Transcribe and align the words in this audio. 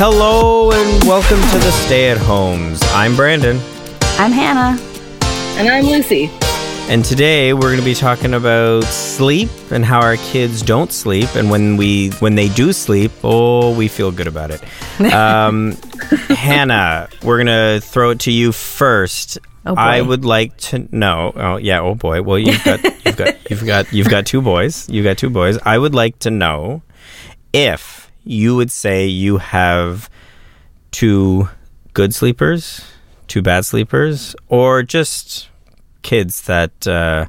Hello 0.00 0.70
and 0.70 1.04
welcome 1.04 1.40
to 1.40 1.58
the 1.58 1.72
Stay 1.72 2.08
at 2.10 2.18
Homes. 2.18 2.80
I'm 2.92 3.16
Brandon, 3.16 3.58
I'm 4.16 4.30
Hannah. 4.30 4.80
And 5.58 5.68
I'm 5.68 5.86
Lucy. 5.86 6.30
And 6.88 7.04
today 7.04 7.52
we're 7.52 7.60
going 7.60 7.78
to 7.78 7.84
be 7.84 7.94
talking 7.94 8.34
about 8.34 8.82
sleep 8.84 9.50
and 9.70 9.84
how 9.84 10.00
our 10.00 10.16
kids 10.16 10.62
don't 10.62 10.90
sleep, 10.92 11.28
and 11.34 11.50
when 11.50 11.76
we 11.76 12.10
when 12.20 12.34
they 12.34 12.48
do 12.48 12.72
sleep, 12.72 13.12
oh, 13.22 13.74
we 13.76 13.88
feel 13.88 14.10
good 14.10 14.26
about 14.26 14.50
it. 14.50 14.62
Um, 14.98 15.76
Hannah, 16.28 17.08
we're 17.22 17.36
going 17.44 17.46
to 17.46 17.80
throw 17.86 18.10
it 18.10 18.20
to 18.20 18.32
you 18.32 18.50
first. 18.50 19.38
Oh, 19.64 19.74
boy. 19.76 19.80
I 19.80 20.00
would 20.00 20.24
like 20.24 20.56
to 20.56 20.88
know. 20.90 21.32
Oh 21.36 21.56
yeah. 21.56 21.80
Oh 21.80 21.94
boy. 21.94 22.22
Well, 22.22 22.38
you've 22.38 22.64
got 22.64 22.82
you've 23.04 23.16
got 23.16 23.36
you've 23.50 23.66
got 23.66 23.92
you've 23.92 24.08
got 24.08 24.26
two 24.26 24.42
boys. 24.42 24.88
You've 24.88 25.04
got 25.04 25.18
two 25.18 25.30
boys. 25.30 25.56
I 25.64 25.78
would 25.78 25.94
like 25.94 26.18
to 26.20 26.30
know 26.30 26.82
if 27.52 28.10
you 28.24 28.56
would 28.56 28.72
say 28.72 29.06
you 29.06 29.38
have 29.38 30.10
two 30.90 31.48
good 31.92 32.14
sleepers, 32.14 32.84
two 33.28 33.42
bad 33.42 33.64
sleepers, 33.64 34.34
or 34.48 34.82
just 34.82 35.48
kids 36.02 36.42
that 36.42 36.86
uh, 36.86 37.26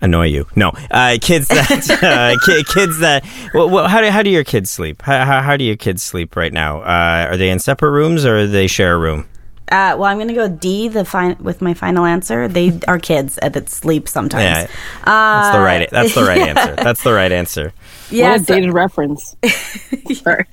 annoy 0.00 0.26
you. 0.26 0.46
No, 0.56 0.72
uh, 0.90 1.18
kids 1.20 1.48
that 1.48 1.90
uh, 2.02 2.36
ki- 2.46 2.64
kids 2.64 2.98
that. 3.00 3.24
Well, 3.54 3.68
well, 3.68 3.88
how 3.88 4.00
do 4.00 4.08
how 4.10 4.22
do 4.22 4.30
your 4.30 4.44
kids 4.44 4.70
sleep? 4.70 5.02
How, 5.02 5.24
how, 5.24 5.42
how 5.42 5.56
do 5.56 5.64
your 5.64 5.76
kids 5.76 6.02
sleep 6.02 6.36
right 6.36 6.52
now? 6.52 6.80
Uh, 6.80 7.28
are 7.30 7.36
they 7.36 7.50
in 7.50 7.58
separate 7.58 7.90
rooms 7.90 8.24
or 8.24 8.42
do 8.42 8.48
they 8.48 8.66
share 8.66 8.94
a 8.94 8.98
room? 8.98 9.28
Uh, 9.70 9.94
well, 9.96 10.04
I'm 10.06 10.16
going 10.16 10.26
to 10.26 10.34
go 10.34 10.48
D 10.48 10.88
the 10.88 11.04
fin- 11.04 11.36
with 11.38 11.62
my 11.62 11.74
final 11.74 12.04
answer. 12.04 12.48
They 12.48 12.80
are 12.88 12.98
kids 12.98 13.38
uh, 13.40 13.50
that 13.50 13.68
sleep 13.70 14.08
sometimes. 14.08 14.42
Yeah, 14.42 14.66
that's 15.04 15.54
the 15.54 15.60
right. 15.60 15.88
That's 15.90 16.14
the 16.16 16.24
right 16.24 16.40
answer. 16.56 16.74
That's 16.74 17.04
the 17.04 17.12
right 17.12 17.30
answer. 17.30 17.72
Yeah, 18.10 18.32
what 18.32 18.40
a 18.40 18.44
so- 18.44 18.54
dated 18.54 18.72
reference. 18.72 19.36
Sorry. 20.12 20.46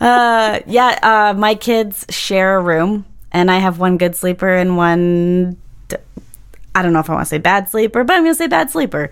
uh, 0.00 0.60
yeah. 0.66 0.98
Uh, 1.02 1.34
my 1.36 1.56
kids 1.56 2.06
share 2.08 2.56
a 2.58 2.62
room, 2.62 3.04
and 3.32 3.50
I 3.50 3.58
have 3.58 3.78
one 3.78 3.96
good 3.98 4.16
sleeper 4.16 4.48
and 4.48 4.76
one. 4.76 5.56
I 6.74 6.82
don't 6.82 6.92
know 6.92 7.00
if 7.00 7.10
I 7.10 7.14
want 7.14 7.26
to 7.26 7.28
say 7.28 7.38
bad 7.38 7.68
sleeper, 7.68 8.04
but 8.04 8.14
I'm 8.14 8.22
going 8.22 8.32
to 8.34 8.38
say 8.38 8.46
bad 8.46 8.70
sleeper. 8.70 9.10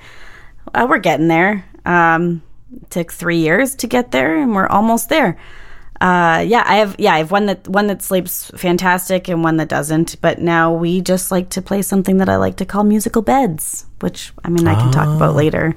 Uh, 0.73 0.87
we're 0.89 0.99
getting 0.99 1.29
there. 1.29 1.65
Um, 1.85 2.43
took 2.91 3.13
three 3.13 3.39
years 3.39 3.75
to 3.77 3.87
get 3.87 4.11
there, 4.13 4.37
and 4.37 4.55
we're 4.55 4.67
almost 4.69 5.09
there. 5.09 5.37
Uh, 6.01 6.45
yeah, 6.47 6.63
I 6.65 6.77
have. 6.77 6.95
Yeah, 6.99 7.15
I 7.15 7.19
have 7.19 7.33
one 7.33 7.47
that 7.47 7.67
one 7.67 7.89
that 7.89 8.03
sleeps 8.03 8.53
fantastic 8.57 9.27
and 9.29 9.43
one 9.43 9.57
that 9.57 9.69
doesn't. 9.69 10.21
But 10.21 10.39
now 10.41 10.73
we 10.73 11.01
just 11.01 11.33
like 11.33 11.51
to 11.51 11.63
play 11.63 11.83
something 11.83 12.19
that 12.19 12.29
I 12.29 12.37
like 12.37 12.57
to 12.59 12.65
call 12.65 12.85
musical 12.85 13.23
beds, 13.23 13.85
which 14.01 14.33
I 14.45 14.51
mean 14.51 14.69
I 14.69 14.75
can 14.77 14.93
talk 14.93 15.09
about 15.09 15.35
later. 15.35 15.75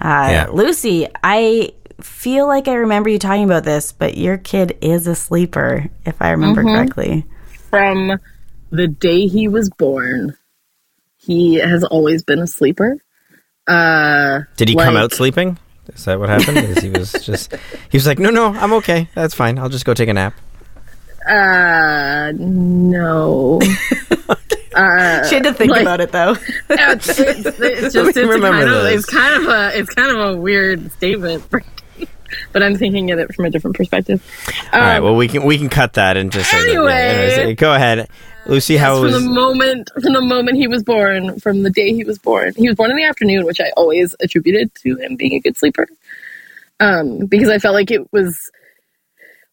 Uh, 0.00 0.28
Yeah. 0.30 0.46
Lucy, 0.50 1.06
I 1.22 1.72
feel 2.00 2.46
like 2.46 2.66
I 2.68 2.74
remember 2.74 3.10
you 3.10 3.18
talking 3.18 3.44
about 3.44 3.64
this, 3.64 3.92
but 3.92 4.16
your 4.16 4.38
kid 4.38 4.78
is 4.80 5.06
a 5.06 5.14
sleeper, 5.14 5.90
if 6.06 6.22
I 6.22 6.30
remember 6.30 6.62
correctly. 6.62 7.26
From 7.70 8.18
the 8.70 8.88
day 8.88 9.26
he 9.26 9.48
was 9.48 9.70
born, 9.70 10.36
he 11.16 11.54
has 11.56 11.84
always 11.84 12.22
been 12.22 12.38
a 12.40 12.46
sleeper. 12.46 12.96
Uh, 13.66 14.40
Did 14.56 14.68
he 14.70 14.74
come 14.76 14.96
out 14.96 15.12
sleeping? 15.12 15.58
Is 15.94 16.04
that 16.06 16.18
what 16.18 16.28
happened? 16.28 16.58
Is 16.58 16.78
he 16.78 16.90
was 16.90 17.12
just 17.12 17.54
he 17.90 17.96
was 17.96 18.06
like, 18.06 18.18
no, 18.18 18.30
no, 18.30 18.46
I'm 18.54 18.72
okay. 18.74 19.08
That's 19.14 19.34
fine. 19.34 19.58
I'll 19.58 19.68
just 19.68 19.84
go 19.84 19.94
take 19.94 20.08
a 20.08 20.14
nap. 20.14 20.34
uh, 21.28 22.32
no. 22.36 23.58
uh, 24.74 25.26
She 25.28 25.34
had 25.34 25.44
to 25.44 25.52
think 25.54 25.70
like- 25.72 25.82
about 25.82 26.00
it 26.00 26.12
though. 26.12 26.36
it's, 26.70 27.08
it's, 27.08 27.18
it's 27.60 27.94
just 27.94 28.08
it's 28.08 28.16
remember 28.18 28.50
kind 28.50 28.68
of, 28.70 28.82
this. 28.84 28.94
it's 28.96 29.06
kind 29.06 29.42
of 29.42 29.48
a 29.48 29.78
it's 29.78 29.94
kind 29.94 30.10
of 30.16 30.30
a 30.30 30.36
weird 30.36 30.90
statement, 30.92 31.44
but 32.52 32.62
I'm 32.62 32.76
thinking 32.76 33.10
of 33.10 33.18
it 33.18 33.34
from 33.34 33.44
a 33.44 33.50
different 33.50 33.76
perspective. 33.76 34.22
All 34.72 34.80
right. 34.80 34.96
Um, 34.98 35.04
Well, 35.04 35.16
we 35.16 35.28
can 35.28 35.44
we 35.44 35.58
can 35.58 35.68
cut 35.68 35.94
that 35.94 36.16
and 36.16 36.30
just 36.32 36.50
say 36.50 36.58
that- 36.58 36.68
anyways, 36.68 37.56
go 37.56 37.74
ahead, 37.74 38.08
Lucy. 38.46 38.76
How 38.76 38.94
from 38.96 39.04
was? 39.04 39.22
the 39.22 39.28
moment 39.28 39.90
from 40.02 40.12
the 40.12 40.20
moment 40.20 40.56
he 40.56 40.66
was 40.68 40.82
born, 40.82 41.38
from 41.40 41.62
the 41.62 41.70
day 41.70 41.92
he 41.92 42.04
was 42.04 42.18
born. 42.18 42.52
He 42.56 42.68
was 42.68 42.76
born 42.76 42.90
in 42.90 42.96
the 42.96 43.04
afternoon, 43.04 43.44
which 43.44 43.60
I 43.60 43.70
always 43.76 44.14
attributed 44.20 44.74
to 44.76 44.96
him 44.96 45.16
being 45.16 45.34
a 45.34 45.40
good 45.40 45.56
sleeper. 45.56 45.86
Um, 46.80 47.26
because 47.26 47.48
I 47.48 47.58
felt 47.58 47.74
like 47.74 47.90
it 47.90 48.12
was 48.12 48.50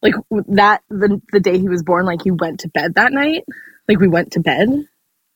like 0.02 0.14
that 0.48 0.82
the 0.88 1.20
the 1.32 1.40
day 1.40 1.58
he 1.58 1.68
was 1.68 1.82
born, 1.82 2.06
like 2.06 2.22
he 2.22 2.30
went 2.30 2.60
to 2.60 2.68
bed 2.68 2.94
that 2.94 3.12
night. 3.12 3.44
Like 3.88 3.98
we 3.98 4.08
went 4.08 4.32
to 4.32 4.40
bed. 4.40 4.68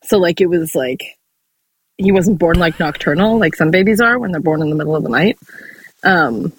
So 0.05 0.19
like 0.19 0.41
it 0.41 0.47
was 0.47 0.75
like 0.75 1.19
he 1.99 2.13
wasn't 2.13 2.39
born 2.39 2.59
like 2.59 2.79
nocturnal, 2.81 3.39
like 3.39 3.55
some 3.55 3.71
babies 3.71 4.01
are 4.01 4.19
when 4.19 4.33
they're 4.33 4.41
born 4.41 4.63
in 4.63 4.71
the 4.71 4.77
middle 4.77 4.97
of 4.97 5.03
the 5.03 5.09
night. 5.11 5.39
Um 6.05 6.53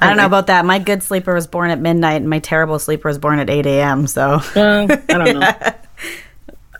I 0.00 0.08
don't 0.08 0.16
know 0.16 0.26
about 0.26 0.46
that. 0.48 0.64
My 0.64 0.78
good 0.78 1.02
sleeper 1.02 1.34
was 1.34 1.46
born 1.46 1.70
at 1.70 1.78
midnight, 1.80 2.20
and 2.20 2.28
my 2.30 2.38
terrible 2.38 2.78
sleeper 2.78 3.08
was 3.08 3.18
born 3.18 3.38
at 3.38 3.50
eight 3.50 3.66
a.m. 3.66 4.06
So 4.06 4.40
Well, 4.54 4.86
I 4.90 4.96
don't 4.96 5.38
know. 5.40 5.52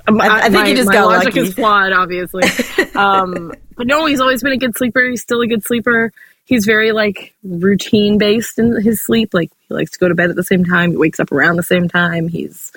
Um, 0.09 0.19
I- 0.21 0.44
I 0.44 0.49
think 0.50 0.66
you 0.69 0.75
just 0.77 0.88
my 0.88 0.94
got 0.94 1.06
logic 1.06 1.27
lucky. 1.37 1.41
is 1.41 1.55
flawed, 1.55 1.93
obviously. 1.93 2.43
um, 2.97 3.53
but 3.77 3.87
no, 3.87 4.06
he's 4.06 4.19
always 4.19 4.43
been 4.43 4.53
a 4.53 4.56
good 4.56 4.77
sleeper. 4.77 5.05
He's 5.05 5.21
still 5.22 5.43
a 5.43 5.47
good 5.47 5.62
sleeper. 5.62 6.11
He's 6.47 6.65
very 6.65 6.91
like 6.91 7.34
routine 7.44 8.16
based 8.19 8.59
in 8.59 8.81
his 8.83 9.05
sleep. 9.05 9.34
Like 9.34 9.50
he 9.69 9.75
likes 9.75 9.91
to 9.93 9.99
go 9.99 10.09
to 10.09 10.15
bed 10.15 10.31
at 10.31 10.37
the 10.37 10.43
same 10.43 10.65
time. 10.65 10.93
He 10.93 10.97
wakes 10.97 11.21
up 11.21 11.31
around 11.31 11.56
the 11.56 11.62
same 11.62 11.87
time. 11.87 12.27
He's 12.28 12.72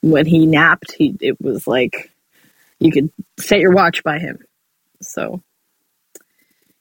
when 0.00 0.24
he 0.24 0.46
napped, 0.46 0.92
he 0.92 1.16
it 1.20 1.38
was 1.40 1.66
like 1.66 2.10
you 2.78 2.92
could 2.92 3.10
set 3.38 3.58
your 3.58 3.72
watch 3.72 4.02
by 4.04 4.18
him. 4.20 4.38
So 5.02 5.42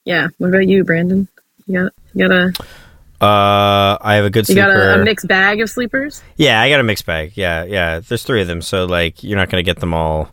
yeah. 0.05 0.27
What 0.37 0.49
about 0.49 0.67
you, 0.67 0.83
Brandon? 0.83 1.27
You 1.65 1.83
got 1.83 1.93
you 2.13 2.27
got 2.29 2.35
a 2.35 2.53
Uh, 3.19 3.97
I 3.99 4.15
have 4.15 4.25
a 4.25 4.29
good 4.29 4.47
you 4.47 4.53
sleeper. 4.53 4.67
got 4.67 4.97
a, 4.97 5.01
a 5.01 5.03
mixed 5.03 5.27
bag 5.27 5.59
of 5.59 5.69
sleepers. 5.69 6.23
Yeah, 6.35 6.61
I 6.61 6.69
got 6.69 6.79
a 6.79 6.83
mixed 6.83 7.05
bag. 7.05 7.33
Yeah, 7.35 7.63
yeah. 7.63 7.99
There's 7.99 8.23
three 8.23 8.41
of 8.41 8.47
them, 8.47 8.61
so 8.61 8.85
like 8.85 9.23
you're 9.23 9.37
not 9.37 9.49
gonna 9.49 9.63
get 9.63 9.79
them 9.79 9.93
all 9.93 10.31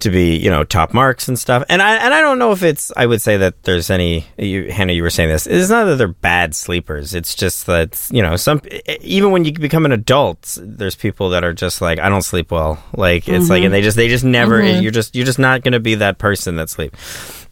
to 0.00 0.10
be 0.10 0.36
you 0.36 0.48
know 0.48 0.64
top 0.64 0.94
marks 0.94 1.28
and 1.28 1.38
stuff. 1.38 1.62
And 1.68 1.82
I 1.82 1.96
and 1.96 2.14
I 2.14 2.22
don't 2.22 2.38
know 2.38 2.52
if 2.52 2.62
it's. 2.62 2.90
I 2.96 3.04
would 3.04 3.20
say 3.20 3.36
that 3.36 3.62
there's 3.64 3.90
any. 3.90 4.26
You, 4.38 4.72
Hannah, 4.72 4.94
you 4.94 5.02
were 5.02 5.10
saying 5.10 5.28
this. 5.28 5.46
It's 5.46 5.68
not 5.68 5.84
that 5.84 5.96
they're 5.96 6.08
bad 6.08 6.54
sleepers. 6.54 7.14
It's 7.14 7.34
just 7.34 7.66
that 7.66 8.08
you 8.10 8.22
know 8.22 8.36
some. 8.36 8.62
Even 9.02 9.30
when 9.30 9.44
you 9.44 9.52
become 9.52 9.84
an 9.84 9.92
adult, 9.92 10.56
there's 10.62 10.94
people 10.94 11.28
that 11.30 11.44
are 11.44 11.52
just 11.52 11.82
like 11.82 11.98
I 11.98 12.08
don't 12.08 12.22
sleep 12.22 12.50
well. 12.50 12.82
Like 12.96 13.28
it's 13.28 13.50
like 13.50 13.62
and 13.62 13.74
they 13.74 13.82
just 13.82 13.98
they 13.98 14.08
just 14.08 14.24
never. 14.24 14.62
You're 14.62 14.92
just 14.92 15.14
you're 15.14 15.26
just 15.26 15.38
not 15.38 15.62
gonna 15.62 15.80
be 15.80 15.96
that 15.96 16.16
person 16.18 16.56
that 16.56 16.70
sleep. 16.70 16.96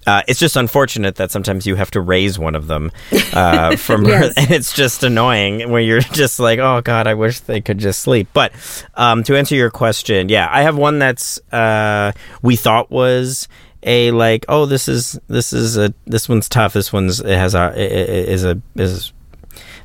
Uh, 0.09 0.23
it's 0.27 0.41
just 0.41 0.57
unfortunate 0.57 1.17
that 1.17 1.31
sometimes 1.31 1.67
you 1.67 1.75
have 1.75 1.91
to 1.91 2.01
raise 2.01 2.39
one 2.39 2.55
of 2.55 2.67
them 2.67 2.91
uh, 3.35 3.77
from 3.87 4.07
Yes. 4.07 4.33
and 4.39 4.51
it's 4.51 4.73
just 4.73 5.03
annoying 5.05 5.71
where 5.71 5.83
you're 5.83 6.01
just 6.23 6.41
like, 6.41 6.59
oh 6.59 6.81
god, 6.81 7.07
I 7.07 7.13
wish 7.15 7.41
they 7.41 7.61
could 7.61 7.77
just 7.79 8.01
sleep. 8.01 8.29
But 8.33 8.53
um, 8.95 9.23
to 9.25 9.37
answer 9.37 9.55
your 9.55 9.71
question, 9.71 10.31
yeah, 10.31 10.49
I 10.51 10.63
have 10.63 10.77
one 10.79 10.99
that's 10.99 11.39
uh, 11.53 12.13
we 12.41 12.57
thought 12.57 12.91
was 12.91 13.49
a 13.83 14.11
like, 14.13 14.47
oh, 14.49 14.65
this 14.67 14.89
is 14.89 15.21
this 15.29 15.53
is 15.53 15.77
a 15.77 15.93
this 16.07 16.29
one's 16.29 16.49
tough. 16.49 16.73
This 16.73 16.93
one's 16.93 17.21
it 17.21 17.37
has 17.37 17.55
a 17.55 17.73
is 17.77 18.45
a 18.45 18.61
is 18.77 19.13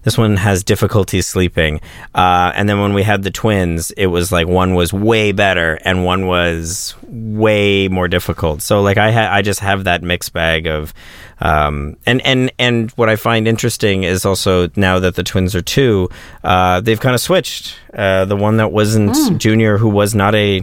this 0.04 0.18
one 0.18 0.38
has 0.38 0.64
difficulty 0.64 1.22
sleeping. 1.22 1.82
Uh, 2.14 2.52
and 2.56 2.70
then 2.70 2.80
when 2.80 2.94
we 2.94 3.04
had 3.04 3.24
the 3.24 3.32
twins, 3.32 3.92
it 3.92 4.08
was 4.08 4.32
like 4.32 4.48
one 4.48 4.76
was 4.76 4.94
way 4.94 5.32
better 5.32 5.80
and 5.84 6.06
one 6.06 6.28
was 6.28 6.96
way 7.04 7.88
more 7.88 8.08
difficult. 8.08 8.62
So 8.62 8.82
like 8.82 8.98
I 8.98 9.12
ha- 9.12 9.34
I 9.34 9.42
just 9.42 9.60
have 9.62 9.86
that 9.86 10.04
mixed 10.04 10.34
bag 10.34 10.68
of, 10.68 10.94
um, 11.44 11.98
and 12.06 12.26
and 12.26 12.52
and 12.58 12.90
what 12.92 13.10
I 13.10 13.18
find 13.18 13.48
interesting 13.48 14.04
is 14.04 14.26
also 14.26 14.70
now 14.78 14.98
that 15.00 15.16
the 15.16 15.24
twins 15.24 15.54
are 15.56 15.62
two, 15.62 16.10
uh, 16.44 16.80
they've 16.80 17.00
kind 17.00 17.14
of 17.14 17.22
switched. 17.22 17.76
Uh, 17.94 18.26
the 18.26 18.36
one 18.36 18.58
that 18.58 18.72
wasn't 18.72 19.14
Junior, 19.40 19.78
who 19.78 19.90
was 19.90 20.16
not 20.16 20.34
a 20.34 20.62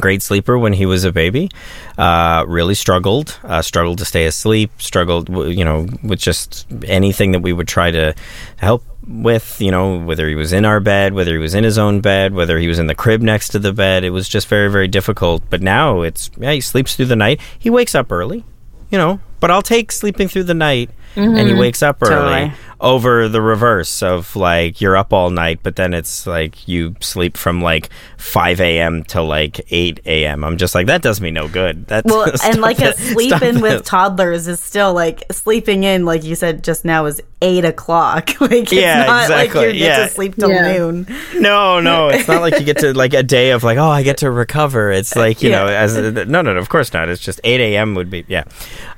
great 0.00 0.22
sleeper 0.22 0.58
when 0.58 0.72
he 0.72 0.86
was 0.86 1.04
a 1.04 1.12
baby. 1.12 1.50
Uh, 1.98 2.44
really 2.48 2.74
struggled, 2.74 3.38
uh, 3.44 3.60
struggled 3.62 3.98
to 3.98 4.04
stay 4.04 4.24
asleep, 4.24 4.70
struggled, 4.78 5.28
you 5.28 5.64
know, 5.64 5.86
with 6.02 6.18
just 6.18 6.66
anything 6.84 7.32
that 7.32 7.40
we 7.40 7.52
would 7.52 7.68
try 7.68 7.90
to 7.90 8.14
help 8.56 8.82
with, 9.06 9.60
you 9.60 9.70
know, 9.70 9.98
whether 9.98 10.28
he 10.28 10.34
was 10.34 10.52
in 10.52 10.64
our 10.64 10.80
bed, 10.80 11.12
whether 11.12 11.32
he 11.32 11.38
was 11.38 11.54
in 11.54 11.64
his 11.64 11.76
own 11.76 12.00
bed, 12.00 12.34
whether 12.34 12.58
he 12.58 12.66
was 12.66 12.78
in 12.78 12.86
the 12.86 12.94
crib 12.94 13.20
next 13.20 13.50
to 13.50 13.58
the 13.58 13.72
bed. 13.72 14.02
It 14.02 14.10
was 14.10 14.28
just 14.28 14.48
very, 14.48 14.70
very 14.70 14.88
difficult. 14.88 15.42
But 15.50 15.60
now 15.60 16.00
it's, 16.02 16.30
yeah, 16.38 16.52
he 16.52 16.60
sleeps 16.60 16.96
through 16.96 17.06
the 17.06 17.16
night. 17.16 17.40
He 17.58 17.70
wakes 17.70 17.94
up 17.94 18.10
early, 18.10 18.44
you 18.92 18.98
know, 18.98 19.18
but 19.40 19.50
I'll 19.50 19.62
take 19.62 19.90
sleeping 19.90 20.28
through 20.28 20.44
the 20.44 20.54
night 20.54 20.90
and 21.16 21.36
he 21.36 21.44
mm-hmm. 21.44 21.58
wakes 21.58 21.82
up 21.82 22.00
early 22.02 22.14
Totally. 22.14 22.52
Over 22.82 23.28
the 23.28 23.40
reverse 23.40 24.02
of 24.02 24.34
like 24.36 24.80
you're 24.80 24.96
up 24.96 25.12
all 25.12 25.30
night, 25.30 25.60
but 25.62 25.76
then 25.76 25.94
it's 25.94 26.26
like 26.26 26.66
you 26.68 26.94
sleep 27.00 27.36
from 27.36 27.62
like 27.62 27.88
5 28.18 28.60
a.m. 28.60 29.04
to 29.04 29.22
like 29.22 29.60
8 29.70 30.00
a.m. 30.04 30.44
I'm 30.44 30.56
just 30.56 30.74
like, 30.74 30.88
that 30.88 31.00
does 31.00 31.20
me 31.20 31.30
no 31.30 31.46
good. 31.48 31.86
That's 31.86 32.04
Well, 32.04 32.24
and 32.30 32.38
stop 32.38 32.56
like 32.58 32.80
a 32.80 32.88
it. 32.90 32.96
sleep 32.98 33.28
Stop 33.32 33.42
in 33.42 33.60
with 33.60 33.84
toddlers 33.84 34.48
is 34.48 34.60
still 34.60 34.92
like 34.92 35.22
sleeping 35.32 35.84
in, 35.84 36.04
like 36.04 36.24
you 36.24 36.34
said 36.34 36.64
just 36.64 36.84
now, 36.84 37.06
is 37.06 37.22
eight 37.40 37.64
o'clock. 37.64 38.30
like 38.40 38.52
it's 38.52 38.72
Yeah, 38.72 39.04
not 39.04 39.30
like 39.30 39.46
exactly. 39.46 39.66
you 39.68 39.72
get 39.78 39.98
Yeah. 39.98 40.06
to 40.06 40.08
sleep 40.12 40.34
till 40.36 40.50
Yeah. 40.50 40.72
noon. 40.76 41.06
No, 41.36 41.80
no, 41.80 42.08
it's 42.08 42.26
not 42.28 42.40
like 42.42 42.58
you 42.58 42.64
get 42.64 42.78
to 42.78 42.92
like 42.94 43.14
a 43.14 43.22
day 43.22 43.50
of 43.52 43.62
like, 43.62 43.78
oh, 43.78 43.88
I 43.90 44.02
get 44.02 44.18
to 44.18 44.30
recover. 44.30 44.90
It's 44.90 45.14
like 45.16 45.40
you 45.42 45.50
know, 45.50 45.66
Yeah. 45.68 45.80
as 45.82 45.96
no, 45.96 46.24
no, 46.24 46.42
no, 46.42 46.56
of 46.56 46.68
course 46.68 46.92
not. 46.92 47.08
It's 47.08 47.22
just 47.22 47.40
eight 47.44 47.60
a.m. 47.60 47.94
would 47.94 48.10
be 48.10 48.24
yeah, 48.28 48.44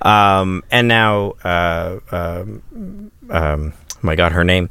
um, 0.03 0.63
and 0.71 0.89
now, 0.89 1.33
uh, 1.45 1.99
um, 2.11 3.11
um, 3.31 3.73
oh 3.93 3.99
my 4.03 4.17
God, 4.17 4.33
her 4.33 4.45
name 4.45 4.69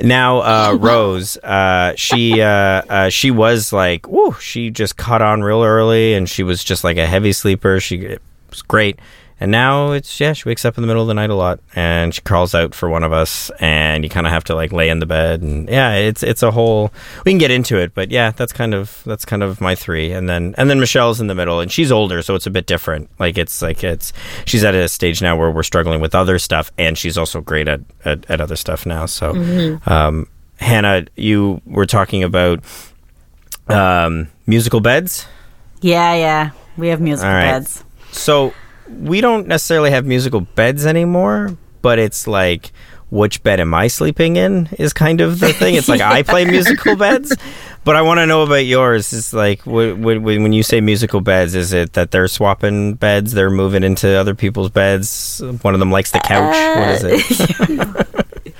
now, 0.00 0.40
uh, 0.40 0.72
Rose. 0.80 1.36
Uh, 1.38 1.94
she 1.96 2.40
uh, 2.40 2.46
uh, 2.46 3.08
she 3.08 3.30
was 3.30 3.72
like, 3.72 4.08
whoo, 4.08 4.32
she 4.40 4.70
just 4.70 4.96
caught 4.96 5.22
on 5.22 5.42
real 5.42 5.62
early, 5.62 6.14
and 6.14 6.28
she 6.28 6.42
was 6.42 6.62
just 6.62 6.84
like 6.84 6.96
a 6.96 7.06
heavy 7.06 7.32
sleeper. 7.32 7.80
She 7.80 7.96
it 7.98 8.22
was 8.50 8.62
great. 8.62 8.98
And 9.42 9.50
now 9.50 9.90
it's 9.90 10.20
yeah, 10.20 10.34
she 10.34 10.48
wakes 10.48 10.64
up 10.64 10.78
in 10.78 10.82
the 10.82 10.86
middle 10.86 11.02
of 11.02 11.08
the 11.08 11.14
night 11.14 11.28
a 11.28 11.34
lot, 11.34 11.58
and 11.74 12.14
she 12.14 12.20
crawls 12.20 12.54
out 12.54 12.76
for 12.76 12.88
one 12.88 13.02
of 13.02 13.12
us, 13.12 13.50
and 13.58 14.04
you 14.04 14.08
kind 14.08 14.24
of 14.24 14.32
have 14.32 14.44
to 14.44 14.54
like 14.54 14.70
lay 14.70 14.88
in 14.88 15.00
the 15.00 15.06
bed, 15.06 15.42
and 15.42 15.68
yeah, 15.68 15.94
it's 15.94 16.22
it's 16.22 16.44
a 16.44 16.52
whole. 16.52 16.92
We 17.24 17.32
can 17.32 17.38
get 17.38 17.50
into 17.50 17.76
it, 17.76 17.92
but 17.92 18.12
yeah, 18.12 18.30
that's 18.30 18.52
kind 18.52 18.72
of 18.72 19.02
that's 19.04 19.24
kind 19.24 19.42
of 19.42 19.60
my 19.60 19.74
three, 19.74 20.12
and 20.12 20.28
then 20.28 20.54
and 20.58 20.70
then 20.70 20.78
Michelle's 20.78 21.20
in 21.20 21.26
the 21.26 21.34
middle, 21.34 21.58
and 21.58 21.72
she's 21.72 21.90
older, 21.90 22.22
so 22.22 22.36
it's 22.36 22.46
a 22.46 22.50
bit 22.50 22.66
different. 22.66 23.10
Like 23.18 23.36
it's 23.36 23.60
like 23.60 23.82
it's 23.82 24.12
she's 24.44 24.62
at 24.62 24.76
a 24.76 24.86
stage 24.86 25.20
now 25.20 25.36
where 25.36 25.50
we're 25.50 25.64
struggling 25.64 26.00
with 26.00 26.14
other 26.14 26.38
stuff, 26.38 26.70
and 26.78 26.96
she's 26.96 27.18
also 27.18 27.40
great 27.40 27.66
at 27.66 27.80
at, 28.04 28.30
at 28.30 28.40
other 28.40 28.54
stuff 28.54 28.86
now. 28.86 29.06
So, 29.06 29.32
um, 29.86 30.28
Hannah, 30.58 31.06
you 31.16 31.60
were 31.66 31.86
talking 31.86 32.22
about 32.22 32.62
um, 33.66 34.28
musical 34.46 34.78
beds. 34.78 35.26
Yeah, 35.80 36.14
yeah. 36.14 36.50
We 36.76 36.86
have 36.88 37.00
musical 37.00 37.32
right. 37.32 37.50
beds. 37.50 37.82
So 38.12 38.54
we 39.00 39.20
don't 39.20 39.46
necessarily 39.46 39.90
have 39.90 40.06
musical 40.06 40.40
beds 40.40 40.86
anymore, 40.86 41.56
but 41.82 41.98
it's 41.98 42.26
like 42.26 42.72
which 43.12 43.42
bed 43.42 43.60
am 43.60 43.74
I 43.74 43.88
sleeping 43.88 44.36
in 44.36 44.70
is 44.78 44.94
kind 44.94 45.20
of 45.20 45.38
the 45.38 45.52
thing. 45.52 45.74
It's 45.74 45.86
like 45.88 46.00
I 46.00 46.22
play 46.32 46.46
musical 46.46 46.96
beds, 46.96 47.36
but 47.84 47.94
I 47.94 48.00
want 48.00 48.20
to 48.20 48.26
know 48.26 48.42
about 48.42 48.64
yours. 48.64 49.12
Is 49.12 49.34
like 49.34 49.60
wh- 49.64 49.92
wh- 49.94 50.24
when 50.24 50.54
you 50.54 50.62
say 50.62 50.80
musical 50.80 51.20
beds, 51.20 51.54
is 51.54 51.74
it 51.74 51.92
that 51.92 52.10
they're 52.10 52.26
swapping 52.26 52.94
beds, 52.94 53.32
they're 53.32 53.50
moving 53.50 53.82
into 53.82 54.08
other 54.16 54.34
people's 54.34 54.70
beds? 54.70 55.42
One 55.60 55.74
of 55.74 55.80
them 55.80 55.90
likes 55.90 56.10
the 56.12 56.20
couch. 56.20 56.54
what 56.78 56.88
is 56.88 57.04
it? 57.04 58.06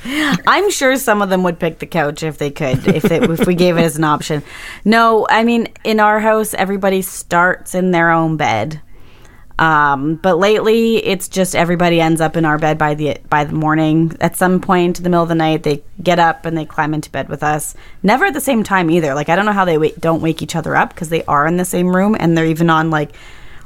I'm 0.46 0.70
sure 0.70 0.96
some 0.96 1.23
of 1.23 1.31
them 1.31 1.44
would 1.44 1.58
pick 1.58 1.79
the 1.79 1.87
couch 1.87 2.23
if 2.23 2.37
they 2.37 2.50
could, 2.50 2.87
if 2.88 3.05
they, 3.05 3.20
if 3.20 3.46
we 3.46 3.55
gave 3.55 3.79
it 3.79 3.82
as 3.82 3.96
an 3.96 4.05
option. 4.05 4.43
No, 4.84 5.26
I 5.31 5.44
mean 5.44 5.69
in 5.82 5.99
our 5.99 6.20
house, 6.20 6.52
everybody 6.52 7.00
starts 7.00 7.75
in 7.75 7.90
their 7.93 8.11
own 8.11 8.37
bed. 8.37 8.82
Um, 9.59 10.17
but 10.17 10.39
lately, 10.39 10.97
it's 10.97 11.29
just 11.29 11.55
everybody 11.55 12.01
ends 12.01 12.21
up 12.21 12.37
in 12.37 12.45
our 12.45 12.59
bed 12.59 12.79
by 12.79 12.95
the 12.95 13.19
by 13.29 13.45
the 13.45 13.53
morning. 13.53 14.17
At 14.21 14.37
some 14.37 14.61
point 14.61 14.99
in 14.99 15.05
the 15.05 15.11
middle 15.11 15.23
of 15.23 15.29
the 15.29 15.35
night, 15.35 15.63
they 15.63 15.83
get 16.03 16.19
up 16.19 16.47
and 16.47 16.57
they 16.57 16.65
climb 16.65 16.95
into 16.95 17.11
bed 17.11 17.29
with 17.29 17.43
us. 17.43 17.75
Never 18.03 18.25
at 18.25 18.35
the 18.35 18.41
same 18.41 18.63
time 18.63 18.91
either. 18.91 19.15
Like 19.15 19.29
I 19.29 19.37
don't 19.37 19.47
know 19.47 19.53
how 19.53 19.65
they 19.65 19.79
wait, 19.79 20.01
don't 20.01 20.23
wake 20.23 20.43
each 20.43 20.57
other 20.57 20.75
up 20.75 20.91
because 20.91 21.11
they 21.11 21.25
are 21.25 21.47
in 21.47 21.57
the 21.57 21.65
same 21.65 21.95
room 21.95 22.17
and 22.19 22.37
they're 22.37 22.47
even 22.47 22.71
on 22.71 22.91
like 22.91 23.13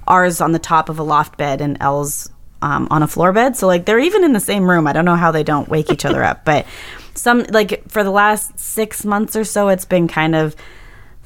ours 0.07 0.41
on 0.41 0.53
the 0.53 0.59
top 0.59 0.89
of 0.89 0.99
a 0.99 1.03
loft 1.03 1.37
bed 1.37 1.61
and 1.61 1.77
L's 1.81 2.31
um, 2.63 2.89
on 2.91 3.03
a 3.03 3.09
floor 3.09 3.33
bed. 3.33 3.57
So 3.57 3.67
like 3.67 3.87
they're 3.87 3.99
even 3.99 4.25
in 4.25 4.33
the 4.33 4.41
same 4.41 4.69
room. 4.69 4.87
I 4.87 4.93
don't 4.93 5.05
know 5.05 5.17
how 5.17 5.31
they 5.31 5.45
don't 5.45 5.69
wake 5.69 5.91
each 5.91 6.05
other 6.05 6.23
up, 6.23 6.45
but 6.45 6.67
some 7.15 7.45
like 7.51 7.89
for 7.89 8.05
the 8.05 8.11
last 8.11 8.59
six 8.59 9.05
months 9.05 9.37
or 9.37 9.45
so, 9.45 9.69
it's 9.69 9.85
been 9.85 10.09
kind 10.09 10.35
of 10.35 10.57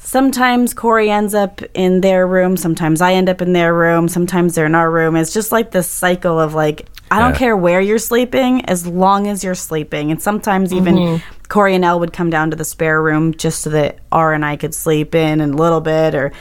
sometimes 0.03 0.75
Corey 0.75 1.11
ends 1.11 1.35
up 1.35 1.63
in 1.75 2.01
their 2.01 2.27
room, 2.27 2.57
sometimes 2.57 3.01
I 3.01 3.13
end 3.13 3.29
up 3.29 3.41
in 3.43 3.53
their 3.53 3.75
room, 3.75 4.09
sometimes 4.09 4.55
they're 4.55 4.67
in 4.67 4.75
our 4.75 4.91
room. 4.91 5.15
It's 5.15 5.33
just 5.33 5.53
like 5.53 5.71
this 5.71 5.89
cycle 5.89 6.41
of 6.41 6.55
like, 6.55 6.89
I 7.11 7.19
don't 7.19 7.33
Yeah. 7.33 7.39
care 7.39 7.57
where 7.57 7.81
you're 7.81 7.99
sleeping 7.99 8.65
as 8.65 8.87
long 8.87 9.27
as 9.27 9.45
you're 9.45 9.55
sleeping. 9.55 10.11
And 10.11 10.21
sometimes 10.21 10.73
even 10.73 10.97
mm-hmm. 10.97 11.35
Corey 11.49 11.75
and 11.75 11.85
Elle 11.85 12.01
would 12.01 12.13
come 12.13 12.31
down 12.31 12.51
to 12.51 12.57
the 12.57 12.65
spare 12.65 13.03
room 13.03 13.35
just 13.35 13.63
so 13.63 13.71
that 13.71 13.99
R 14.11 14.33
and 14.33 14.45
I 14.45 14.57
could 14.57 14.75
sleep 14.75 15.15
in 15.15 15.41
a 15.41 15.47
little 15.47 15.81
bit 15.81 16.15
or 16.15 16.33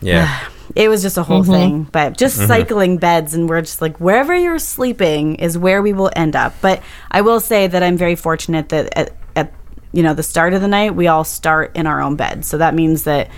Yeah. 0.00 0.38
it 0.74 0.88
was 0.88 1.02
just 1.02 1.16
a 1.16 1.22
whole 1.22 1.42
mm-hmm. 1.42 1.52
thing 1.52 1.82
but 1.92 2.18
just 2.18 2.36
mm-hmm. 2.38 2.48
cycling 2.48 2.98
beds 2.98 3.34
and 3.34 3.48
we're 3.48 3.60
just 3.60 3.80
like 3.80 3.98
wherever 4.00 4.34
you're 4.34 4.58
sleeping 4.58 5.36
is 5.36 5.56
where 5.56 5.80
we 5.80 5.92
will 5.92 6.10
end 6.16 6.34
up 6.34 6.52
but 6.60 6.82
i 7.08 7.20
will 7.20 7.38
say 7.38 7.68
that 7.68 7.84
i'm 7.84 7.96
very 7.96 8.16
fortunate 8.16 8.68
that 8.70 8.86
at, 8.86 9.08
at 9.08 9.12
you 9.96 10.02
know 10.02 10.14
the 10.14 10.22
start 10.22 10.52
of 10.54 10.60
the 10.60 10.68
night 10.68 10.94
we 10.94 11.06
all 11.08 11.24
start 11.24 11.74
in 11.74 11.86
our 11.86 12.00
own 12.00 12.14
bed 12.16 12.44
so 12.44 12.58
that 12.58 12.74
means 12.74 13.04
that 13.04 13.28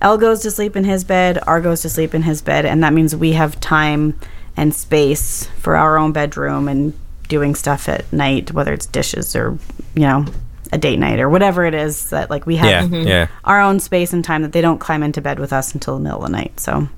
l 0.00 0.16
goes 0.16 0.40
to 0.40 0.50
sleep 0.50 0.76
in 0.76 0.84
his 0.84 1.02
bed 1.04 1.38
r 1.46 1.60
goes 1.60 1.82
to 1.82 1.88
sleep 1.90 2.14
in 2.14 2.22
his 2.22 2.40
bed 2.40 2.64
and 2.64 2.82
that 2.84 2.92
means 2.92 3.14
we 3.16 3.32
have 3.32 3.58
time 3.60 4.18
and 4.56 4.74
space 4.74 5.46
for 5.58 5.76
our 5.76 5.98
own 5.98 6.12
bedroom 6.12 6.68
and 6.68 6.92
doing 7.28 7.54
stuff 7.54 7.88
at 7.88 8.10
night 8.12 8.52
whether 8.52 8.72
it's 8.72 8.86
dishes 8.86 9.34
or 9.36 9.58
you 9.94 10.02
know 10.02 10.24
a 10.72 10.78
date 10.78 10.98
night 10.98 11.18
or 11.18 11.28
whatever 11.28 11.64
it 11.64 11.74
is 11.74 12.10
that 12.10 12.30
like 12.30 12.46
we 12.46 12.56
have 12.56 12.92
Yeah. 12.92 12.98
Yeah. 13.02 13.26
our 13.44 13.60
own 13.60 13.80
space 13.80 14.12
and 14.12 14.22
time 14.24 14.42
that 14.42 14.52
they 14.52 14.60
don't 14.60 14.78
climb 14.78 15.02
into 15.02 15.20
bed 15.20 15.38
with 15.38 15.52
us 15.52 15.74
until 15.74 15.94
the 15.96 16.02
middle 16.04 16.22
of 16.24 16.30
the 16.30 16.36
night. 16.36 16.60
So, 16.60 16.88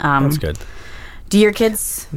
um, 0.00 0.24
That's 0.24 0.38
good. 0.38 0.58
do 1.28 1.38
your 1.38 1.52
kids? 1.52 2.08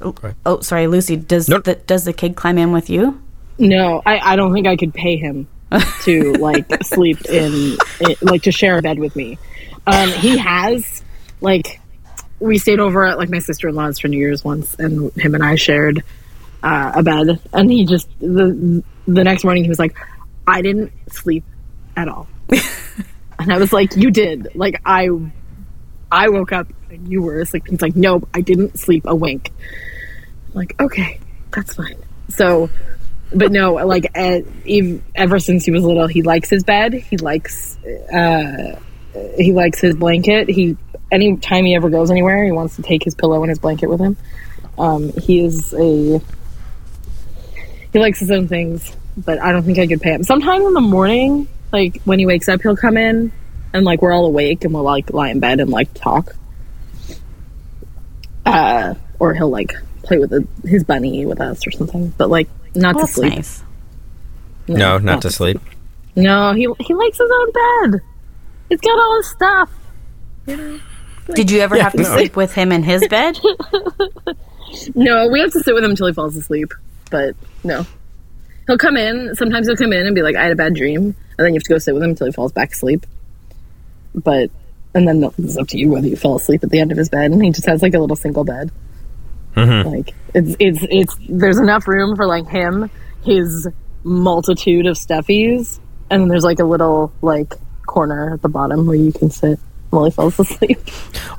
Oh, 0.00 0.14
oh, 0.46 0.60
sorry, 0.60 0.86
Lucy. 0.86 1.16
Does 1.16 1.48
Nope. 1.48 1.64
the 1.64 1.74
does 1.74 2.04
the 2.04 2.12
kid 2.12 2.36
climb 2.36 2.56
in 2.56 2.70
with 2.70 2.88
you? 2.88 3.20
No, 3.58 4.00
I, 4.06 4.18
I 4.32 4.36
don't 4.36 4.52
think 4.52 4.68
I 4.68 4.76
could 4.76 4.94
pay 4.94 5.16
him 5.16 5.48
to 6.02 6.32
like 6.34 6.82
sleep 6.82 7.24
in, 7.26 7.76
in 8.00 8.16
like 8.22 8.42
to 8.42 8.52
share 8.52 8.78
a 8.78 8.82
bed 8.82 8.98
with 8.98 9.14
me. 9.16 9.38
Um, 9.86 10.08
he 10.10 10.38
has 10.38 11.02
like 11.40 11.80
we 12.40 12.58
stayed 12.58 12.80
over 12.80 13.06
at 13.06 13.18
like 13.18 13.30
my 13.30 13.38
sister 13.38 13.68
in 13.68 13.74
law's 13.74 13.98
for 13.98 14.08
New 14.08 14.18
Year's 14.18 14.44
once, 14.44 14.74
and 14.74 15.12
him 15.14 15.34
and 15.34 15.44
I 15.44 15.56
shared 15.56 16.02
uh, 16.62 16.92
a 16.94 17.02
bed, 17.02 17.40
and 17.52 17.70
he 17.70 17.84
just 17.84 18.08
the 18.20 18.82
the 19.06 19.24
next 19.24 19.44
morning 19.44 19.64
he 19.64 19.68
was 19.68 19.78
like, 19.78 19.96
I 20.46 20.62
didn't 20.62 20.92
sleep 21.12 21.44
at 21.96 22.08
all, 22.08 22.28
and 23.38 23.52
I 23.52 23.58
was 23.58 23.72
like, 23.72 23.96
you 23.96 24.10
did. 24.10 24.48
Like 24.54 24.80
I 24.84 25.08
I 26.10 26.28
woke 26.28 26.52
up 26.52 26.68
and 26.90 27.10
you 27.10 27.22
were 27.22 27.40
asleep. 27.40 27.64
He's 27.68 27.82
like, 27.82 27.96
nope, 27.96 28.28
I 28.32 28.40
didn't 28.40 28.78
sleep 28.78 29.04
a 29.06 29.14
wink. 29.14 29.52
I'm 30.48 30.54
like, 30.54 30.80
okay, 30.80 31.20
that's 31.54 31.74
fine. 31.74 31.96
So 32.30 32.70
but 33.34 33.52
no, 33.52 33.74
like 33.74 34.10
ev- 34.14 35.02
ever 35.14 35.38
since 35.38 35.64
he 35.64 35.70
was 35.70 35.84
little, 35.84 36.06
he 36.06 36.22
likes 36.22 36.48
his 36.50 36.64
bed. 36.64 36.94
He 36.94 37.16
likes 37.16 37.76
uh, 37.84 38.80
he 39.36 39.52
likes 39.52 39.80
his 39.80 39.96
blanket. 39.96 40.48
He 40.48 40.76
anytime 41.10 41.64
he 41.64 41.74
ever 41.74 41.90
goes 41.90 42.10
anywhere, 42.10 42.44
he 42.44 42.52
wants 42.52 42.76
to 42.76 42.82
take 42.82 43.04
his 43.04 43.14
pillow 43.14 43.42
and 43.42 43.50
his 43.50 43.58
blanket 43.58 43.88
with 43.88 44.00
him. 44.00 44.16
Um, 44.78 45.12
he 45.12 45.44
is 45.44 45.74
a 45.74 46.20
he 47.92 47.98
likes 47.98 48.20
his 48.20 48.30
own 48.30 48.48
things, 48.48 48.94
but 49.16 49.40
I 49.40 49.52
don't 49.52 49.62
think 49.62 49.78
I 49.78 49.86
could 49.86 50.00
pay 50.00 50.12
him. 50.12 50.22
Sometime 50.22 50.62
in 50.62 50.74
the 50.74 50.80
morning, 50.80 51.48
like 51.72 52.00
when 52.04 52.18
he 52.18 52.26
wakes 52.26 52.48
up, 52.48 52.62
he'll 52.62 52.76
come 52.76 52.96
in 52.96 53.32
and 53.72 53.84
like 53.84 54.02
we're 54.02 54.12
all 54.12 54.26
awake 54.26 54.64
and 54.64 54.72
we'll 54.72 54.82
like 54.82 55.12
lie 55.12 55.30
in 55.30 55.40
bed 55.40 55.60
and 55.60 55.70
like 55.70 55.92
talk. 55.94 56.34
Uh, 58.46 58.94
or 59.18 59.34
he'll 59.34 59.50
like 59.50 59.74
play 60.08 60.18
with 60.18 60.30
the, 60.30 60.46
his 60.66 60.82
bunny 60.84 61.24
with 61.26 61.40
us 61.40 61.66
or 61.66 61.70
something, 61.70 62.08
but 62.18 62.28
like 62.30 62.48
not 62.74 62.96
Well, 62.96 63.06
to 63.06 63.12
sleep. 63.12 63.34
nice. 63.34 63.62
No, 64.66 64.98
not 64.98 65.22
to 65.22 65.30
sleep. 65.30 65.60
No, 66.16 66.52
he 66.52 66.66
he 66.80 66.94
likes 66.94 67.18
his 67.18 67.30
own 67.32 67.52
bed. 67.92 68.00
He's 68.68 68.80
got 68.80 68.98
all 68.98 69.16
his 69.16 69.30
stuff. 69.30 69.70
Did 71.34 71.50
you 71.50 71.60
ever 71.60 71.76
Yeah, 71.76 71.84
have 71.84 71.92
to 71.92 72.02
no. 72.02 72.16
sleep 72.16 72.36
with 72.36 72.54
him 72.54 72.72
in 72.72 72.82
his 72.82 73.06
bed? 73.08 73.38
No, 74.94 75.28
we 75.28 75.40
have 75.40 75.50
to 75.52 75.60
sit 75.62 75.74
with 75.74 75.82
him 75.82 75.92
until 75.92 76.08
he 76.08 76.12
falls 76.12 76.36
asleep. 76.36 76.74
But 77.10 77.34
no, 77.64 77.86
he'll 78.66 78.76
come 78.76 78.98
in. 78.98 79.34
Sometimes 79.34 79.66
he'll 79.66 79.76
come 79.76 79.94
in 79.94 80.06
and 80.06 80.14
be 80.14 80.20
like, 80.20 80.36
"I 80.36 80.42
had 80.42 80.52
a 80.52 80.56
bad 80.56 80.74
dream," 80.74 81.02
and 81.04 81.14
then 81.38 81.48
you 81.48 81.54
have 81.54 81.62
to 81.62 81.70
go 81.70 81.78
sit 81.78 81.94
with 81.94 82.02
him 82.02 82.10
until 82.10 82.26
he 82.26 82.32
falls 82.34 82.52
back 82.52 82.72
asleep. 82.72 83.06
But 84.14 84.50
and 84.94 85.08
then 85.08 85.24
it's 85.38 85.56
up 85.56 85.68
to 85.68 85.78
you 85.78 85.88
whether 85.90 86.06
you 86.06 86.16
fall 86.16 86.36
asleep 86.36 86.62
at 86.64 86.68
the 86.68 86.80
end 86.80 86.92
of 86.92 86.98
his 86.98 87.08
bed. 87.08 87.30
And 87.32 87.42
he 87.42 87.50
just 87.50 87.66
has 87.66 87.80
like 87.80 87.94
a 87.94 87.98
little 87.98 88.14
single 88.14 88.44
bed. 88.44 88.70
Mm-hmm. 89.58 89.88
Like 89.88 90.14
it's 90.34 90.56
it's 90.58 90.78
it's 90.90 91.16
there's 91.28 91.58
enough 91.58 91.86
room 91.88 92.16
for 92.16 92.26
like 92.26 92.46
him, 92.48 92.90
his 93.24 93.68
multitude 94.04 94.86
of 94.86 94.96
stuffies, 94.96 95.78
and 96.10 96.22
then 96.22 96.28
there's 96.28 96.44
like 96.44 96.58
a 96.60 96.64
little 96.64 97.12
like 97.22 97.54
corner 97.86 98.34
at 98.34 98.42
the 98.42 98.48
bottom 98.48 98.86
where 98.86 98.96
you 98.96 99.12
can 99.12 99.30
sit 99.30 99.58
while 99.90 100.04
he 100.04 100.10
falls 100.10 100.38
asleep. 100.38 100.78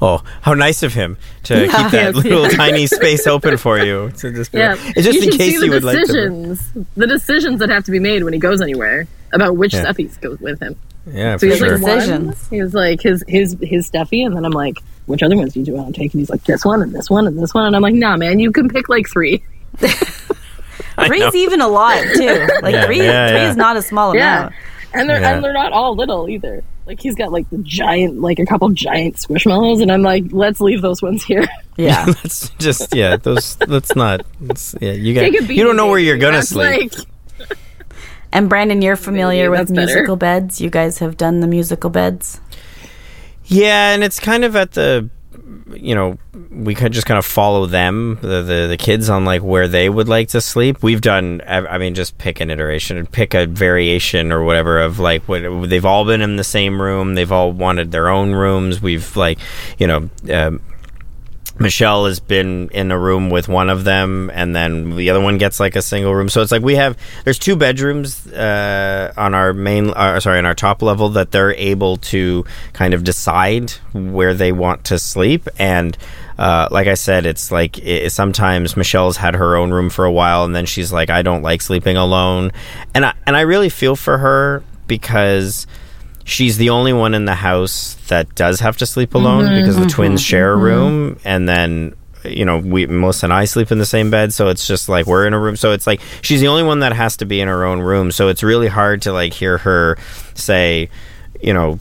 Oh, 0.01 0.23
how 0.41 0.53
nice 0.53 0.81
of 0.83 0.93
him 0.93 1.17
to 1.43 1.63
keep 1.63 1.71
that 1.71 1.91
Yes, 1.93 2.15
little 2.15 2.43
yeah. 2.43 2.49
tiny 2.55 2.87
space 2.87 3.27
open 3.27 3.57
for 3.57 3.77
you. 3.79 4.11
To 4.19 4.31
just 4.31 4.53
be 4.53 4.59
Yeah, 4.59 4.75
like- 4.75 4.95
it's 4.95 5.05
just 5.05 5.19
you 5.21 5.29
in 5.31 5.37
case 5.37 5.51
see 5.51 5.57
the 5.57 5.65
you 5.65 5.71
would 5.73 5.83
like 5.83 5.97
to. 5.97 6.05
decisions, 6.05 6.71
the 6.95 7.05
decisions 7.05 7.59
that 7.59 7.69
have 7.69 7.83
to 7.83 7.91
be 7.91 7.99
made 7.99 8.23
when 8.23 8.31
he 8.31 8.39
goes 8.39 8.61
anywhere 8.61 9.07
about 9.33 9.57
which 9.57 9.73
Yeah. 9.73 9.83
stuffies 9.83 10.19
go 10.21 10.37
with 10.39 10.61
him. 10.61 10.77
Yeah, 11.05 11.35
So 11.35 11.39
for 11.49 11.53
he 11.53 11.59
sure. 11.59 11.77
like 11.77 11.81
one. 11.81 11.97
Decisions. 11.97 12.47
He 12.49 12.61
was 12.61 12.73
like 12.73 13.01
his 13.01 13.25
his 13.27 13.57
his 13.61 13.87
stuffy, 13.87 14.23
and 14.23 14.33
then 14.33 14.45
I'm 14.45 14.51
like, 14.53 14.77
which 15.09 15.23
other 15.23 15.35
ones 15.35 15.53
do 15.53 15.61
you 15.61 15.73
want 15.73 15.93
to 15.93 15.99
take? 16.01 16.13
And 16.13 16.21
he's 16.21 16.29
like, 16.29 16.43
this 16.45 16.63
one 16.63 16.81
and 16.81 16.93
this 16.93 17.09
one 17.09 17.27
and 17.27 17.37
this 17.37 17.53
one, 17.53 17.65
and 17.65 17.75
I'm 17.75 17.81
like, 17.81 17.95
nah, 17.95 18.15
man, 18.15 18.39
you 18.39 18.51
can 18.51 18.69
pick 18.69 18.87
like 18.89 19.09
three. 19.09 19.43
Three's 21.05 21.35
even 21.35 21.61
a 21.61 21.67
lot 21.67 22.01
too. 22.15 22.47
Like 22.61 22.73
Yeah, 22.73 22.85
three, 22.85 22.97
yeah, 23.03 23.29
three 23.29 23.37
yeah. 23.39 23.49
is 23.51 23.57
not 23.57 23.77
a 23.77 23.81
small 23.81 24.15
Yeah, 24.15 24.39
amount. 24.39 24.53
and 24.93 25.09
they're 25.09 25.21
Yeah. 25.21 25.35
and 25.35 25.43
they're 25.43 25.53
not 25.53 25.71
all 25.71 25.95
little 25.95 26.27
either. 26.29 26.63
Like 26.85 26.99
he's 26.99 27.15
got 27.15 27.31
like 27.31 27.49
the 27.49 27.59
giant, 27.59 28.19
like 28.19 28.39
a 28.39 28.45
couple 28.45 28.67
giant 28.69 29.15
squishmallows, 29.15 29.81
and 29.81 29.91
I'm 29.91 30.01
like, 30.01 30.25
let's 30.31 30.59
leave 30.59 30.81
those 30.81 31.01
ones 31.01 31.23
here. 31.23 31.45
Yeah. 31.77 32.03
Let's 32.07 32.49
just 32.57 32.93
yeah, 32.95 33.15
those. 33.15 33.57
Let's 33.67 33.95
not. 33.95 34.25
Let's, 34.41 34.75
yeah, 34.81 34.91
you 34.91 35.13
got. 35.13 35.31
You 35.49 35.63
don't 35.63 35.77
know 35.77 35.87
where 35.87 35.99
you're 35.99 36.17
gonna 36.17 36.41
sleep. 36.43 36.91
Like, 37.39 37.57
And 38.33 38.49
Brandon, 38.49 38.81
you're 38.81 38.95
familiar 38.97 39.49
with 39.49 39.59
that's 39.59 39.71
better. 39.71 39.85
musical 39.85 40.15
beds. 40.17 40.59
You 40.59 40.69
guys 40.69 40.97
have 40.99 41.15
done 41.15 41.39
the 41.39 41.47
musical 41.47 41.89
beds. 41.89 42.41
Yeah, 43.49 43.93
and 43.93 44.03
it's 44.03 44.19
kind 44.19 44.45
of 44.45 44.55
at 44.55 44.71
the 44.71 45.09
you 45.73 45.95
know 45.95 46.17
we 46.51 46.75
could 46.75 46.91
just 46.91 47.05
kind 47.05 47.17
of 47.17 47.25
follow 47.25 47.65
them 47.65 48.17
the, 48.21 48.41
the 48.41 48.67
the 48.69 48.77
kids 48.77 49.09
on 49.09 49.25
like 49.25 49.41
where 49.41 49.67
they 49.67 49.89
would 49.89 50.07
like 50.07 50.29
to 50.29 50.41
sleep. 50.41 50.81
We've 50.83 51.01
done 51.01 51.41
i 51.47 51.77
mean 51.77 51.95
just 51.95 52.17
pick 52.17 52.39
an 52.39 52.49
iteration 52.49 52.97
and 52.97 53.11
pick 53.11 53.33
a 53.33 53.45
variation 53.47 54.31
or 54.31 54.43
whatever 54.43 54.79
of 54.79 54.99
like 54.99 55.27
what 55.27 55.69
they've 55.69 55.85
all 55.85 56.05
been 56.05 56.21
in 56.21 56.35
the 56.35 56.43
same 56.43 56.81
room 56.81 57.15
they've 57.15 57.31
all 57.31 57.51
wanted 57.51 57.91
their 57.91 58.09
own 58.09 58.33
rooms 58.33 58.81
we've 58.81 59.15
like 59.15 59.39
you 59.77 59.87
know 59.87 60.09
um, 60.31 60.61
Michelle 61.59 62.05
has 62.05 62.19
been 62.19 62.69
in 62.69 62.91
a 62.91 62.97
room 62.97 63.29
with 63.29 63.49
one 63.49 63.69
of 63.69 63.83
them, 63.83 64.31
and 64.33 64.55
then 64.55 64.95
the 64.95 65.09
other 65.09 65.19
one 65.19 65.37
gets 65.37 65.59
like 65.59 65.75
a 65.75 65.81
single 65.81 66.15
room. 66.15 66.29
So 66.29 66.41
it's 66.41 66.51
like 66.51 66.61
we 66.61 66.75
have 66.75 66.97
there's 67.25 67.37
two 67.37 67.55
bedrooms 67.55 68.27
uh, 68.27 69.13
on 69.17 69.33
our 69.33 69.53
main, 69.53 69.89
uh, 69.89 70.19
sorry, 70.19 70.37
on 70.37 70.45
our 70.45 70.55
top 70.55 70.81
level 70.81 71.09
that 71.09 71.31
they're 71.31 71.53
able 71.53 71.97
to 71.97 72.45
kind 72.73 72.93
of 72.93 73.03
decide 73.03 73.71
where 73.93 74.33
they 74.33 74.51
want 74.53 74.85
to 74.85 74.97
sleep. 74.97 75.49
And 75.57 75.97
uh, 76.37 76.69
like 76.71 76.87
I 76.87 76.93
said, 76.93 77.25
it's 77.25 77.51
like 77.51 77.77
it, 77.79 78.11
sometimes 78.13 78.77
Michelle's 78.77 79.17
had 79.17 79.35
her 79.35 79.57
own 79.57 79.71
room 79.71 79.89
for 79.89 80.05
a 80.05 80.11
while, 80.11 80.45
and 80.45 80.55
then 80.55 80.65
she's 80.65 80.93
like, 80.93 81.09
I 81.09 81.21
don't 81.21 81.41
like 81.41 81.61
sleeping 81.61 81.97
alone, 81.97 82.51
and 82.93 83.05
I, 83.05 83.13
and 83.27 83.35
I 83.35 83.41
really 83.41 83.69
feel 83.69 83.97
for 83.97 84.17
her 84.17 84.63
because 84.87 85.67
she's 86.29 86.57
the 86.57 86.69
only 86.69 86.93
one 86.93 87.13
in 87.13 87.25
the 87.25 87.35
house 87.35 87.95
that 88.07 88.33
does 88.35 88.59
have 88.59 88.77
to 88.77 88.85
sleep 88.85 89.15
alone 89.15 89.45
mm-hmm, 89.45 89.55
because 89.55 89.75
the 89.75 89.81
mm-hmm, 89.81 89.89
twins 89.89 90.21
share 90.21 90.53
a 90.53 90.55
mm-hmm. 90.55 90.63
room. 90.63 91.19
And 91.23 91.47
then 91.47 91.95
you 92.25 92.43
know 92.43 92.57
we 92.57 92.85
Melissa 92.85 93.27
and 93.27 93.33
I 93.33 93.45
sleep 93.45 93.71
in 93.71 93.77
the 93.77 93.85
same 93.85 94.11
bed. 94.11 94.33
So 94.33 94.49
it's 94.49 94.67
just 94.67 94.89
like 94.89 95.05
we're 95.05 95.25
in 95.25 95.33
a 95.33 95.39
room. 95.39 95.55
So 95.55 95.71
it's 95.71 95.87
like 95.87 96.01
she's 96.21 96.41
the 96.41 96.47
only 96.47 96.63
one 96.63 96.79
that 96.79 96.93
has 96.93 97.17
to 97.17 97.25
be 97.25 97.41
in 97.41 97.47
her 97.47 97.63
own 97.65 97.79
room. 97.79 98.11
So 98.11 98.27
it's 98.27 98.43
really 98.43 98.67
hard 98.67 99.01
to 99.03 99.13
like 99.13 99.33
hear 99.33 99.57
her 99.59 99.97
say 100.35 100.89
you 101.41 101.53
know 101.53 101.79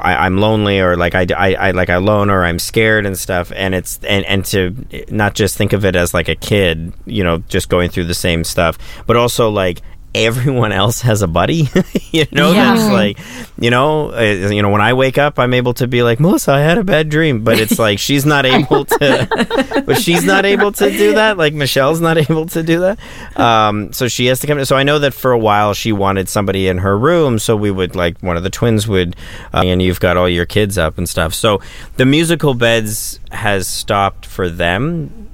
I, 0.00 0.26
I'm 0.26 0.38
lonely 0.38 0.80
or 0.80 0.96
like 0.96 1.14
I, 1.14 1.26
I, 1.36 1.54
I 1.54 1.70
like 1.70 1.88
I 1.88 1.94
alone 1.94 2.28
or 2.30 2.44
I'm 2.44 2.58
scared 2.58 3.06
and 3.06 3.18
stuff. 3.18 3.50
And 3.54 3.74
it's 3.74 3.98
and, 4.04 4.24
and 4.26 4.44
to 4.46 4.74
not 5.10 5.34
just 5.34 5.56
think 5.56 5.72
of 5.72 5.84
it 5.84 5.96
as 5.96 6.14
like 6.14 6.28
a 6.28 6.36
kid 6.36 6.92
you 7.04 7.24
know 7.24 7.38
just 7.48 7.68
going 7.68 7.90
through 7.90 8.04
the 8.04 8.14
same 8.14 8.44
stuff 8.44 8.78
but 9.06 9.16
also 9.16 9.50
like 9.50 9.82
everyone 10.14 10.72
else 10.72 11.02
has 11.02 11.22
a 11.22 11.28
buddy. 11.28 11.68
You 12.12 12.26
know 12.32 12.50
Yeah. 12.50 12.74
that's 12.74 12.92
like 12.92 13.18
you 13.56 13.70
know 13.70 14.12
uh, 14.12 14.20
you 14.20 14.62
know 14.62 14.70
when 14.70 14.80
i 14.80 14.94
wake 14.94 15.16
up 15.16 15.38
i'm 15.38 15.54
able 15.54 15.74
to 15.74 15.86
be 15.86 16.02
like 16.02 16.18
melissa 16.18 16.50
i 16.50 16.58
had 16.58 16.76
a 16.76 16.82
bad 16.82 17.08
dream. 17.08 17.44
But 17.44 17.60
it's 17.60 17.78
like 17.78 18.00
she's 18.00 18.26
not 18.26 18.44
able 18.58 18.84
to 18.84 19.82
but 19.86 19.96
she's 20.00 20.24
not 20.24 20.44
able 20.44 20.72
to 20.72 20.90
do 20.90 21.14
that. 21.14 21.38
Like 21.38 21.54
michelle's 21.54 22.00
not 22.00 22.18
able 22.18 22.46
to 22.46 22.64
do 22.64 22.80
that. 22.80 22.98
Um, 23.38 23.92
so 23.92 24.08
she 24.08 24.26
has 24.26 24.40
to 24.40 24.48
come 24.48 24.64
so 24.64 24.74
i 24.76 24.82
know 24.82 24.98
that 24.98 25.14
for 25.14 25.30
a 25.30 25.38
while 25.38 25.72
she 25.72 25.92
wanted 25.92 26.28
somebody 26.28 26.66
in 26.66 26.78
her 26.78 26.98
room. 26.98 27.38
So 27.38 27.54
we 27.56 27.70
would 27.70 27.94
like 27.94 28.18
one 28.22 28.36
of 28.36 28.42
the 28.42 28.50
twins 28.50 28.88
would 28.88 29.14
uh, 29.54 29.62
and 29.64 29.80
you've 29.80 30.00
got 30.00 30.16
all 30.16 30.28
your 30.28 30.46
kids 30.46 30.76
up 30.76 30.98
and 30.98 31.08
stuff. 31.08 31.32
So 31.32 31.60
the 31.96 32.04
musical 32.06 32.54
beds 32.54 33.20
has 33.30 33.68
stopped 33.68 34.26
for 34.26 34.48
them. 34.48 35.28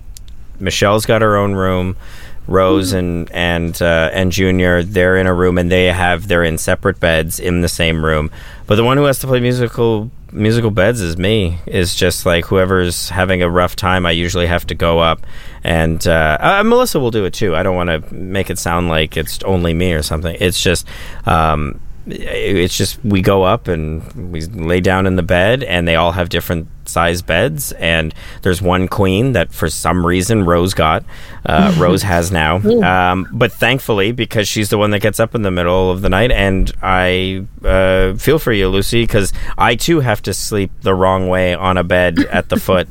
Michelle's 0.61 1.07
got 1.07 1.23
her 1.23 1.37
own 1.39 1.55
room. 1.55 1.97
Rose 2.49 2.93
and 2.93 3.31
and 3.33 3.81
uh, 3.83 4.11
and 4.13 4.33
Junior, 4.33 4.83
they're 4.83 5.17
in 5.17 5.27
a 5.27 5.35
room 5.35 5.59
and 5.59 5.71
they 5.71 5.87
have 5.87 6.29
they're 6.29 6.45
in 6.45 6.59
separate 6.59 7.01
beds 7.01 7.41
in 7.41 7.61
the 7.61 7.69
same 7.69 8.05
room. 8.05 8.31
But 8.67 8.77
the 8.77 8.85
one 8.85 8.97
who 8.97 9.05
has 9.05 9.19
to 9.21 9.27
play 9.27 9.41
musical 9.41 10.11
musical 10.33 10.71
beds 10.71 11.01
is 11.01 11.17
me. 11.17 11.59
Is 11.67 11.95
just 11.95 12.27
like 12.27 12.47
whoever's 12.47 13.09
having 13.09 13.43
a 13.43 13.51
rough 13.51 13.77
time. 13.77 14.07
I 14.07 14.13
usually 14.13 14.47
have 14.47 14.67
to 14.69 14.75
go 14.75 14.99
up, 15.01 15.27
and 15.65 16.07
uh, 16.07 16.39
uh, 16.41 16.63
Melissa 16.65 17.01
will 17.01 17.11
do 17.11 17.25
it 17.25 17.35
too. 17.35 17.57
I 17.57 17.63
don't 17.63 17.77
want 17.77 17.91
to 17.91 18.15
make 18.15 18.51
it 18.51 18.59
sound 18.59 18.89
like 18.89 19.17
it's 19.17 19.43
only 19.43 19.75
me 19.75 19.93
or 19.93 20.03
something. 20.03 20.37
It's 20.39 20.61
just. 20.61 20.87
Um, 21.27 21.81
it's 22.07 22.77
just 22.77 23.05
we 23.05 23.23
go 23.23 23.43
up 23.43 23.69
and 23.69 24.33
we 24.33 24.43
lay 24.43 24.81
down 24.81 25.07
in 25.07 25.17
the 25.17 25.23
bed 25.23 25.63
and 25.63 25.87
they 25.87 25.97
all 25.97 26.13
have 26.13 26.29
different 26.29 26.69
size 26.87 27.21
beds. 27.23 27.73
And 27.73 28.15
there's 28.43 28.63
one 28.63 28.89
queen 28.89 29.33
that 29.33 29.53
for 29.53 29.69
some 29.69 30.07
reason 30.07 30.45
rose 30.45 30.73
got 30.75 31.05
uh, 31.45 31.75
rose 31.79 32.03
has 32.03 32.31
now. 32.31 32.57
Um, 32.57 33.29
but 33.33 33.53
thankfully 33.53 34.13
because 34.13 34.49
she's 34.49 34.71
the 34.71 34.79
one 34.79 34.91
that 34.91 35.01
gets 35.01 35.21
up 35.21 35.35
in 35.35 35.43
the 35.43 35.51
middle 35.51 35.91
of 35.91 36.03
the 36.03 36.09
night 36.09 36.31
and 36.31 36.73
i 36.83 37.45
uh, 37.65 38.15
feel 38.15 38.39
for 38.39 38.53
you 38.53 38.69
lucy 38.69 39.03
because 39.03 39.33
i 39.59 39.75
too 39.75 40.01
have 40.01 40.23
to 40.23 40.33
sleep 40.35 40.71
the 40.83 40.95
wrong 40.95 41.29
way 41.29 41.55
on 41.55 41.77
a 41.77 41.85
bed 41.85 42.19
at 42.31 42.49
the 42.49 42.59
foot 42.61 42.89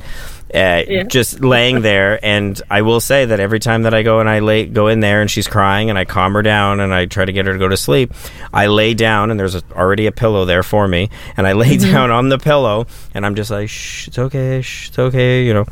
uh, 0.54 1.04
just 1.06 1.42
laying 1.42 1.82
there. 1.82 2.24
And 2.24 2.62
i 2.70 2.82
will 2.82 3.00
say 3.00 3.26
that 3.26 3.40
every 3.40 3.60
time 3.60 3.84
that 3.84 3.94
i 3.94 4.04
go 4.04 4.20
and 4.20 4.30
i 4.30 4.40
lay 4.40 4.66
go 4.66 4.88
in 4.88 5.00
there 5.00 5.22
and 5.22 5.30
she's 5.30 5.48
crying 5.48 5.90
and 5.90 5.98
i 5.98 6.06
calm 6.06 6.34
her 6.34 6.42
down 6.42 6.80
and 6.80 6.94
i 6.94 7.06
try 7.06 7.26
to 7.26 7.32
get 7.32 7.46
her 7.46 7.54
to 7.54 7.60
go 7.60 7.68
to 7.68 7.78
sleep 7.78 8.14
i 8.54 8.68
lay 8.68 8.94
down 8.94 9.32
and 9.32 9.40
there's 9.40 9.56
a, 9.56 9.64
already 9.74 10.06
a 10.06 10.12
pillow 10.12 10.46
there 10.46 10.64
for 10.64 10.88
me. 10.88 11.10
And 11.38 11.48
i 11.48 11.54
lay 11.54 11.78
down 11.78 12.12
on 12.12 12.30
the 12.30 12.38
pillow 12.38 12.88
and 13.14 13.26
i'm 13.26 13.36
just 13.36 13.52
like 13.52 13.70
shh 13.70 14.08
it's 14.08 14.20
okay 14.20 14.62
shh 14.62 14.90
it's 14.90 15.00
okay 15.00 15.46
you 15.46 15.54
know. 15.54 15.66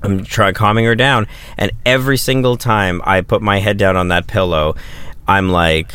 I'm 0.00 0.22
trying 0.22 0.54
calming 0.54 0.84
her 0.84 0.94
down, 0.94 1.26
and 1.56 1.72
every 1.84 2.18
single 2.18 2.56
time 2.56 3.02
I 3.04 3.20
put 3.20 3.42
my 3.42 3.58
head 3.58 3.78
down 3.78 3.96
on 3.96 4.08
that 4.08 4.28
pillow, 4.28 4.76
I'm 5.26 5.48
like, 5.50 5.90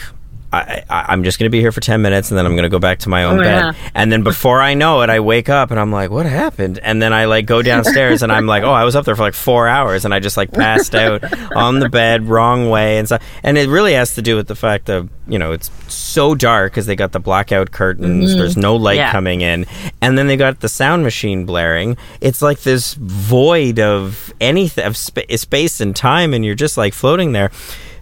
I, 0.54 0.84
I, 0.90 1.06
I'm 1.10 1.24
just 1.24 1.40
going 1.40 1.48
to 1.48 1.50
be 1.50 1.60
here 1.60 1.72
for 1.72 1.82
10 1.82 2.02
minutes 2.02 2.30
and 2.30 2.38
then 2.38 2.46
I'm 2.46 2.54
going 2.54 2.64
to 2.64 2.70
go 2.70 2.78
back 2.80 3.00
to 3.00 3.10
my 3.10 3.24
own 3.24 3.40
bed. 3.42 3.76
And 3.96 4.12
then 4.12 4.22
before 4.24 4.62
I 4.62 4.76
know 4.76 5.02
it, 5.02 5.10
I 5.10 5.20
wake 5.20 5.50
up 5.50 5.72
and 5.72 5.80
I'm 5.80 5.92
like, 5.92 6.12
what 6.12 6.26
happened? 6.28 6.80
And 6.84 7.02
then 7.02 7.12
I 7.12 7.26
like 7.26 7.46
go 7.48 7.62
downstairs 7.72 8.22
and 8.22 8.32
I'm 8.32 8.46
like, 8.46 8.64
oh, 8.64 8.72
I 8.72 8.84
was 8.84 8.96
up 8.96 9.04
there 9.06 9.16
for 9.16 9.24
like 9.24 9.34
four 9.34 9.68
hours 9.68 10.06
and 10.06 10.14
I 10.14 10.20
just 10.20 10.38
like 10.38 10.52
passed 10.52 10.94
out 10.94 11.24
on 11.56 11.80
the 11.80 11.90
bed 11.90 12.28
wrong 12.30 12.70
way 12.70 13.00
and 13.00 13.08
stuff. 13.08 13.24
And 13.42 13.58
it 13.58 13.68
really 13.68 13.94
has 13.94 14.16
to 14.16 14.22
do 14.22 14.36
with 14.36 14.48
the 14.48 14.56
fact 14.56 14.90
of, 14.90 15.10
you 15.28 15.40
know, 15.40 15.54
it's 15.54 15.72
so 15.92 16.36
dark 16.36 16.72
because 16.74 16.86
they 16.86 16.96
got 16.96 17.14
the 17.14 17.20
blackout 17.20 17.72
curtains. 17.72 18.30
Mm-hmm. 18.30 18.38
There's 18.40 18.58
no 18.58 18.76
light 18.76 18.98
Yeah. 18.98 19.12
coming 19.12 19.42
in. 19.42 19.66
And 20.02 20.18
then 20.18 20.28
they 20.28 20.38
got 20.38 20.60
the 20.60 20.70
sound 20.70 21.04
machine 21.04 21.46
blaring. 21.46 21.98
It's 22.22 22.42
like 22.42 22.60
this 22.62 22.94
void 22.94 23.80
of 23.80 24.34
anything, 24.40 24.86
of 24.86 24.96
spa- 24.98 25.22
space 25.36 25.82
and 25.82 25.96
time. 25.96 26.34
And 26.34 26.46
you're 26.46 26.54
just 26.56 26.78
like 26.78 26.94
floating 26.94 27.32
there. 27.32 27.50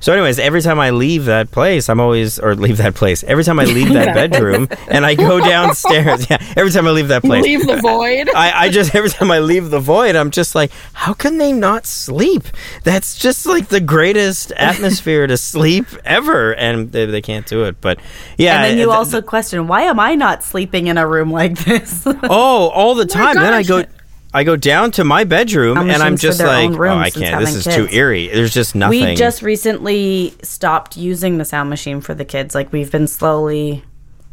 So, 0.01 0.11
anyways, 0.11 0.39
every 0.39 0.61
time 0.61 0.79
I 0.79 0.89
leave 0.89 1.25
that 1.25 1.51
place, 1.51 1.87
I'm 1.87 1.99
always, 1.99 2.39
or 2.39 2.55
leave 2.55 2.77
that 2.77 2.95
place, 2.95 3.23
every 3.23 3.43
time 3.43 3.59
I 3.59 3.65
leave 3.65 3.93
that 3.93 4.15
bedroom 4.31 4.67
and 4.89 5.05
I 5.05 5.13
go 5.13 5.39
downstairs, 5.39 6.27
yeah, 6.27 6.37
every 6.57 6.71
time 6.71 6.87
I 6.87 6.91
leave 6.91 7.09
that 7.09 7.21
place, 7.21 7.43
leave 7.43 7.67
the 7.67 7.77
void. 7.77 8.29
I, 8.35 8.65
I 8.65 8.69
just, 8.69 8.95
every 8.95 9.11
time 9.11 9.29
I 9.29 9.39
leave 9.39 9.69
the 9.69 9.79
void, 9.79 10.15
I'm 10.15 10.31
just 10.31 10.55
like, 10.55 10.71
how 10.93 11.13
can 11.13 11.37
they 11.37 11.53
not 11.53 11.85
sleep? 11.85 12.43
That's 12.83 13.15
just 13.15 13.45
like 13.45 13.67
the 13.67 13.79
greatest 13.79 14.51
atmosphere 14.53 15.27
to 15.27 15.37
sleep 15.37 15.85
ever. 16.03 16.55
And 16.55 16.91
they, 16.91 17.05
they 17.05 17.21
can't 17.21 17.45
do 17.45 17.65
it. 17.65 17.79
But 17.79 17.99
yeah. 18.39 18.55
And 18.55 18.63
then 18.63 18.77
you 18.79 18.85
th- 18.85 18.95
also 18.95 19.21
question, 19.21 19.67
why 19.67 19.83
am 19.83 19.99
I 19.99 20.15
not 20.15 20.43
sleeping 20.43 20.87
in 20.87 20.97
a 20.97 21.07
room 21.07 21.31
like 21.31 21.59
this? 21.59 22.03
Oh, 22.05 22.69
all 22.69 22.95
the 22.95 23.03
oh 23.03 23.05
time. 23.05 23.35
Then 23.35 23.53
I 23.53 23.61
go. 23.61 23.83
Gosh. 24.31 24.39
I 24.39 24.43
go 24.43 24.55
down 24.55 24.91
to 24.91 25.03
my 25.03 25.23
bedroom 25.23 25.75
Sound 25.77 25.91
and 25.91 26.01
I'm 26.03 26.17
just 26.17 26.39
like, 26.39 26.71
own 26.71 26.79
oh, 26.79 26.97
I 26.97 27.09
can't. 27.09 27.39
This 27.39 27.65
having 27.65 27.71
is 27.81 27.89
too 27.89 27.95
eerie. 27.95 28.27
There's 28.27 28.53
just 28.53 28.75
nothing. 28.75 29.03
we 29.03 29.15
just 29.15 29.41
recently 29.41 30.33
stopped 30.43 30.97
using 30.97 31.37
the 31.37 31.45
sound 31.45 31.69
machine 31.69 32.01
for 32.01 32.13
the 32.13 32.25
kids. 32.25 32.55
Like 32.55 32.71
we've 32.71 32.91
been 32.91 33.07
slowly 33.07 33.83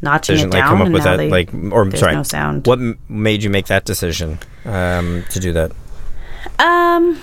notching 0.01 0.35
decision, 0.37 0.51
it 0.51 0.55
like 0.55 0.63
down. 0.63 0.69
come 0.71 0.81
up 0.81 0.85
and 0.87 0.95
with 0.95 1.05
now 1.05 1.11
that, 1.13 1.17
they- 1.17 1.29
like, 1.31 1.53
or 1.73 1.91
sorry, 1.97 2.15
no 2.15 2.23
sound. 2.23 2.67
What 2.67 2.79
m- 2.79 2.99
made 3.09 3.43
you 3.43 3.51
make 3.51 3.67
that 3.67 3.85
decision 3.85 4.39
um, 4.65 5.25
to 5.31 5.41
do 5.41 5.53
that? 5.55 5.73
Um, 6.59 7.21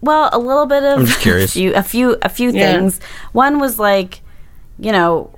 well, 0.00 0.30
a 0.32 0.38
little 0.38 0.66
bit 0.66 0.82
of 0.84 1.00
I'm 1.00 1.06
just 1.06 1.20
curious. 1.20 1.50
a 1.56 1.58
few, 1.58 1.74
a 1.74 1.82
few, 1.82 2.16
a 2.22 2.28
few 2.28 2.50
Yeah. 2.52 2.72
things. 2.72 3.00
One 3.32 3.58
was 3.58 3.78
like, 3.78 4.20
you 4.78 4.92
know, 4.92 5.34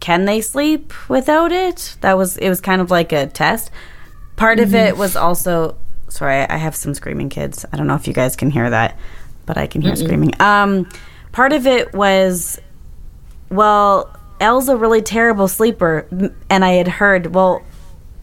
can 0.00 0.24
they 0.24 0.40
sleep 0.40 0.92
without 1.08 1.52
it? 1.52 1.96
That 2.00 2.16
was 2.16 2.36
it. 2.38 2.48
Was 2.48 2.60
kind 2.60 2.80
of 2.80 2.90
like 2.90 3.12
a 3.12 3.26
test. 3.26 3.70
Part 4.36 4.58
of 4.58 4.74
it 4.74 4.96
was 4.96 5.14
also 5.16 5.76
sorry. 6.10 6.42
I 6.42 6.56
have 6.56 6.76
some 6.76 6.94
screaming 6.94 7.28
kids. 7.28 7.64
I 7.72 7.76
don't 7.76 7.86
know 7.86 7.94
if 7.94 8.06
you 8.06 8.12
guys 8.12 8.36
can 8.36 8.50
hear 8.50 8.68
that, 8.68 8.98
but 9.46 9.56
I 9.56 9.66
can 9.66 9.80
hear 9.82 9.96
screaming. 9.96 10.40
Um, 10.40 10.88
part 11.32 11.52
of 11.52 11.66
it 11.66 11.92
was 11.94 12.60
well, 13.48 14.16
Elle's 14.40 14.68
a 14.68 14.76
really 14.76 15.02
terrible 15.02 15.48
sleeper, 15.48 16.06
and 16.48 16.64
I 16.64 16.72
had 16.72 16.88
heard 16.88 17.34
well 17.34 17.62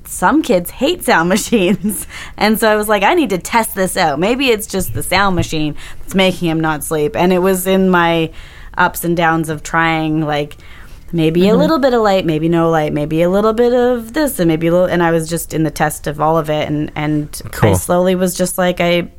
some 0.08 0.42
kids 0.42 0.70
hate 0.72 1.04
sound 1.04 1.30
machines. 1.38 2.08
And 2.38 2.60
so 2.60 2.72
I 2.72 2.76
was 2.76 2.88
like, 2.88 3.04
I 3.04 3.14
need 3.14 3.30
to 3.32 3.38
test 3.38 3.76
this 3.76 3.98
out. 3.98 4.20
Maybe 4.20 4.50
it's 4.50 4.68
just 4.68 4.94
the 4.94 5.04
sound 5.04 5.36
machine 5.36 5.76
that's 6.00 6.16
making 6.16 6.50
him 6.50 6.60
not 6.60 6.84
sleep. 6.84 7.16
And 7.16 7.34
it 7.34 7.40
was 7.40 7.68
in 7.68 7.90
my 7.90 8.32
ups 8.78 9.04
and 9.04 9.18
downs 9.18 9.50
of 9.50 9.64
trying, 9.64 10.22
like, 10.22 10.58
maybe 11.12 11.48
a 11.48 11.52
mm-hmm. 11.52 11.60
little 11.60 11.80
bit 11.80 11.94
of 11.94 12.02
light, 12.02 12.26
maybe 12.26 12.50
no 12.50 12.70
light, 12.70 12.94
maybe 12.94 13.22
a 13.22 13.30
little 13.30 13.54
bit 13.54 13.74
of 13.74 14.14
this, 14.14 14.40
and 14.40 14.48
maybe 14.48 14.68
a 14.68 14.72
little. 14.72 14.88
And 14.88 15.02
I 15.02 15.12
was 15.12 15.30
just 15.30 15.54
in 15.54 15.64
the 15.64 15.72
test 15.72 16.08
of 16.08 16.20
all 16.20 16.38
of 16.38 16.50
it. 16.50 16.68
And, 16.68 16.92
and 16.96 17.42
I 17.62 17.74
slowly 17.74 18.16
was 18.16 18.36
just 18.36 18.58
like, 18.58 18.80
I. 18.80 19.12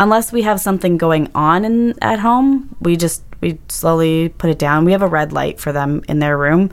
Unless 0.00 0.32
we 0.32 0.42
have 0.42 0.60
something 0.60 0.96
going 0.96 1.28
on 1.34 1.64
in 1.64 1.94
at 2.00 2.20
home, 2.20 2.76
we 2.80 2.96
just 2.96 3.24
we 3.40 3.58
slowly 3.68 4.28
put 4.28 4.48
it 4.48 4.58
down. 4.58 4.84
We 4.84 4.92
have 4.92 5.02
a 5.02 5.08
red 5.08 5.32
light 5.32 5.58
for 5.58 5.72
them 5.72 6.04
in 6.08 6.20
their 6.20 6.38
room, 6.38 6.70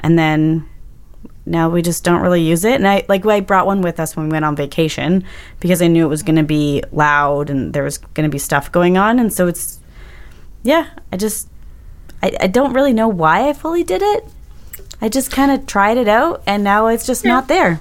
and 0.00 0.18
then 0.18 0.68
now 1.46 1.70
we 1.70 1.80
just 1.80 2.04
don't 2.04 2.20
really 2.20 2.42
use 2.42 2.64
it. 2.64 2.74
And 2.74 2.86
I 2.86 3.04
like 3.08 3.24
I 3.26 3.40
brought 3.40 3.66
one 3.66 3.80
with 3.80 3.98
us 3.98 4.16
when 4.16 4.26
we 4.26 4.32
went 4.32 4.44
on 4.44 4.54
vacation 4.54 5.24
because 5.60 5.80
I 5.80 5.86
knew 5.86 6.04
it 6.04 6.08
was 6.08 6.22
going 6.22 6.36
to 6.36 6.42
be 6.42 6.82
loud 6.92 7.48
and 7.48 7.72
there 7.72 7.84
was 7.84 7.98
going 7.98 8.28
to 8.28 8.32
be 8.32 8.38
stuff 8.38 8.70
going 8.70 8.96
on, 8.96 9.18
and 9.18 9.32
so 9.32 9.46
it's 9.46 9.80
yeah. 10.62 10.90
I 11.12 11.16
just 11.16 11.48
I, 12.22 12.36
I 12.40 12.46
don't 12.46 12.72
really 12.72 12.92
know 12.92 13.08
why 13.08 13.48
I 13.48 13.52
fully 13.52 13.84
did 13.84 14.02
it. 14.02 14.24
I 15.00 15.08
just 15.08 15.30
kind 15.30 15.50
of 15.52 15.66
tried 15.66 15.96
it 15.96 16.08
out, 16.08 16.42
and 16.46 16.64
now 16.64 16.88
it's 16.88 17.06
just 17.06 17.24
not 17.24 17.46
there. 17.48 17.80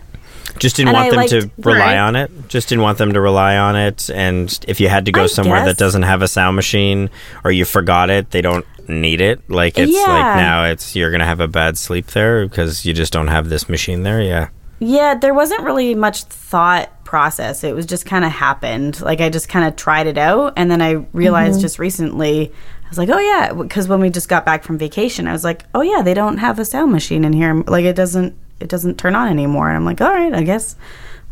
Just 0.60 0.76
didn't 0.76 0.90
And 0.90 0.96
want 0.96 1.08
I 1.08 1.10
them 1.10 1.18
liked- 1.18 1.30
to 1.32 1.52
rely 1.70 1.80
Right. 1.80 1.98
on 1.98 2.16
it. 2.16 2.32
Just 2.48 2.70
didn't 2.70 2.82
want 2.84 2.98
them 2.98 3.14
to 3.14 3.22
rely 3.22 3.58
on 3.58 3.76
it. 3.76 4.10
And 4.14 4.58
if 4.68 4.80
you 4.80 4.90
had 4.90 5.06
to 5.06 5.12
go 5.12 5.24
I 5.24 5.28
somewhere 5.28 5.64
that 5.66 5.78
doesn't 5.78 6.04
have 6.04 6.22
a 6.22 6.28
sound 6.28 6.56
machine 6.56 7.10
or 7.44 7.52
you 7.52 7.66
forgot 7.66 8.10
it, 8.10 8.32
they 8.32 8.42
don't 8.42 8.66
need 8.88 9.22
it. 9.22 9.42
Like 9.50 9.78
it's 9.78 9.92
Yeah. 9.92 10.00
like 10.08 10.38
now 10.38 10.64
it's 10.66 10.96
you're 10.96 11.12
gonna 11.12 11.26
have 11.26 11.42
a 11.42 11.48
bad 11.48 11.78
sleep 11.78 12.08
there 12.08 12.48
because 12.48 12.86
you 12.86 12.94
just 12.94 13.14
don't 13.14 13.28
have 13.28 13.50
this 13.50 13.68
machine 13.70 14.04
there. 14.04 14.22
Yeah. 14.22 14.48
Yeah, 14.80 15.16
there 15.16 15.34
wasn't 15.34 15.62
really 15.62 15.94
much 15.96 16.24
thought 16.24 17.04
process. 17.04 17.64
It 17.64 17.76
was 17.76 17.86
just 17.86 18.06
kind 18.06 18.24
of 18.26 18.32
happened. 18.32 19.02
Like 19.02 19.22
I 19.22 19.30
just 19.30 19.50
kind 19.50 19.68
of 19.68 19.76
tried 19.76 20.08
it 20.08 20.18
out, 20.18 20.54
and 20.56 20.70
then 20.72 20.82
I 20.82 21.06
realized 21.14 21.56
mm-hmm. 21.56 21.62
just 21.62 21.80
recently, 21.80 22.52
I 22.88 22.90
was 22.90 22.98
like, 22.98 23.10
oh 23.10 23.20
yeah, 23.20 23.52
because 23.54 23.88
when 23.90 24.00
we 24.00 24.10
just 24.10 24.30
got 24.30 24.46
back 24.46 24.64
from 24.64 24.78
vacation, 24.78 25.28
I 25.28 25.34
was 25.34 25.44
like, 25.44 25.66
oh 25.76 25.82
yeah, 25.82 26.02
they 26.02 26.14
don't 26.14 26.38
have 26.38 26.58
a 26.58 26.64
sound 26.66 26.92
machine 26.94 27.26
in 27.26 27.34
here. 27.34 27.54
Like 27.68 27.84
it 27.84 27.98
doesn't, 27.98 28.34
it 28.62 28.70
doesn't 28.70 28.98
turn 28.98 29.14
on 29.14 29.28
anymore. 29.28 29.68
And 29.68 29.76
I'm 29.76 29.84
like, 29.86 30.00
all 30.00 30.12
right, 30.12 30.34
I 30.34 30.42
guess 30.44 30.76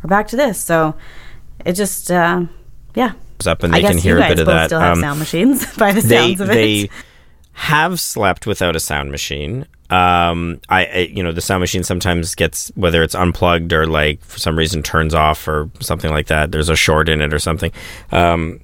we're 0.03 0.09
back 0.09 0.27
to 0.29 0.35
this. 0.35 0.59
So 0.59 0.95
it 1.65 1.73
just, 1.73 2.11
uh, 2.11 2.43
yeah. 2.93 3.13
Up 3.47 3.63
and 3.63 3.73
I 3.73 3.81
they 3.81 3.87
can 3.87 3.97
hear 3.97 4.17
a 4.17 4.27
bit 4.27 4.39
of 4.39 4.47
that. 4.47 4.67
still 4.67 4.79
have 4.81 4.97
Um, 4.97 5.01
sound 5.01 5.19
machines 5.19 5.65
by 5.77 5.91
the 5.93 6.01
they 6.01 6.35
sounds 6.35 6.41
of 6.41 6.49
it. 6.49 6.53
they 6.53 6.89
have 7.53 7.99
slept 8.01 8.45
without 8.45 8.75
a 8.75 8.79
sound 8.79 9.11
machine. 9.11 9.65
Um, 9.89 10.59
I, 10.67 10.85
I 10.85 10.97
you 11.13 11.21
know 11.21 11.31
the 11.31 11.41
sound 11.41 11.61
machine 11.61 11.83
sometimes 11.83 12.33
gets 12.35 12.71
whether 12.75 13.03
it's 13.03 13.13
unplugged 13.15 13.71
or 13.71 13.85
like 13.85 14.23
for 14.25 14.39
some 14.39 14.57
reason 14.57 14.81
turns 14.83 15.13
off 15.13 15.47
or 15.47 15.69
something 15.79 16.11
like 16.11 16.27
that. 16.27 16.51
There's 16.51 16.69
a 16.69 16.75
short 16.75 17.07
in 17.07 17.21
it 17.21 17.33
or 17.33 17.39
something. 17.39 17.71
Um, 18.11 18.61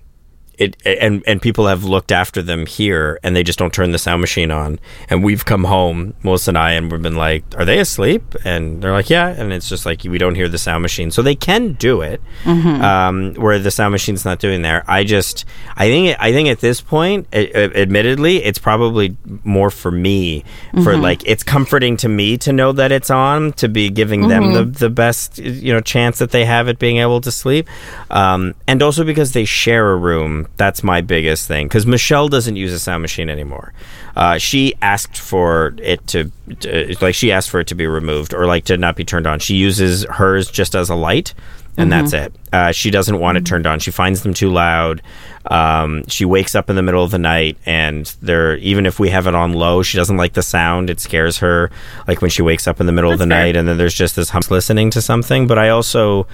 it 0.62 0.78
and 0.86 1.24
and 1.28 1.42
people 1.42 1.68
have 1.68 1.84
looked 1.84 2.12
after 2.12 2.42
them 2.42 2.66
here 2.66 3.20
and 3.24 3.36
they 3.36 3.44
just 3.44 3.58
don't 3.60 3.74
turn 3.74 3.92
the 3.92 3.98
sound 3.98 4.22
machine 4.22 4.52
on. 4.52 4.80
And 5.10 5.24
we've 5.24 5.44
come 5.46 5.64
home 5.66 6.14
Melissa 6.24 6.52
and 6.52 6.58
I 6.58 6.72
and 6.72 6.92
we've 6.92 7.02
been 7.02 7.16
like 7.16 7.44
are 7.58 7.66
they 7.66 7.80
asleep? 7.80 8.36
And 8.46 8.82
they're 8.82 8.92
like 8.92 9.10
yeah. 9.10 9.28
And 9.30 9.52
it's 9.54 9.68
just 9.70 9.86
like 9.86 10.04
we 10.04 10.18
don't 10.18 10.36
hear 10.36 10.48
the 10.50 10.58
sound 10.58 10.82
machine. 10.82 11.10
So 11.12 11.22
they 11.22 11.36
can 11.36 11.74
do 11.74 12.02
it 12.02 12.22
um, 12.46 13.34
where 13.36 13.60
the 13.60 13.72
sound 13.72 13.92
machine's 13.92 14.26
not 14.26 14.40
doing 14.40 14.62
there. 14.62 14.84
I 14.88 15.04
just 15.04 15.46
I 15.76 15.88
think 15.90 16.16
I 16.20 16.32
think 16.32 16.50
at 16.50 16.60
this 16.60 16.82
point 16.82 17.28
a- 17.34 17.52
a- 17.58 17.82
admittedly 17.82 18.44
it's 18.44 18.60
probably 18.60 19.18
more 19.44 19.72
for 19.72 19.92
me 19.92 20.44
for 20.84 20.96
like 20.98 21.22
it's 21.26 21.44
comforting 21.44 21.98
to 21.98 22.10
me 22.10 22.38
to 22.38 22.54
know 22.54 22.72
that 22.74 22.92
it's 22.92 23.10
on 23.10 23.54
to 23.54 23.68
be 23.68 23.90
giving 23.90 24.28
them 24.28 24.54
the, 24.54 24.64
the 24.66 24.90
best 24.90 25.38
you 25.38 25.74
know 25.74 25.82
chance 25.82 26.20
that 26.20 26.32
they 26.32 26.46
have 26.46 26.68
at 26.68 26.78
being 26.80 26.98
able 26.98 27.20
to 27.22 27.32
sleep. 27.32 27.68
Um, 28.10 28.54
and 28.68 28.82
also 28.84 29.04
because 29.04 29.32
they 29.34 29.46
share 29.46 29.92
a 29.92 29.96
room 29.96 30.48
that's 30.58 30.84
my 30.84 31.02
biggest 31.02 31.48
thing 31.48 31.68
because 31.68 31.86
michelle 31.86 32.28
doesn't 32.28 32.56
use 32.56 32.72
a 32.74 32.80
sound 32.80 33.02
machine 33.02 33.30
anymore 33.30 33.74
uh, 34.16 34.38
she 34.38 34.74
asked 34.82 35.18
for 35.18 35.74
it 35.78 36.06
to, 36.08 36.30
to 36.60 36.96
like 37.02 37.16
she 37.16 37.32
asked 37.32 37.50
for 37.50 37.60
it 37.60 37.68
to 37.68 37.76
be 37.76 37.88
removed 37.88 38.34
or 38.34 38.46
like 38.46 38.66
to 38.66 38.78
not 38.78 38.96
be 38.96 39.06
turned 39.06 39.26
on 39.26 39.40
she 39.40 39.56
uses 39.56 40.04
hers 40.06 40.52
just 40.52 40.76
as 40.76 40.90
a 40.90 40.96
light 40.96 41.34
and 41.78 41.92
that's 41.92 42.14
it. 42.14 42.34
Uh, 42.52 42.72
she 42.72 42.92
doesn't 42.92 43.20
want 43.20 43.38
it 43.38 43.46
turned 43.46 43.66
on. 43.66 43.80
She 43.80 43.92
finds 43.92 44.24
them 44.24 44.34
too 44.34 44.50
loud. 44.50 45.02
Um, 45.46 46.04
she 46.08 46.26
wakes 46.26 46.54
up 46.54 46.70
in 46.70 46.76
the 46.76 46.82
middle 46.82 47.04
of 47.04 47.12
the 47.12 47.20
night, 47.20 47.58
and 47.66 48.06
they're 48.22 48.58
even 48.58 48.86
if 48.86 49.00
we 49.00 49.10
have 49.10 49.28
it 49.28 49.36
on 49.36 49.54
low, 49.54 49.82
she 49.82 49.98
doesn't 49.98 50.18
like 50.18 50.34
the 50.34 50.44
sound. 50.44 50.90
It 50.90 51.00
scares 51.00 51.38
her, 51.38 51.72
like 52.08 52.22
when 52.22 52.30
she 52.30 52.42
wakes 52.42 52.68
up 52.68 52.80
in 52.80 52.86
the 52.86 52.92
middle 52.92 53.12
of 53.12 53.20
the 53.20 53.24
fair. 53.24 53.44
night, 53.44 53.56
and 53.56 53.68
then 53.68 53.78
there's 53.78 53.94
just 53.94 54.16
this 54.16 54.30
hum 54.30 54.42
listening 54.50 54.90
to 54.92 55.02
something. 55.02 55.48
But 55.48 55.58
I 55.58 55.70
also, 55.70 56.28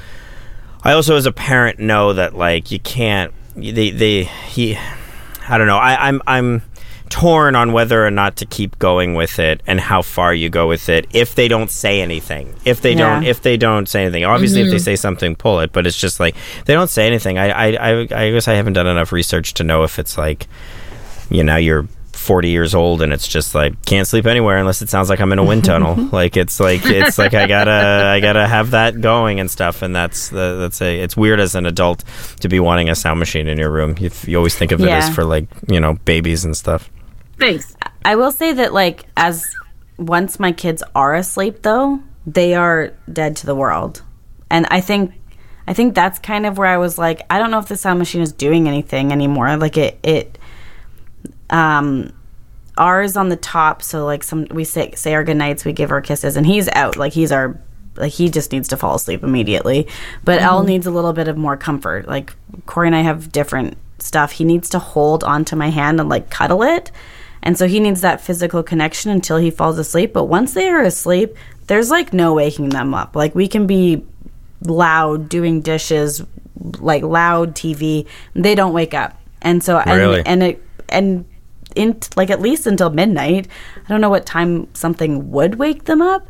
I 0.83 0.93
also 0.93 1.15
as 1.15 1.25
a 1.25 1.31
parent 1.31 1.79
know 1.79 2.13
that 2.13 2.36
like 2.36 2.71
you 2.71 2.79
can't. 2.79 3.33
They 3.58 3.90
they 3.90 4.24
he, 4.24 4.78
I 5.48 5.58
don't 5.58 5.68
know. 5.68 5.78
I, 5.78 6.08
I'm 6.08 6.22
I'm 6.28 6.62
torn 7.10 7.56
on 7.56 7.72
whether 7.72 8.06
or 8.06 8.12
not 8.12 8.36
to 8.38 8.46
keep 8.46 8.78
going 8.80 9.16
with 9.16 9.40
it 9.40 9.64
and 9.66 9.80
how 9.80 10.02
far 10.02 10.34
you 10.34 10.50
go 10.50 10.68
with 10.68 10.90
it 10.90 11.08
if 11.14 11.36
they 11.36 11.48
don't 11.48 11.72
say 11.72 12.02
anything. 12.02 12.54
If 12.66 12.82
they 12.82 12.96
don't 12.96 13.24
if 13.24 13.42
they 13.42 13.58
don't 13.58 13.88
say 13.88 14.04
anything. 14.04 14.26
Obviously 14.26 14.62
if 14.62 14.70
they 14.70 14.76
mm-hmm. 14.76 14.84
say 14.84 14.96
something 14.96 15.36
pull 15.36 15.60
it 15.62 15.72
but 15.72 15.88
it's 15.88 16.00
just 16.00 16.20
like 16.20 16.36
they 16.65 16.74
don't 16.74 16.89
say 16.89 17.08
anything. 17.08 17.38
I, 17.38 17.50
I 17.50 17.91
i 17.91 18.00
i 18.02 18.32
guess 18.32 18.48
i 18.48 18.54
haven't 18.54 18.74
done 18.74 18.88
enough 18.88 19.12
research 19.12 19.54
to 19.56 19.63
know 19.63 19.84
if 19.84 20.00
it's 20.00 20.17
like 20.17 20.48
you 21.30 21.43
know 21.43 21.56
you're 21.56 21.88
40 22.28 22.50
years 22.50 22.76
old 22.76 23.02
and 23.02 23.12
it's 23.13 23.28
just 23.28 23.56
like 23.56 23.84
can't 23.86 24.08
sleep 24.08 24.26
anywhere 24.26 24.58
unless 24.58 24.82
it 24.82 24.90
sounds 24.90 25.10
like 25.10 25.20
i'm 25.20 25.32
in 25.32 25.40
a 25.40 25.44
wind 25.44 25.63
tunnel 25.70 25.96
like 26.12 26.38
it's 26.38 26.60
like 26.60 26.86
it's 26.86 27.18
like 27.18 27.34
i 27.34 27.48
gotta 27.48 27.72
i 27.72 28.20
gotta 28.20 28.46
have 28.46 28.72
that 28.72 29.02
going 29.02 29.40
and 29.40 29.50
stuff 29.50 29.82
and 29.82 29.96
that's 29.96 30.30
the 30.30 30.58
that's 30.60 30.82
a 30.82 31.00
it's 31.00 31.16
weird 31.18 31.40
as 31.40 31.56
an 31.56 31.66
adult 31.66 32.04
to 32.42 32.50
be 32.50 32.60
wanting 32.60 32.90
a 32.90 32.96
sound 32.96 33.18
machine 33.18 33.48
in 33.48 33.58
your 33.58 33.72
room 33.72 33.96
you, 33.98 34.12
you 34.26 34.38
always 34.38 34.56
think 34.56 34.72
of 34.72 34.82
it 34.82 34.90
as 34.90 35.10
for 35.16 35.24
like 35.24 35.48
you 35.68 35.80
know 35.80 35.94
babies 36.06 36.46
and 36.46 36.56
stuff 36.56 36.92
Thanks. 37.40 37.76
I 38.04 38.16
will 38.16 38.32
say 38.32 38.54
that 38.54 38.74
like 38.74 39.06
as 39.16 39.46
once 39.98 40.40
my 40.40 40.52
kids 40.52 40.84
are 40.96 41.16
asleep 41.16 41.62
though, 41.62 42.00
they 42.26 42.56
are 42.56 42.94
dead 43.12 43.36
to 43.38 43.46
the 43.46 43.56
world. 43.56 44.02
And 44.50 44.66
I 44.70 44.82
think 44.82 45.13
I 45.68 45.74
think 45.74 45.96
that's 45.96 46.20
kind 46.20 46.46
of 46.46 46.58
where 46.58 46.68
I 46.68 46.78
was 46.78 46.98
like, 46.98 47.22
I 47.30 47.40
don't 47.40 47.52
know 47.52 47.60
if 47.60 47.68
the 47.68 47.78
sound 47.78 48.00
machine 48.00 48.22
is 48.22 48.32
doing 48.32 48.68
anything 48.68 49.12
anymore. 49.12 49.56
Like 49.58 49.78
it 49.78 50.00
it 50.04 50.38
um 51.50 52.13
ours 52.78 53.18
on 53.18 53.30
the 53.30 53.36
top, 53.36 53.82
so 53.82 54.06
like 54.06 54.24
some 54.24 54.48
we 54.52 54.63
say 54.63 54.92
say 54.96 55.13
our 55.13 55.24
good 55.24 55.38
nights, 55.38 55.66
we 55.66 55.74
give 55.74 55.92
our 55.92 56.02
kisses 56.02 56.38
and 56.38 56.46
he's 56.46 56.70
out. 56.70 56.98
Like 56.98 57.13
he's 57.13 57.32
our 57.32 57.60
like 57.96 58.13
he 58.13 58.30
just 58.30 58.52
needs 58.52 58.68
to 58.70 58.78
fall 58.78 58.96
asleep 58.96 59.24
immediately. 59.24 59.88
But 60.24 60.40
mm-hmm. 60.40 60.48
Elle 60.48 60.63
needs 60.63 60.86
a 60.86 60.92
little 60.92 61.13
bit 61.13 61.28
of 61.28 61.38
more 61.38 61.58
comfort. 61.58 62.08
Like 62.08 62.34
Corey 62.66 62.88
and 62.88 62.96
I 62.96 63.02
have 63.02 63.32
different 63.32 63.78
stuff. 64.00 64.34
He 64.34 64.44
needs 64.44 64.70
to 64.70 64.80
hold 64.80 65.24
onto 65.24 65.56
my 65.56 65.70
hand 65.70 66.00
and 66.00 66.10
like 66.10 66.30
cuddle 66.30 66.63
it. 66.63 66.92
And 67.44 67.58
so 67.58 67.68
he 67.68 67.80
needs 67.80 68.02
that 68.02 68.22
physical 68.22 68.63
connection 68.63 69.12
until 69.12 69.38
he 69.38 69.52
falls 69.52 69.78
asleep. 69.78 70.13
But 70.13 70.26
once 70.26 70.54
they 70.54 70.70
are 70.70 70.82
asleep, 70.82 71.36
there's 71.68 71.90
like 71.90 72.13
no 72.13 72.34
waking 72.34 72.70
them 72.70 72.94
up. 72.94 73.16
Like 73.16 73.36
we 73.36 73.48
can 73.48 73.68
be 73.68 74.06
loud 74.62 75.30
doing 75.30 75.62
dishes, 75.62 76.24
like 76.80 77.04
loud 77.04 77.56
TV. 77.56 78.06
They 78.34 78.56
don't 78.56 78.74
wake 78.74 78.94
up. 78.94 79.20
And 79.42 79.63
so 79.63 79.82
Really? 79.86 80.20
and, 80.20 80.28
and 80.28 80.44
it 80.44 80.63
and 80.90 81.26
in 81.75 81.99
like 82.15 82.30
at 82.30 82.41
least 82.41 82.67
until 82.67 82.89
midnight. 82.89 83.47
I 83.77 83.89
don't 83.89 84.01
know 84.01 84.10
what 84.10 84.25
time 84.25 84.73
something 84.73 85.32
would 85.32 85.56
wake 85.56 85.86
them 85.86 86.01
up, 86.01 86.27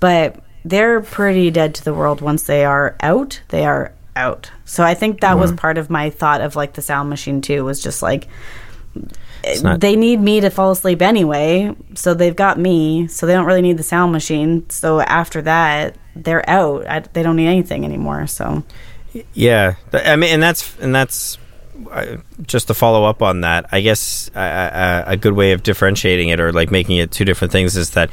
but 0.00 0.40
they're 0.64 1.00
pretty 1.00 1.50
dead 1.50 1.74
to 1.76 1.84
the 1.84 1.94
world 1.94 2.20
once 2.20 2.44
they 2.44 2.64
are 2.64 2.96
out. 3.00 3.40
They 3.48 3.64
are 3.64 3.92
out. 4.16 4.50
So 4.64 4.84
I 4.84 4.94
think 4.94 5.20
that 5.20 5.38
was 5.38 5.50
mm-hmm. 5.50 5.58
part 5.58 5.78
of 5.78 5.90
my 5.90 6.10
thought 6.10 6.40
of 6.40 6.56
like 6.56 6.74
the 6.74 6.82
sound 6.82 7.10
machine 7.10 7.40
too 7.40 7.64
was 7.64 7.82
just 7.82 8.02
like 8.02 8.28
not- 9.62 9.80
they 9.80 9.96
need 9.96 10.20
me 10.20 10.40
to 10.40 10.50
fall 10.50 10.70
asleep 10.70 11.02
anyway, 11.02 11.74
so 11.94 12.14
they've 12.14 12.34
got 12.34 12.58
me, 12.58 13.08
so 13.08 13.26
they 13.26 13.34
don't 13.34 13.44
really 13.44 13.62
need 13.62 13.76
the 13.76 13.82
sound 13.82 14.12
machine. 14.12 14.68
So 14.70 15.00
after 15.00 15.42
that, 15.42 15.96
they're 16.16 16.48
out. 16.48 16.86
I, 16.86 17.00
they 17.00 17.22
don't 17.22 17.36
need 17.36 17.48
anything 17.48 17.84
anymore. 17.84 18.26
So 18.26 18.62
Yeah, 19.32 19.74
I 19.92 20.16
mean, 20.16 20.30
and 20.34 20.42
that's 20.42 20.76
and 20.78 20.94
that's 20.94 21.38
uh, 21.90 22.16
just 22.42 22.68
to 22.68 22.74
follow 22.74 23.04
up 23.04 23.22
on 23.22 23.42
that. 23.42 23.66
I 23.72 23.80
guess 23.80 24.30
uh, 24.34 24.38
uh, 24.38 25.04
a 25.06 25.16
good 25.16 25.32
way 25.32 25.52
of 25.52 25.62
differentiating 25.62 26.28
it, 26.28 26.40
or 26.40 26.52
like 26.52 26.70
making 26.70 26.96
it 26.96 27.10
two 27.10 27.24
different 27.24 27.52
things, 27.52 27.76
is 27.76 27.90
that 27.90 28.10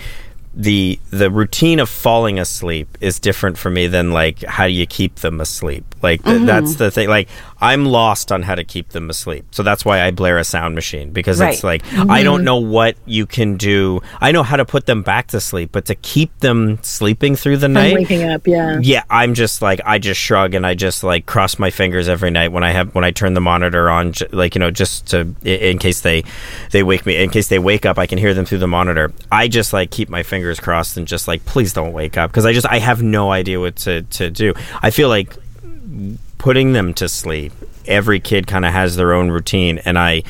the 0.54 1.00
the 1.12 1.32
routine 1.32 1.80
of 1.80 1.90
falling 1.90 2.38
asleep 2.38 2.98
is 3.00 3.20
different 3.20 3.58
for 3.58 3.70
me 3.70 3.88
than 3.88 4.12
like 4.12 4.44
how 4.44 4.68
do 4.68 4.74
you 4.74 4.86
keep 4.86 5.16
them 5.16 5.40
asleep. 5.40 5.84
Like 6.02 6.24
th- 6.24 6.46
that's 6.46 6.76
the 6.76 6.92
thing. 6.92 7.08
Like 7.08 7.30
I'm 7.62 7.86
lost 7.86 8.32
on 8.32 8.42
how 8.44 8.56
to 8.56 8.64
keep 8.64 8.90
them 8.90 9.10
asleep, 9.10 9.46
so 9.52 9.64
that's 9.64 9.86
why 9.86 10.02
I 10.02 10.12
blare 10.12 10.38
a 10.38 10.44
sound 10.44 10.76
machine 10.76 11.12
because 11.12 11.40
it's 11.40 11.64
Right. 11.64 11.82
like 11.82 11.94
I 11.94 11.96
mm-hmm. 11.96 12.24
don't 12.24 12.44
know 12.44 12.58
what 12.58 12.96
you 13.06 13.26
can 13.26 13.58
do. 13.58 14.02
I 14.20 14.32
know 14.32 14.44
how 14.44 14.58
to 14.58 14.66
put 14.66 14.86
them 14.86 15.04
back 15.04 15.28
to 15.28 15.40
sleep, 15.40 15.72
but 15.72 15.86
to 15.86 15.96
keep 15.96 16.38
them 16.40 16.80
sleeping 16.82 17.36
through 17.36 17.58
the 17.58 17.68
I'm 17.68 17.74
night, 17.74 17.96
waking 17.96 18.24
up. 18.30 18.48
Yeah. 18.48 18.80
yeah 18.82 19.04
i'm 19.10 19.34
just 19.34 19.62
like 19.62 19.80
i 19.86 19.98
just 19.98 20.20
shrug 20.20 20.54
and 20.54 20.66
i 20.66 20.74
just 20.74 21.04
like 21.04 21.26
cross 21.26 21.60
my 21.60 21.70
fingers 21.70 22.08
every 22.08 22.32
night 22.32 22.52
when 22.52 22.64
i 22.64 22.72
have 22.72 22.94
when 22.96 23.04
i 23.04 23.12
turn 23.12 23.34
the 23.34 23.42
monitor 23.42 23.90
on 23.90 24.14
like 24.32 24.56
you 24.56 24.60
know 24.60 24.72
just 24.72 25.08
to 25.08 25.36
in 25.44 25.78
case 25.78 26.02
they 26.02 26.24
they 26.72 26.84
wake 26.84 27.06
me 27.06 27.16
in 27.16 27.30
case 27.30 27.48
they 27.50 27.60
wake 27.60 27.86
up 27.86 27.98
i 27.98 28.06
can 28.08 28.18
hear 28.18 28.34
them 28.34 28.46
through 28.46 28.58
the 28.58 28.68
monitor 28.68 29.12
i 29.32 29.48
just 29.48 29.74
like 29.74 29.92
keep 29.92 30.10
my 30.10 30.24
fingers 30.24 30.60
crossed 30.60 30.98
and 30.98 31.08
just 31.08 31.28
like 31.28 31.44
please 31.46 31.74
don't 31.74 31.94
wake 31.94 32.18
up 32.18 32.30
because 32.32 32.46
i 32.46 32.54
just 32.54 32.68
i 32.68 32.80
have 32.80 33.02
no 33.02 33.32
idea 33.32 33.60
what 33.60 33.76
to 33.76 34.02
to 34.04 34.30
do 34.30 34.54
i 34.82 34.90
feel 34.90 35.10
like 35.10 35.36
putting 36.42 36.74
them 36.74 36.92
to 36.92 37.08
sleep 37.08 37.54
every 37.86 38.20
kid 38.20 38.48
kind 38.48 38.66
of 38.66 38.74
has 38.74 38.96
their 38.96 39.14
own 39.14 39.30
routine 39.30 39.78
and 39.86 40.00
i 40.00 40.24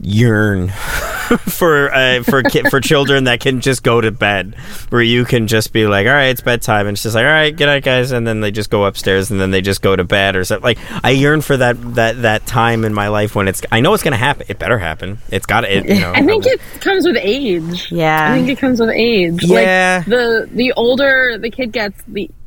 yearn 0.00 0.68
for 1.38 1.92
uh, 1.92 2.22
for 2.22 2.42
ki- 2.42 2.68
for 2.70 2.80
children 2.80 3.24
that 3.24 3.40
can 3.40 3.60
just 3.60 3.82
go 3.82 4.00
to 4.00 4.10
bed, 4.10 4.54
where 4.90 5.02
you 5.02 5.24
can 5.24 5.46
just 5.46 5.72
be 5.72 5.86
like, 5.86 6.06
all 6.06 6.12
right, 6.12 6.28
it's 6.28 6.40
bedtime, 6.40 6.86
and 6.86 6.94
it's 6.94 7.02
just 7.02 7.14
like, 7.14 7.24
all 7.24 7.30
right, 7.30 7.54
good 7.54 7.66
night, 7.66 7.84
guys, 7.84 8.12
and 8.12 8.26
then 8.26 8.40
they 8.40 8.50
just 8.50 8.70
go 8.70 8.84
upstairs 8.84 9.30
and 9.30 9.40
then 9.40 9.50
they 9.50 9.60
just 9.60 9.82
go 9.82 9.94
to 9.94 10.04
bed 10.04 10.36
or 10.36 10.44
something. 10.44 10.64
Like 10.64 10.78
I 11.04 11.10
yearn 11.10 11.40
for 11.40 11.56
that 11.56 11.94
that 11.94 12.22
that 12.22 12.46
time 12.46 12.84
in 12.84 12.94
my 12.94 13.08
life 13.08 13.34
when 13.34 13.48
it's. 13.48 13.62
I 13.70 13.80
know 13.80 13.94
it's 13.94 14.02
gonna 14.02 14.16
happen. 14.16 14.46
It 14.48 14.58
better 14.58 14.78
happen. 14.78 15.18
It's 15.30 15.46
got 15.46 15.62
to. 15.62 15.74
You 15.74 16.00
know, 16.00 16.12
I 16.14 16.24
think 16.24 16.46
it 16.46 16.60
comes 16.80 17.06
with 17.06 17.18
age. 17.20 17.90
Yeah. 17.90 18.32
I 18.32 18.36
think 18.36 18.48
it 18.48 18.58
comes 18.58 18.80
with 18.80 18.90
age. 18.90 19.44
Yeah. 19.44 19.98
Like 19.98 20.06
the 20.06 20.48
the 20.52 20.72
older 20.72 21.38
the 21.38 21.50
kid 21.50 21.72
gets, 21.72 22.02
the 22.06 22.22
easier 22.22 22.37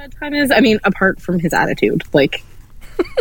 bedtime 0.00 0.34
is. 0.34 0.50
I 0.50 0.60
mean, 0.60 0.80
apart 0.84 1.20
from 1.20 1.38
his 1.38 1.52
attitude, 1.52 2.02
like 2.12 2.42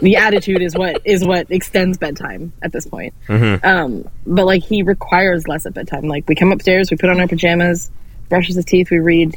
the 0.01 0.15
attitude 0.15 0.61
is 0.61 0.75
what 0.75 1.01
is 1.05 1.25
what 1.25 1.51
extends 1.51 1.97
bedtime 1.97 2.53
at 2.61 2.71
this 2.71 2.85
point. 2.85 3.13
Mm-hmm. 3.27 3.65
Um, 3.65 4.09
but 4.25 4.45
like 4.45 4.63
he 4.63 4.83
requires 4.83 5.47
less 5.47 5.65
at 5.65 5.73
bedtime. 5.73 6.03
Like 6.07 6.27
we 6.27 6.35
come 6.35 6.51
upstairs, 6.51 6.89
we 6.89 6.97
put 6.97 7.09
on 7.09 7.19
our 7.19 7.27
pajamas, 7.27 7.91
brushes 8.29 8.55
his 8.55 8.65
teeth, 8.65 8.89
we 8.91 8.99
read. 8.99 9.35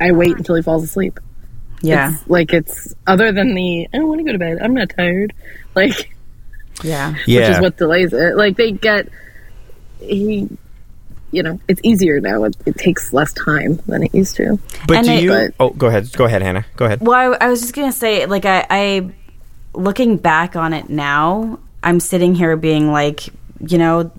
I 0.00 0.12
wait 0.12 0.36
until 0.36 0.56
he 0.56 0.62
falls 0.62 0.82
asleep. 0.82 1.18
yeah. 1.80 2.14
It's, 2.14 2.28
like 2.28 2.52
it's 2.52 2.94
other 3.06 3.32
than 3.32 3.54
the 3.54 3.88
I 3.92 3.96
don't 3.96 4.08
want 4.08 4.18
to 4.18 4.24
go 4.24 4.32
to 4.32 4.38
bed. 4.38 4.58
I'm 4.60 4.74
not 4.74 4.90
tired. 4.90 5.32
Like 5.74 6.10
Yeah. 6.82 7.14
yeah. 7.26 7.40
which 7.40 7.56
is 7.56 7.60
what 7.60 7.76
delays 7.76 8.12
it. 8.12 8.36
Like 8.36 8.56
they 8.56 8.72
get 8.72 9.08
he, 10.00 10.48
you 11.36 11.42
know, 11.42 11.60
it's 11.68 11.80
easier 11.84 12.18
now. 12.18 12.44
It, 12.44 12.56
it 12.64 12.76
takes 12.76 13.12
less 13.12 13.32
time 13.34 13.76
than 13.86 14.02
it 14.04 14.14
used 14.14 14.36
to. 14.36 14.58
but 14.88 14.96
and 14.96 15.06
do 15.06 15.12
it- 15.12 15.22
you? 15.22 15.30
But- 15.30 15.54
oh, 15.60 15.70
go 15.70 15.88
ahead. 15.88 16.10
Go 16.12 16.24
ahead, 16.24 16.40
Hannah. 16.42 16.64
Go 16.76 16.86
ahead. 16.86 17.00
Well, 17.02 17.34
I, 17.34 17.46
I 17.46 17.48
was 17.48 17.60
just 17.60 17.74
gonna 17.74 17.92
say, 17.92 18.24
like, 18.26 18.46
I, 18.46 18.66
I, 18.70 19.10
looking 19.74 20.16
back 20.16 20.56
on 20.56 20.72
it 20.72 20.88
now, 20.88 21.58
I'm 21.82 22.00
sitting 22.00 22.34
here 22.34 22.56
being 22.56 22.90
like, 22.90 23.28
you 23.60 23.76
know, 23.78 24.10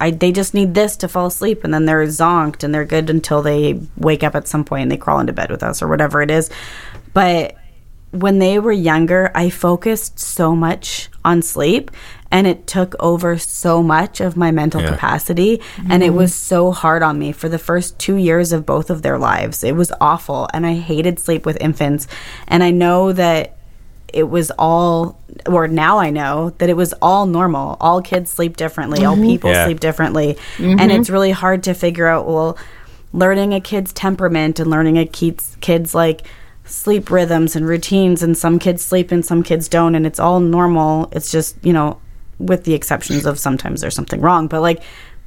I 0.00 0.10
they 0.10 0.32
just 0.32 0.54
need 0.54 0.74
this 0.74 0.96
to 0.98 1.08
fall 1.08 1.26
asleep, 1.26 1.62
and 1.62 1.72
then 1.72 1.84
they're 1.84 2.04
zonked 2.06 2.64
and 2.64 2.74
they're 2.74 2.84
good 2.84 3.10
until 3.10 3.42
they 3.42 3.80
wake 3.96 4.24
up 4.24 4.34
at 4.34 4.48
some 4.48 4.64
point 4.64 4.82
and 4.82 4.90
they 4.90 4.96
crawl 4.96 5.20
into 5.20 5.32
bed 5.32 5.50
with 5.50 5.62
us 5.62 5.82
or 5.82 5.88
whatever 5.88 6.20
it 6.20 6.30
is. 6.30 6.50
But 7.14 7.56
when 8.10 8.40
they 8.40 8.58
were 8.58 8.72
younger, 8.72 9.30
I 9.34 9.50
focused 9.50 10.18
so 10.18 10.56
much 10.56 11.10
on 11.24 11.42
sleep 11.42 11.90
and 12.30 12.46
it 12.46 12.66
took 12.66 12.94
over 13.00 13.38
so 13.38 13.82
much 13.82 14.20
of 14.20 14.36
my 14.36 14.50
mental 14.50 14.80
Yeah. 14.80 14.90
capacity 14.90 15.60
and 15.88 16.02
it 16.02 16.14
was 16.14 16.34
so 16.34 16.70
hard 16.70 17.02
on 17.02 17.18
me 17.18 17.32
for 17.32 17.48
the 17.48 17.58
first 17.58 17.98
2 17.98 18.16
years 18.16 18.52
of 18.52 18.64
both 18.64 18.90
of 18.90 19.02
their 19.02 19.18
lives. 19.18 19.64
It 19.64 19.74
was 19.74 19.92
awful 20.00 20.48
and 20.54 20.66
I 20.66 20.74
hated 20.74 21.18
sleep 21.18 21.44
with 21.44 21.58
infants 21.60 22.06
and 22.46 22.62
I 22.62 22.70
know 22.70 23.12
that 23.12 23.56
it 24.12 24.28
was 24.28 24.50
all 24.58 25.18
or 25.46 25.68
now 25.68 25.98
I 25.98 26.10
know 26.10 26.50
that 26.58 26.68
it 26.68 26.76
was 26.76 26.92
all 27.00 27.26
normal. 27.26 27.76
All 27.80 28.02
kids 28.02 28.30
sleep 28.30 28.56
differently. 28.56 29.04
All 29.04 29.14
mm-hmm. 29.14 29.26
people 29.26 29.50
Yeah. 29.50 29.64
sleep 29.64 29.80
differently. 29.80 30.36
Mm-hmm. 30.56 30.80
And 30.80 30.92
it's 30.92 31.10
really 31.10 31.30
hard 31.30 31.62
to 31.64 31.74
figure 31.74 32.06
out 32.06 32.26
well 32.26 32.56
learning 33.12 33.54
a 33.54 33.60
kid's 33.60 33.92
temperament 33.92 34.60
and 34.60 34.70
learning 34.70 34.96
a 34.98 35.06
kid's 35.06 35.56
kids 35.60 35.94
like 35.94 36.22
sleep 36.64 37.10
rhythms 37.10 37.56
and 37.56 37.66
routines 37.66 38.22
and 38.22 38.38
some 38.38 38.58
kids 38.60 38.84
sleep 38.84 39.10
and 39.10 39.26
some 39.26 39.42
kids 39.42 39.68
don't 39.68 39.96
and 39.96 40.06
it's 40.06 40.20
all 40.20 40.38
normal 40.38 41.08
it's 41.10 41.32
just 41.32 41.56
you 41.64 41.72
know 41.72 41.98
with 42.40 42.64
the 42.64 42.74
exceptions 42.74 43.26
of 43.26 43.38
sometimes 43.38 43.80
there's 43.80 43.94
something 43.94 44.20
wrong 44.20 44.48
but 44.48 44.60
like 44.60 44.82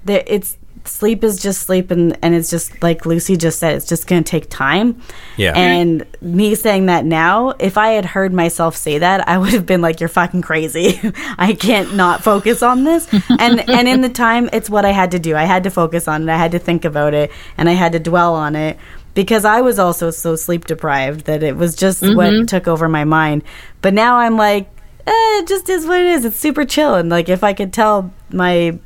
the, 0.06 0.34
it's 0.34 0.58
sleep 0.86 1.24
is 1.24 1.42
just 1.42 1.62
sleep 1.62 1.92
and, 1.92 2.18
and 2.22 2.36
it's 2.36 2.50
just 2.50 2.82
like 2.84 3.06
lucy 3.06 3.38
just 3.38 3.60
said 3.60 3.76
it's 3.76 3.88
just 3.88 4.08
going 4.08 4.24
to 4.24 4.30
take 4.30 4.50
time. 4.50 5.02
Yeah. 5.38 5.54
and 5.56 6.06
me 6.22 6.56
saying 6.56 6.88
that 6.88 7.06
now 7.06 7.52
if 7.60 7.78
i 7.78 7.90
had 7.90 8.06
heard 8.06 8.34
myself 8.34 8.76
say 8.76 8.98
that 8.98 9.28
i 9.28 9.38
would 9.38 9.52
have 9.52 9.66
been 9.66 9.82
like 9.82 10.00
you're 10.00 10.10
fucking 10.10 10.42
crazy. 10.42 11.00
I 11.38 11.54
can't 11.54 11.96
not 11.96 12.24
focus 12.24 12.62
on 12.62 12.84
this. 12.84 13.08
And 13.30 13.60
and 13.70 13.88
in 13.88 14.02
the 14.02 14.10
time 14.10 14.50
it's 14.52 14.70
what 14.70 14.86
i 14.86 14.92
had 14.92 15.12
to 15.12 15.20
do. 15.20 15.36
I 15.36 15.44
had 15.44 15.64
to 15.64 15.70
focus 15.70 16.08
on 16.08 16.24
it. 16.24 16.30
I 16.32 16.38
had 16.38 16.52
to 16.52 16.60
think 16.60 16.86
about 16.86 17.14
it 17.14 17.32
and 17.58 17.70
i 17.70 17.74
had 17.74 17.94
to 17.94 18.00
dwell 18.00 18.36
on 18.36 18.56
it 18.56 18.78
because 19.14 19.46
i 19.46 19.62
was 19.62 19.80
also 19.80 20.12
so 20.12 20.36
sleep 20.36 20.66
deprived 20.66 21.26
that 21.26 21.44
it 21.44 21.56
was 21.56 21.76
just 21.76 22.02
what 22.02 22.32
mm-hmm. 22.32 22.46
took 22.46 22.68
over 22.68 22.90
my 22.90 23.06
mind. 23.06 23.44
But 23.82 23.94
now 23.94 24.18
i'm 24.18 24.38
like 24.38 24.73
eh, 25.08 25.12
it 25.40 25.48
just 25.48 25.70
is 25.70 25.86
what 25.86 26.00
it 26.00 26.06
is 26.08 26.26
it's 26.26 26.38
super 26.38 26.66
chill 26.66 26.96
and 26.96 27.10
like 27.10 27.30
if 27.30 27.44
i 27.44 27.54
could 27.54 27.72
tell 27.74 28.12
my 28.32 28.78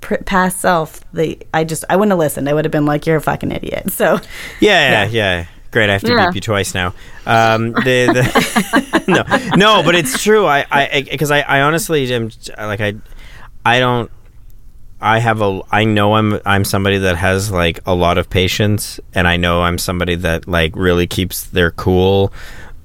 pr- 0.00 0.16
past 0.24 0.60
self 0.60 1.00
the 1.12 1.38
i 1.54 1.64
just 1.64 1.84
i 1.90 1.96
wouldn't 1.96 2.10
have 2.12 2.18
listened 2.18 2.48
i 2.48 2.52
would 2.52 2.64
have 2.64 2.72
been 2.72 2.86
like 2.86 3.06
you're 3.06 3.16
a 3.16 3.20
fucking 3.20 3.52
idiot 3.52 3.90
so 3.92 4.18
Yeah, 4.60 5.04
yeah, 5.04 5.04
yeah. 5.10 5.46
Great. 5.72 5.88
I 5.88 5.92
have 5.92 6.02
to 6.02 6.08
Yeah. 6.12 6.26
beep 6.26 6.34
you 6.34 6.40
twice 6.40 6.74
now. 6.74 6.94
Um, 7.26 7.70
the, 7.70 8.10
the 8.12 9.04
no, 9.56 9.56
no, 9.56 9.82
but 9.84 9.94
it's 9.94 10.20
true. 10.20 10.44
I, 10.44 10.66
I, 10.68 11.06
because 11.08 11.30
I, 11.30 11.42
I 11.42 11.60
honestly 11.60 12.12
am 12.12 12.30
like 12.58 12.80
I, 12.80 12.94
I 13.64 13.78
don't. 13.78 14.10
I 15.00 15.20
have 15.20 15.40
a. 15.40 15.60
I 15.70 15.84
know 15.84 16.14
I'm. 16.14 16.40
I'm 16.44 16.64
somebody 16.64 16.98
that 16.98 17.16
has 17.18 17.52
like 17.52 17.78
a 17.86 17.94
lot 17.94 18.18
of 18.18 18.28
patience, 18.28 18.98
and 19.14 19.28
I 19.28 19.36
know 19.36 19.62
I'm 19.62 19.78
somebody 19.78 20.16
that 20.16 20.48
like 20.48 20.74
really 20.74 21.06
keeps 21.06 21.44
their 21.44 21.70
cool. 21.70 22.32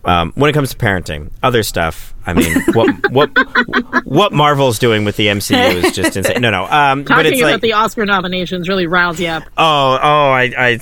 Um, 0.04 0.32
when 0.36 0.52
it 0.52 0.54
comes 0.54 0.70
to 0.70 0.78
parenting, 0.78 1.32
other 1.42 1.64
stuff. 1.64 2.14
I 2.26 2.34
mean, 2.34 2.54
what 2.74 3.12
what 3.12 4.06
what 4.06 4.34
Marvel's 4.34 4.80
doing 4.80 5.06
with 5.06 5.16
the 5.16 5.28
MCU 5.28 5.84
is 5.84 5.96
just 5.96 6.18
insane. 6.18 6.42
No, 6.42 6.50
no. 6.50 6.66
Um, 6.66 7.04
but 7.04 7.10
Talking 7.16 7.34
it's 7.34 7.42
about 7.42 7.52
like 7.52 7.62
the 7.62 7.74
Oscar 7.74 8.06
nominations 8.06 8.68
really 8.68 8.88
riles 8.88 9.20
you 9.20 9.28
up. 9.28 9.44
Oh, 9.58 10.00
oh, 10.02 10.30
I, 10.32 10.52
I, 10.58 10.80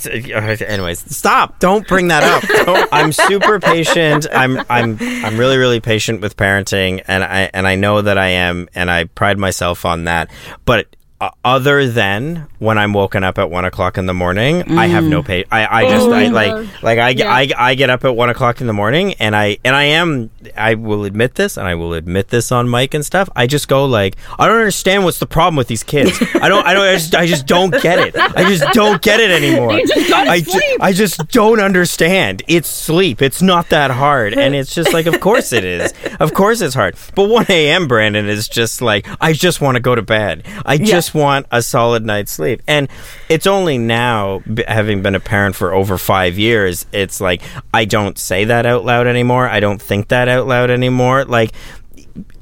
anyways, 0.66 1.16
stop! 1.16 1.58
Don't 1.58 1.86
bring 1.86 2.08
that 2.08 2.22
up. 2.22 2.88
I'm 2.92 3.12
super 3.12 3.60
patient. 3.60 4.26
I'm, 4.32 4.58
I'm, 4.70 4.98
I'm 5.00 5.36
really, 5.36 5.56
really 5.56 5.80
patient 5.80 6.20
with 6.20 6.36
parenting, 6.36 7.02
and 7.06 7.22
I, 7.22 7.50
and 7.52 7.66
I 7.66 7.76
know 7.76 8.00
that 8.00 8.18
I 8.18 8.28
am, 8.28 8.68
and 8.74 8.90
I 8.90 9.04
pride 9.04 9.38
myself 9.38 9.84
on 9.84 10.04
that. 10.04 10.30
But 10.64 10.93
uh, 11.20 11.30
other 11.44 11.88
than 11.88 12.46
when 12.58 12.76
I'm 12.76 12.92
woken 12.92 13.22
up 13.24 13.38
at 13.38 13.48
one 13.50 13.64
o'clock 13.64 13.96
in 13.98 14.06
the 14.06 14.14
morning, 14.14 14.76
I 14.78 14.86
have 14.88 15.04
no 15.04 15.22
patience. 15.22 15.48
I, 15.52 15.66
I 15.84 15.88
just, 15.88 16.08
I 16.08 16.26
like, 16.28 16.82
like 16.82 16.98
I, 16.98 17.08
Yeah. 17.10 17.32
I, 17.32 17.48
I 17.56 17.74
get 17.76 17.88
up 17.88 18.04
at 18.04 18.14
one 18.16 18.30
o'clock 18.30 18.60
in 18.60 18.66
the 18.66 18.72
morning, 18.72 19.14
and 19.14 19.34
I, 19.36 19.58
and 19.64 19.76
I 19.76 19.84
am, 19.84 20.30
I 20.56 20.74
will 20.74 21.04
admit 21.04 21.36
this, 21.36 21.56
and 21.56 21.66
I 21.68 21.74
will 21.76 21.94
admit 21.94 22.28
this 22.28 22.50
on 22.50 22.68
mic 22.68 22.94
and 22.94 23.04
stuff. 23.06 23.28
I 23.36 23.46
just 23.46 23.68
go 23.68 23.84
like, 23.84 24.16
I 24.38 24.46
don't 24.48 24.56
understand 24.58 25.04
what's 25.04 25.18
the 25.18 25.26
problem 25.26 25.56
with 25.56 25.68
these 25.68 25.82
kids. 25.84 26.18
I 26.34 26.48
don't, 26.48 26.66
I 26.66 26.74
don't, 26.74 26.82
I 26.86 26.94
just, 26.94 27.14
I 27.14 27.26
just 27.26 27.46
don't 27.46 27.70
get 27.82 27.98
it. 28.00 28.16
I 28.16 28.48
just 28.48 28.64
don't 28.72 29.00
get 29.00 29.20
it 29.20 29.30
anymore. 29.30 29.72
You 29.84 29.86
just 29.86 30.12
I, 30.12 30.40
ju- 30.40 30.76
I 30.80 30.92
just 30.92 31.28
don't 31.28 31.60
understand. 31.60 32.42
It's 32.48 32.68
sleep. 32.68 33.22
It's 33.22 33.40
not 33.42 33.68
that 33.70 33.90
hard, 33.90 34.34
and 34.34 34.54
it's 34.54 34.74
just 34.74 34.92
like, 34.92 35.06
of 35.06 35.20
course 35.20 35.52
it 35.52 35.64
is. 35.64 35.92
Of 36.20 36.34
course 36.34 36.60
it's 36.60 36.74
hard. 36.74 36.96
But 37.14 37.28
one 37.28 37.46
a.m. 37.48 37.86
Brandon 37.88 38.28
is 38.28 38.48
just 38.48 38.80
like, 38.82 39.06
I 39.20 39.32
just 39.32 39.60
want 39.60 39.76
to 39.76 39.80
go 39.80 39.94
to 39.94 40.02
bed. 40.02 40.44
I 40.64 40.78
just 40.78 41.03
want 41.12 41.46
a 41.50 41.60
solid 41.60 42.06
night's 42.06 42.32
sleep, 42.32 42.62
and 42.66 42.88
it's 43.28 43.46
only 43.46 43.76
now, 43.76 44.42
having 44.68 45.02
been 45.02 45.14
a 45.14 45.20
parent 45.20 45.56
for 45.56 45.74
over 45.74 45.98
five 45.98 46.38
years, 46.38 46.86
it's 46.92 47.20
like 47.20 47.42
I 47.74 47.84
don't 47.84 48.16
say 48.16 48.44
that 48.44 48.64
out 48.64 48.84
loud 48.84 49.06
anymore. 49.06 49.48
I 49.48 49.60
don't 49.60 49.82
think 49.82 50.08
that 50.08 50.28
out 50.28 50.46
loud 50.46 50.70
anymore. 50.70 51.24
Like 51.24 51.52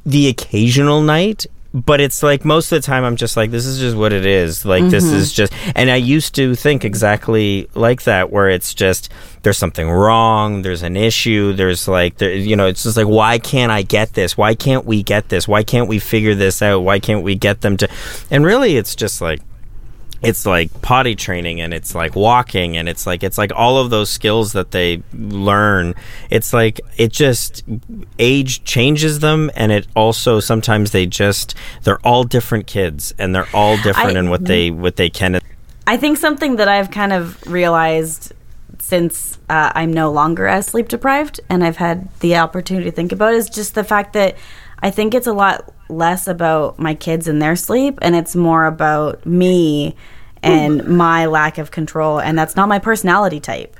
the 0.04 0.28
occasional 0.28 1.00
night 1.00 1.46
but 1.74 2.00
it's 2.00 2.22
like 2.22 2.44
most 2.44 2.70
of 2.70 2.80
the 2.80 2.86
time 2.86 3.04
i'm 3.04 3.16
just 3.16 3.36
like 3.36 3.50
this 3.50 3.64
is 3.64 3.78
just 3.78 3.96
what 3.96 4.12
it 4.12 4.26
is. 4.26 4.64
Like 4.64 4.88
this 4.88 5.04
mm-hmm. 5.04 5.16
is 5.16 5.32
just 5.32 5.52
and 5.74 5.90
i 5.90 5.96
used 5.96 6.34
to 6.34 6.54
think 6.54 6.84
exactly 6.84 7.68
like 7.74 8.02
that 8.02 8.30
where 8.30 8.48
it's 8.50 8.74
just 8.74 9.10
there's 9.42 9.58
something 9.58 9.90
wrong 9.90 10.62
there's 10.62 10.82
an 10.82 10.96
issue 10.96 11.52
there's 11.52 11.88
like 11.88 12.18
there, 12.18 12.32
you 12.32 12.56
know 12.56 12.66
it's 12.66 12.82
just 12.82 12.96
like 12.96 13.06
why 13.06 13.38
can't 13.38 13.72
i 13.72 13.82
get 13.82 14.12
this? 14.14 14.36
Why 14.36 14.54
can't 14.54 14.84
we 14.84 15.02
get 15.02 15.28
this? 15.28 15.48
Why 15.48 15.62
can't 15.62 15.88
we 15.88 15.98
figure 15.98 16.34
this 16.34 16.62
out? 16.62 16.80
Why 16.80 16.98
can't 17.00 17.22
we 17.22 17.34
get 17.34 17.60
them 17.60 17.76
to 17.78 17.88
and 18.30 18.44
really 18.44 18.76
it's 18.76 18.94
just 18.94 19.20
like 19.20 19.40
it's 20.22 20.46
like 20.46 20.82
potty 20.82 21.14
training 21.14 21.60
and 21.60 21.74
it's 21.74 21.94
like 21.94 22.14
walking 22.14 22.76
and 22.76 22.88
it's 22.88 23.06
like 23.06 23.22
it's 23.22 23.38
like 23.38 23.52
all 23.54 23.78
of 23.78 23.90
those 23.90 24.08
skills 24.08 24.52
that 24.52 24.70
they 24.70 25.02
learn. 25.12 25.94
It's 26.30 26.52
like 26.52 26.80
it 26.96 27.12
just 27.12 27.64
age 28.18 28.64
changes 28.64 29.18
them 29.18 29.50
and 29.54 29.72
it 29.72 29.86
also 29.96 30.40
sometimes 30.40 30.92
they 30.92 31.06
just 31.06 31.54
they're 31.82 32.04
all 32.06 32.24
different 32.24 32.66
kids 32.66 33.12
and 33.18 33.34
they're 33.34 33.48
all 33.52 33.76
different 33.78 34.16
I- 34.16 34.20
in 34.20 34.30
what 34.30 34.44
they 34.44 34.70
what 34.70 34.96
they 34.96 35.10
can. 35.10 35.40
I 35.86 35.96
think 35.96 36.16
something 36.16 36.56
that 36.56 36.68
I've 36.68 36.92
kind 36.92 37.12
of 37.12 37.44
realized 37.50 38.32
since 38.78 39.38
uh, 39.48 39.72
I'm 39.74 39.92
no 39.92 40.10
longer 40.10 40.46
as 40.46 40.66
sleep 40.66 40.88
deprived 40.88 41.40
and 41.48 41.64
I've 41.64 41.76
had 41.76 42.12
the 42.20 42.36
opportunity 42.36 42.90
to 42.90 42.94
think 42.94 43.12
about 43.12 43.34
is 43.34 43.48
just 43.48 43.74
the 43.74 43.84
fact 43.84 44.12
that 44.12 44.36
I 44.82 44.90
think 44.90 45.14
it's 45.14 45.26
a 45.26 45.32
lot 45.32 45.72
less 45.88 46.26
about 46.26 46.78
my 46.78 46.94
kids 46.94 47.28
and 47.28 47.40
their 47.40 47.54
sleep 47.56 47.98
and 48.02 48.16
it's 48.16 48.34
more 48.34 48.66
about 48.66 49.24
me 49.24 49.94
and 50.42 50.84
my 50.86 51.26
lack 51.26 51.58
of 51.58 51.70
control 51.70 52.18
and 52.20 52.36
that's 52.36 52.56
not 52.56 52.68
my 52.68 52.78
personality 52.78 53.38
type. 53.40 53.76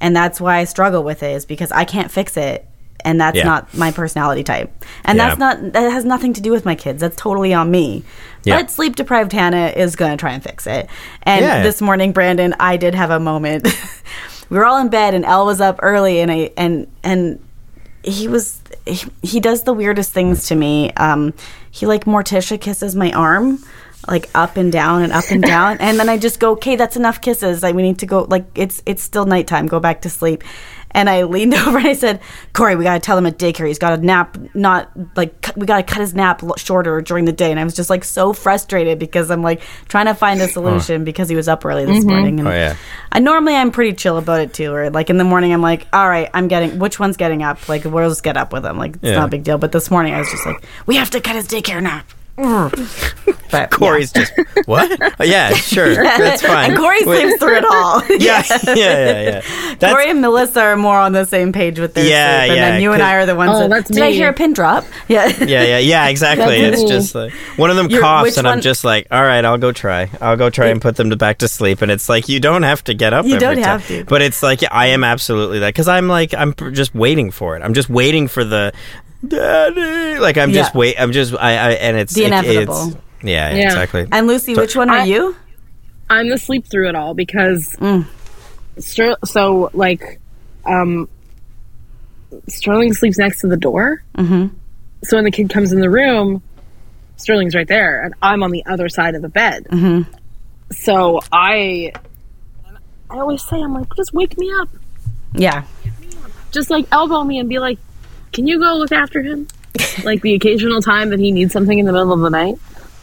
And 0.00 0.14
that's 0.16 0.40
why 0.40 0.58
I 0.58 0.64
struggle 0.64 1.02
with 1.02 1.22
it 1.22 1.32
is 1.34 1.44
because 1.44 1.70
I 1.72 1.84
can't 1.84 2.10
fix 2.10 2.36
it 2.36 2.66
and 3.04 3.20
that's 3.20 3.36
Yeah. 3.36 3.44
not 3.44 3.74
my 3.74 3.90
personality 3.92 4.42
type. 4.42 4.72
And 5.04 5.18
Yeah. 5.18 5.26
that's 5.28 5.38
not 5.38 5.72
that 5.74 5.92
has 5.92 6.04
nothing 6.04 6.32
to 6.34 6.40
do 6.40 6.50
with 6.50 6.64
my 6.64 6.74
kids. 6.74 7.00
That's 7.00 7.16
totally 7.16 7.52
on 7.52 7.70
me. 7.70 8.02
Yeah. 8.44 8.56
But 8.60 8.70
sleep 8.70 8.96
deprived 8.96 9.32
Hannah 9.32 9.72
is 9.76 9.94
going 9.96 10.10
to 10.12 10.16
try 10.16 10.32
and 10.32 10.42
fix 10.42 10.66
it. 10.66 10.88
And 11.24 11.64
this 11.64 11.80
morning, 11.82 12.12
Brandon, 12.12 12.54
I 12.58 12.76
did 12.76 12.94
have 12.94 13.10
a 13.10 13.20
moment. 13.20 13.66
we 14.50 14.56
were 14.56 14.64
all 14.64 14.78
in 14.78 14.88
bed, 14.88 15.14
and 15.14 15.24
Elle 15.24 15.46
was 15.46 15.60
up 15.60 15.78
early, 15.82 16.20
and 16.20 16.30
I 16.30 16.50
and 16.56 16.86
and 17.02 17.38
he 18.06 18.28
was 18.28 18.60
he, 18.86 19.08
he 19.22 19.40
does 19.40 19.64
the 19.64 19.72
weirdest 19.72 20.12
things 20.12 20.46
to 20.48 20.54
me. 20.54 20.92
Um, 20.92 21.34
he 21.70 21.86
like 21.86 22.04
Morticia 22.04 22.60
kisses 22.60 22.94
my 22.94 23.10
arm, 23.12 23.62
like 24.08 24.28
up 24.34 24.56
and 24.56 24.70
down 24.72 25.02
and 25.02 25.12
up 25.12 25.24
and 25.30 25.42
down, 25.54 25.78
and 25.78 25.98
then 25.98 26.08
I 26.08 26.18
just 26.18 26.40
go, 26.40 26.52
okay, 26.52 26.76
that's 26.76 26.96
enough 26.96 27.20
kisses. 27.20 27.62
Like 27.62 27.74
we 27.74 27.82
need 27.82 27.98
to 28.00 28.06
go. 28.06 28.22
Like 28.22 28.46
it's 28.54 28.82
it's 28.86 29.02
still 29.02 29.26
nighttime. 29.26 29.66
Go 29.66 29.80
back 29.80 30.02
to 30.02 30.10
sleep. 30.10 30.42
And 30.92 31.10
I 31.10 31.24
leaned 31.24 31.52
over 31.66 31.76
and 31.76 31.86
I 31.86 31.92
said, 31.92 32.20
Corey, 32.54 32.74
we 32.74 32.82
got 32.84 32.94
to 32.94 33.00
tell 33.00 33.18
him 33.18 33.26
at 33.26 33.38
daycare 33.38 33.66
he's 33.68 33.78
got 33.78 33.94
to 33.94 34.02
nap, 34.02 34.38
not 34.54 34.90
like, 35.14 35.42
cut- 35.42 35.54
we 35.58 35.66
got 35.66 35.76
to 35.76 35.82
cut 35.82 36.00
his 36.00 36.14
nap 36.14 36.42
lo- 36.42 36.54
shorter 36.56 37.02
during 37.02 37.26
the 37.26 37.32
day. 37.32 37.50
And 37.50 37.60
I 37.60 37.64
was 37.64 37.74
just 37.74 37.90
like 37.90 38.02
so 38.02 38.32
frustrated 38.32 38.98
because 38.98 39.30
I'm 39.30 39.42
like 39.42 39.60
trying 39.88 40.06
to 40.06 40.14
find 40.14 40.40
a 40.40 40.48
solution 40.48 41.04
because 41.04 41.28
he 41.28 41.36
was 41.36 41.48
up 41.48 41.66
early 41.66 41.84
this 41.84 41.98
mm-hmm. 41.98 42.08
morning. 42.08 42.38
And 42.40 42.48
Oh, 42.48 42.52
yeah. 42.52 42.76
I 43.12 43.18
normally 43.18 43.54
I'm 43.54 43.72
pretty 43.72 43.92
chill 43.92 44.16
about 44.16 44.40
it 44.40 44.54
too. 44.54 44.72
Or 44.72 44.88
like 44.88 45.10
in 45.10 45.18
the 45.18 45.24
morning, 45.24 45.52
I'm 45.52 45.60
like, 45.60 45.86
all 45.92 46.08
right, 46.08 46.30
I'm 46.32 46.48
getting, 46.48 46.78
which 46.78 46.98
one's 46.98 47.18
getting 47.18 47.42
up? 47.42 47.68
Like, 47.68 47.84
we'll 47.84 48.08
just 48.08 48.22
get 48.22 48.38
up 48.38 48.54
with 48.54 48.64
him. 48.64 48.78
Like, 48.78 48.94
it's 48.94 49.04
Yeah. 49.04 49.16
not 49.16 49.26
a 49.26 49.30
big 49.30 49.44
deal. 49.44 49.58
But 49.58 49.72
this 49.72 49.90
morning, 49.90 50.14
I 50.14 50.20
was 50.20 50.30
just 50.30 50.46
like, 50.46 50.64
we 50.86 50.96
have 50.96 51.10
to 51.10 51.20
cut 51.20 51.36
his 51.36 51.46
daycare 51.46 51.82
nap. 51.82 52.06
but 53.50 53.70
Corey's 53.70 54.12
just 54.12 54.32
what? 54.66 54.98
Oh, 55.18 55.24
yeah, 55.24 55.52
sure, 55.54 55.90
yeah. 55.92 56.18
that's 56.18 56.42
fine. 56.42 56.70
And 56.72 56.78
Corey 56.78 57.04
Wait, 57.04 57.22
sleeps 57.22 57.38
through 57.40 57.56
it 57.56 57.64
all. 57.64 58.02
Yeah, 58.18 58.42
yeah, 58.66 58.74
yeah, 58.74 59.20
yeah. 59.22 59.74
That's, 59.78 59.92
Corey 59.94 60.10
and 60.10 60.20
Melissa 60.20 60.60
are 60.62 60.76
more 60.76 60.96
on 60.98 61.12
the 61.12 61.24
same 61.24 61.52
page 61.52 61.78
with 61.78 61.94
their 61.94 62.06
Yeah, 62.06 62.40
sleep, 62.40 62.50
and 62.50 62.56
yeah, 62.58 62.70
then 62.72 62.82
you 62.82 62.92
and 62.92 63.00
'cause- 63.00 63.06
I 63.08 63.14
are 63.16 63.26
the 63.26 63.34
ones 63.36 63.52
Oh, 63.54 63.58
that. 63.60 63.70
that's 63.70 63.90
Did 63.90 64.02
I 64.02 64.10
hear 64.10 64.28
a 64.28 64.32
pin 64.32 64.52
drop? 64.52 64.84
Yeah. 65.08 65.26
yeah, 65.40 65.62
yeah, 65.64 65.78
yeah, 65.78 66.08
exactly. 66.08 66.60
That's 66.62 66.74
It's 66.74 66.82
me. 66.82 66.88
just 66.88 67.14
like 67.14 67.32
one 67.56 67.70
of 67.70 67.76
them 67.76 67.88
You're- 67.88 68.02
coughs, 68.02 68.24
which 68.24 68.38
and 68.38 68.46
I'm 68.48 68.60
just 68.60 68.84
like, 68.84 69.06
all 69.10 69.22
right, 69.22 69.44
I'll 69.44 69.58
go 69.58 69.72
try. 69.72 70.10
I'll 70.20 70.36
go 70.36 70.50
try 70.50 70.66
and 70.68 70.80
put 70.82 70.96
them 70.96 71.10
to 71.10 71.16
back 71.16 71.38
to 71.38 71.48
sleep. 71.48 71.82
And 71.82 71.90
it's 71.90 72.08
like 72.08 72.28
you 72.28 72.40
don't 72.40 72.62
have 72.64 72.82
to 72.84 72.94
get 72.94 73.12
up. 73.12 73.24
You 73.26 73.36
every 73.36 73.46
don't 73.46 73.54
time. 73.56 73.80
have 73.80 73.86
to. 73.88 74.04
But 74.04 74.22
it's 74.22 74.42
like 74.42 74.60
I 74.70 74.86
am 74.88 75.04
absolutely 75.04 75.60
that 75.60 75.68
because 75.68 75.88
I'm 75.88 76.08
like 76.08 76.34
I'm 76.34 76.54
just 76.72 76.94
waiting 76.94 77.30
for 77.30 77.56
it. 77.56 77.62
I'm 77.62 77.74
just 77.74 77.88
waiting 77.88 78.28
for 78.28 78.44
the 78.44 78.72
daddy. 79.26 80.18
Like 80.18 80.36
I'm 80.38 80.52
just 80.52 80.74
Yeah. 80.74 80.78
wait. 80.78 80.96
I'm 81.00 81.12
just 81.12 81.34
I, 81.34 81.50
I 81.56 81.70
and 81.72 81.96
it's 81.96 82.14
The 82.14 82.22
it- 82.24 82.26
inevitable. 82.28 82.88
it's- 82.88 83.02
yeah, 83.22 83.54
Yeah. 83.54 83.64
exactly. 83.66 84.06
And 84.12 84.26
Lucy, 84.26 84.54
which 84.54 84.76
one 84.76 84.90
are 84.90 84.98
I- 84.98 85.04
you? 85.04 85.36
I'm 86.08 86.28
the 86.28 86.38
sleep 86.38 86.66
through 86.66 86.88
it 86.88 86.94
all 86.94 87.14
because 87.14 87.68
Mm. 87.80 88.06
Ster- 88.78 89.16
so 89.24 89.70
like 89.74 90.20
um 90.64 91.08
Sterling 92.48 92.92
sleeps 92.92 93.18
next 93.18 93.40
to 93.40 93.46
the 93.48 93.56
door. 93.56 94.02
Mm-hmm. 94.16 94.46
So 95.04 95.16
when 95.16 95.24
the 95.24 95.30
kid 95.30 95.50
comes 95.50 95.72
in 95.72 95.80
the 95.80 95.90
room, 95.90 96.42
Sterling's 97.16 97.54
right 97.54 97.66
there, 97.68 98.02
and 98.02 98.14
I'm 98.20 98.42
on 98.42 98.50
the 98.50 98.64
other 98.66 98.88
side 98.88 99.14
of 99.14 99.22
the 99.22 99.28
bed. 99.28 99.64
Mm-hmm. 99.70 100.10
So 100.72 101.20
I, 101.32 101.92
I 103.10 103.18
always 103.18 103.42
say, 103.44 103.56
I'm 103.62 103.72
like, 103.72 103.86
just 103.96 104.12
wake 104.12 104.36
me 104.36 104.50
up, 104.60 104.68
Yeah. 105.34 105.64
just 106.50 106.68
like 106.70 106.86
elbow 106.92 107.22
me 107.24 107.38
and 107.38 107.48
be 107.48 107.58
like, 107.58 107.78
can 108.32 108.46
you 108.46 108.58
go 108.58 108.76
look 108.76 108.92
after 108.92 109.22
him? 109.22 109.48
like 110.04 110.22
the 110.22 110.34
occasional 110.34 110.80
time 110.80 111.10
that 111.10 111.18
he 111.18 111.30
needs 111.30 111.52
something 111.52 111.78
in 111.78 111.86
the 111.86 111.92
middle 111.92 112.12
of 112.12 112.20
the 112.20 112.30
night, 112.30 112.58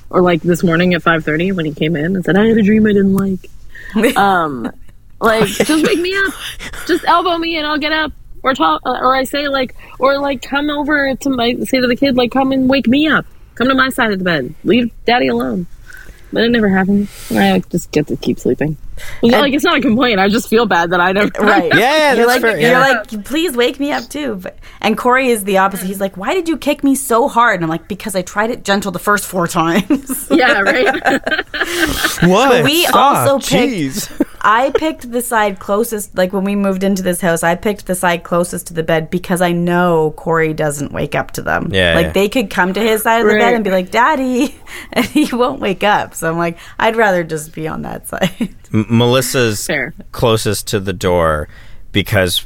or 0.10 0.22
like 0.22 0.42
this 0.42 0.64
morning 0.64 0.94
at 0.94 1.02
5:30 1.02 1.56
when 1.56 1.66
he 1.66 1.74
came 1.74 1.96
in 1.96 2.16
and 2.16 2.26
said, 2.26 2.38
I 2.38 2.48
had 2.48 2.58
a 2.58 2.64
dream 2.64 2.86
I 2.86 2.94
didn't 2.94 3.16
like. 3.16 3.50
um 4.18 4.72
like 5.20 5.48
just 5.48 5.86
wake 5.86 6.00
me 6.00 6.16
up. 6.26 6.34
Just 6.88 7.06
elbow 7.06 7.38
me 7.38 7.58
and 7.58 7.68
i'll 7.68 7.78
get 7.78 7.92
up. 7.92 8.12
Or 8.42 8.54
talk 8.54 8.82
or 8.86 9.16
i 9.16 9.24
say 9.24 9.48
like 9.48 9.76
or 10.00 10.20
like 10.20 10.42
come 10.42 10.70
over 10.70 11.16
to 11.16 11.30
my 11.30 11.56
say 11.64 11.80
to 11.80 11.88
the 11.88 11.96
kid 11.96 12.18
like 12.18 12.32
come 12.32 12.52
and 12.52 12.70
wake 12.70 12.88
me 12.88 13.08
up. 13.08 13.26
Come 13.56 13.70
to 13.70 13.76
my 13.76 13.90
side 13.90 14.12
of 14.12 14.20
the 14.20 14.26
bed. 14.26 14.54
Leave 14.64 14.92
daddy 15.06 15.28
alone 15.28 15.68
but 16.34 16.43
it 16.43 16.50
never 16.50 16.67
happens 16.69 17.10
i 17.32 17.60
just 17.69 17.91
get 17.91 18.08
to 18.08 18.17
keep 18.17 18.38
sleeping 18.39 18.76
It's 19.22 19.32
like 19.34 19.54
it's 19.54 19.63
not 19.63 19.78
a 19.78 19.82
complaint 19.82 20.19
i 20.19 20.28
just 20.30 20.50
feel 20.50 20.65
bad 20.65 20.89
that 20.91 21.00
i 21.00 21.12
never 21.12 21.32
Right. 21.39 21.72
Yeah, 21.76 22.13
You're 22.13 22.26
that's 22.28 22.28
like, 22.28 22.41
fair, 22.41 22.60
you're 22.60 22.72
yeah. 22.72 22.80
like, 22.80 23.26
please 23.26 23.56
wake 23.56 23.80
me 23.80 23.91
up 23.91 24.08
too. 24.10 24.36
But, 24.36 24.58
and 24.82 24.98
Corey 24.98 25.30
is 25.30 25.43
the 25.46 25.58
opposite. 25.58 25.88
He's 25.88 26.00
like, 26.00 26.15
why 26.17 26.34
did 26.34 26.48
you 26.48 26.58
kick 26.58 26.84
me 26.84 26.93
so 26.96 27.28
hard? 27.28 27.56
And 27.56 27.63
I'm 27.63 27.69
like, 27.69 27.88
because 27.88 28.15
I 28.15 28.22
tried 28.22 28.52
it 28.52 28.63
gentle 28.63 28.91
the 28.91 29.00
first 29.00 29.26
four 29.26 29.48
times. 29.60 30.28
yeah 30.32 30.60
right 30.62 31.22
What? 32.24 32.63
we 32.63 32.86
Stop. 32.86 32.96
also 33.17 33.39
picked- 33.39 33.74
Jeez. 33.74 34.26
I 34.44 34.72
picked 34.72 35.12
the 35.12 35.22
side 35.22 35.60
closest. 35.60 36.16
Like 36.18 36.34
when 36.34 36.44
we 36.44 36.56
moved 36.56 36.84
into 36.84 37.02
this 37.02 37.22
house, 37.22 37.44
I 37.44 37.56
picked 37.56 37.86
the 37.86 37.96
side 37.96 38.24
closest 38.24 38.68
to 38.68 38.74
the 38.74 38.84
bed 38.84 39.10
because 39.10 39.42
I 39.42 39.54
know 39.54 40.12
Corey 40.18 40.54
doesn't 40.54 40.92
wake 40.92 41.16
up 41.16 41.32
to 41.32 41.42
them. 41.42 41.70
Yeah, 41.72 41.96
like 41.96 42.08
yeah. 42.08 42.12
they 42.12 42.30
could 42.30 42.50
come 42.50 42.74
to 42.74 42.82
his 42.82 43.04
side 43.04 43.22
of 43.22 43.28
the 43.28 43.38
bed 43.38 43.54
and 43.54 43.64
be 43.64 43.72
like, 43.72 43.92
"Daddy," 43.92 44.56
and 44.92 45.06
he 45.06 45.34
won't 45.34 45.62
wake 45.62 45.84
up. 45.84 46.14
So 46.14 46.30
I'm 46.30 46.38
like, 46.38 46.58
I'd 46.78 46.96
rather 46.96 47.24
just 47.24 47.54
be 47.54 47.68
on 47.68 47.84
that 47.84 48.08
side. 48.08 48.56
M- 48.74 48.88
Melissa's 48.90 49.66
Fair. 49.66 49.94
closest 50.12 50.68
to 50.68 50.80
the 50.80 50.94
door 50.94 51.48
because 51.92 52.46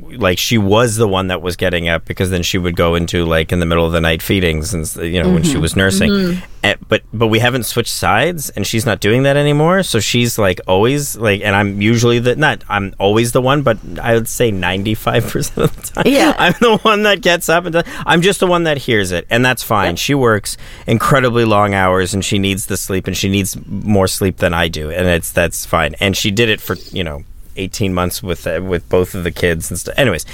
like 0.00 0.38
she 0.38 0.58
was 0.58 0.96
the 0.96 1.06
one 1.08 1.28
that 1.28 1.40
was 1.40 1.56
getting 1.56 1.88
up 1.88 2.04
because 2.04 2.30
then 2.30 2.42
she 2.42 2.58
would 2.58 2.76
go 2.76 2.94
into 2.94 3.24
like 3.24 3.52
in 3.52 3.60
the 3.60 3.66
middle 3.66 3.86
of 3.86 3.92
the 3.92 4.00
night 4.00 4.20
feedings 4.20 4.74
and 4.74 4.94
you 5.06 5.22
know 5.22 5.32
when 5.32 5.42
she 5.42 5.56
was 5.56 5.76
nursing. 5.76 6.42
Eh, 6.64 6.74
but 6.88 7.02
but 7.12 7.28
we 7.28 7.38
haven't 7.38 7.64
switched 7.64 7.92
sides 7.92 8.50
and 8.50 8.66
she's 8.66 8.84
not 8.84 9.00
doing 9.00 9.22
that 9.22 9.36
anymore. 9.36 9.82
So 9.82 10.00
she's 10.00 10.38
like 10.38 10.60
always 10.66 11.16
like 11.16 11.42
and 11.42 11.54
I'm 11.54 11.80
usually 11.80 12.18
the 12.18 12.36
not 12.36 12.64
I'm 12.68 12.94
always 12.98 13.32
the 13.32 13.40
one 13.40 13.62
but 13.62 13.78
I 14.00 14.14
would 14.14 14.28
say 14.28 14.50
95% 14.50 15.56
of 15.62 15.74
the 15.76 15.82
time 15.82 16.04
Yeah. 16.06 16.34
I'm 16.38 16.54
the 16.60 16.78
one 16.78 17.04
that 17.04 17.20
gets 17.20 17.48
up 17.48 17.64
and 17.64 17.72
does, 17.72 17.84
I'm 18.04 18.20
just 18.22 18.40
the 18.40 18.46
one 18.46 18.64
that 18.64 18.78
hears 18.78 19.12
it 19.12 19.26
and 19.30 19.44
that's 19.44 19.62
fine. 19.62 19.96
She 19.96 20.14
works 20.14 20.56
incredibly 20.86 21.44
long 21.44 21.72
hours 21.74 22.14
and 22.14 22.24
she 22.24 22.38
needs 22.38 22.66
the 22.66 22.76
sleep 22.76 23.06
and 23.06 23.16
she 23.16 23.28
needs 23.28 23.56
more 23.66 24.08
sleep 24.08 24.38
than 24.38 24.52
I 24.54 24.68
do 24.68 24.90
and 24.90 25.06
it's 25.08 25.30
that's 25.32 25.64
fine. 25.64 25.94
And 26.00 26.16
she 26.16 26.30
did 26.30 26.48
it 26.48 26.60
for 26.60 26.74
you 26.90 27.04
know 27.04 27.24
18 27.56 27.92
months 27.92 28.22
with 28.22 28.46
uh, 28.46 28.60
with 28.62 28.88
both 28.88 29.14
of 29.14 29.24
the 29.24 29.30
kids 29.30 29.70
and 29.70 29.78
stuff 29.78 29.94
anyways 29.98 30.24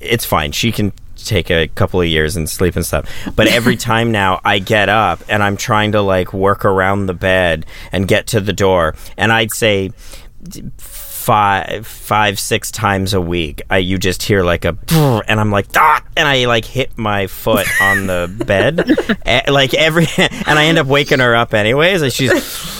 it's 0.00 0.24
fine. 0.24 0.52
She 0.52 0.72
can 0.72 0.92
take 1.16 1.50
a 1.50 1.68
couple 1.68 2.00
of 2.00 2.06
years 2.06 2.36
and 2.36 2.48
sleep 2.48 2.74
and 2.74 2.84
stuff. 2.84 3.08
But 3.36 3.46
every 3.46 3.76
time 3.90 4.10
now 4.10 4.40
I 4.44 4.58
get 4.58 4.88
up 4.88 5.22
and 5.28 5.42
I'm 5.42 5.56
trying 5.56 5.92
to 5.92 6.02
like 6.02 6.32
work 6.32 6.64
around 6.64 7.06
the 7.06 7.14
bed 7.14 7.66
and 7.92 8.08
get 8.08 8.26
to 8.28 8.40
the 8.40 8.52
door 8.52 8.94
and 9.16 9.32
I'd 9.32 9.52
say 9.52 9.92
five 11.22 11.86
five 11.86 12.38
six 12.40 12.70
times 12.72 13.14
a 13.14 13.20
week 13.20 13.62
I 13.70 13.78
you 13.78 13.96
just 13.96 14.24
hear 14.24 14.42
like 14.42 14.64
a 14.64 14.72
brrr, 14.72 15.22
and 15.28 15.38
I'm 15.38 15.52
like 15.52 15.66
ah, 15.76 16.02
and 16.16 16.26
I 16.26 16.46
like 16.46 16.64
hit 16.64 16.98
my 16.98 17.28
foot 17.28 17.66
on 17.80 18.08
the 18.08 18.28
bed 18.46 18.90
Eh, 19.24 19.50
like 19.50 19.72
every 19.74 20.06
and 20.18 20.58
I 20.58 20.64
end 20.64 20.78
up 20.78 20.88
waking 20.88 21.20
her 21.20 21.34
up 21.36 21.54
anyways 21.54 22.02
and 22.02 22.12
she's 22.12 22.32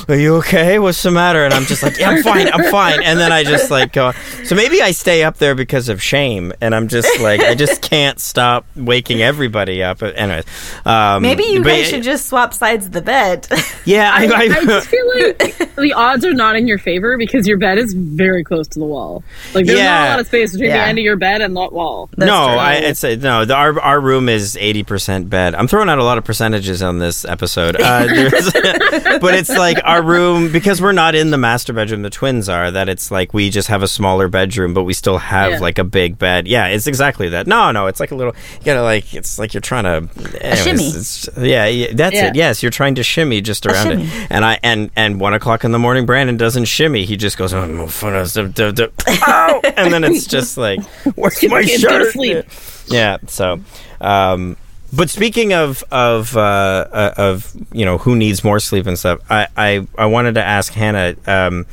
are 0.08 0.16
you 0.16 0.34
okay? 0.38 0.80
What's 0.80 1.00
the 1.04 1.12
matter? 1.12 1.44
And 1.44 1.54
I'm 1.54 1.64
just 1.66 1.84
like 1.84 1.98
yeah, 1.98 2.10
I'm 2.10 2.22
fine 2.24 2.48
I'm 2.52 2.64
fine 2.70 3.00
and 3.04 3.16
then 3.18 3.30
I 3.30 3.44
just 3.44 3.70
like 3.70 3.92
go 3.92 4.10
so 4.44 4.56
maybe 4.56 4.82
I 4.82 4.90
stay 4.90 5.22
up 5.22 5.36
there 5.38 5.54
because 5.54 5.88
of 5.88 6.02
shame 6.02 6.52
and 6.60 6.74
I'm 6.74 6.88
just 6.88 7.20
like 7.20 7.40
I 7.40 7.54
just 7.54 7.80
can't 7.80 8.18
stop 8.18 8.66
waking 8.74 9.22
everybody 9.22 9.84
up 9.84 10.02
anyways 10.02 10.44
um, 10.84 11.22
Maybe 11.22 11.44
you 11.44 11.62
but- 11.62 11.68
guys 11.68 11.88
should 11.88 12.02
just 12.02 12.26
swap 12.28 12.54
sides 12.54 12.86
of 12.86 12.92
the 12.92 13.02
bed. 13.02 13.46
yeah 13.84 14.10
I, 14.12 14.24
I, 14.24 14.26
I, 14.26 14.42
I 14.42 14.64
just 14.64 14.88
feel 14.88 15.06
like 15.14 15.74
the 15.76 15.92
odds 15.94 16.24
are 16.24 16.34
not 16.34 16.56
in 16.56 16.66
your 16.66 16.78
favor 16.78 17.16
because 17.16 17.46
your 17.46 17.58
bed 17.58 17.78
is 17.78 17.92
very 17.92 18.31
close 18.42 18.66
to 18.68 18.78
the 18.78 18.84
wall. 18.84 19.22
Like 19.54 19.66
there's 19.66 19.78
not 19.78 20.06
a 20.06 20.10
lot 20.10 20.20
of 20.20 20.26
space 20.26 20.52
between 20.52 20.70
Yeah. 20.70 20.78
the 20.84 20.88
end 20.88 20.98
of 20.98 21.04
your 21.04 21.16
bed 21.16 21.40
and 21.42 21.56
that 21.56 21.72
wall. 21.72 22.08
That's 22.16 22.26
no, 22.28 22.46
true. 22.48 22.56
I, 22.56 22.72
it's 22.74 23.04
a, 23.04 23.16
no. 23.16 23.44
The, 23.44 23.54
our 23.54 23.78
our 23.80 24.00
room 24.00 24.28
is 24.28 24.56
eighty 24.58 24.82
percent 24.82 25.28
bed. 25.30 25.54
I'm 25.54 25.68
throwing 25.68 25.88
out 25.88 25.98
a 25.98 26.04
lot 26.04 26.18
of 26.18 26.24
percentages 26.24 26.82
on 26.82 26.98
this 26.98 27.24
episode, 27.24 27.76
uh, 27.80 28.06
but 29.20 29.34
it's 29.34 29.50
like 29.50 29.78
our 29.84 30.02
room 30.02 30.50
because 30.52 30.80
we're 30.80 30.92
not 30.92 31.14
in 31.14 31.30
the 31.30 31.38
master 31.38 31.72
bedroom. 31.72 32.02
The 32.02 32.10
twins 32.10 32.48
are 32.48 32.70
that 32.70 32.88
it's 32.88 33.10
like 33.10 33.34
we 33.34 33.50
just 33.50 33.68
have 33.68 33.82
a 33.82 33.88
smaller 33.88 34.28
bedroom, 34.28 34.74
but 34.74 34.84
we 34.84 34.92
still 34.94 35.18
have 35.18 35.52
Yeah. 35.52 35.58
like 35.58 35.78
a 35.78 35.84
big 35.84 36.18
bed. 36.18 36.46
Yeah, 36.48 36.66
it's 36.68 36.86
exactly 36.86 37.28
that. 37.30 37.46
No, 37.46 37.70
no, 37.72 37.86
it's 37.86 38.00
like 38.00 38.10
a 38.10 38.14
little. 38.14 38.34
You 38.60 38.64
gotta 38.64 38.82
like 38.82 39.14
it's 39.14 39.38
like 39.38 39.54
you're 39.54 39.60
trying 39.60 39.84
to 39.84 40.08
anyways, 40.40 40.62
shimmy. 40.64 40.86
it's- 40.88 41.28
yeah, 41.38 41.66
yeah, 41.66 41.88
that's 41.92 42.14
Yeah. 42.14 42.28
it. 42.28 42.34
Yes, 42.36 42.62
you're 42.62 42.70
trying 42.70 42.94
to 42.96 43.02
shimmy 43.02 43.40
just 43.40 43.66
around 43.66 44.00
it. 44.00 44.26
And 44.30 44.44
I 44.44 44.58
and 44.62 44.90
and 44.96 45.20
one 45.20 45.34
o'clock 45.34 45.64
in 45.64 45.72
the 45.72 45.78
morning, 45.78 46.06
Brandon 46.06 46.36
doesn't 46.36 46.64
shimmy. 46.66 47.04
He 47.04 47.16
just 47.16 47.36
goes, 47.36 47.52
oh, 47.52 47.86
uh, 48.22 48.42
duh, 48.46 48.70
duh, 48.70 48.86
duh, 48.86 49.60
and 49.76 49.92
then 49.92 50.04
it's 50.04 50.26
just 50.38 50.56
like, 50.56 50.82
where's 51.14 51.42
my 51.44 51.62
kids 51.62 51.84
go 51.84 51.98
to 51.98 52.10
shirt? 52.10 52.46
Yeah. 52.86 53.18
So, 53.26 53.60
um, 54.00 54.56
but 54.92 55.10
speaking 55.10 55.52
of 55.52 55.82
of 55.90 56.36
uh, 56.36 56.40
uh, 56.40 57.14
of 57.16 57.54
you 57.72 57.84
know 57.84 57.98
who 57.98 58.16
needs 58.16 58.44
more 58.44 58.60
sleep 58.60 58.86
and 58.86 58.98
stuff, 58.98 59.20
I 59.30 59.48
I, 59.56 59.86
I 59.96 60.06
wanted 60.06 60.34
to 60.34 60.44
ask 60.44 60.72
Hannah. 60.72 61.16
Um, 61.26 61.66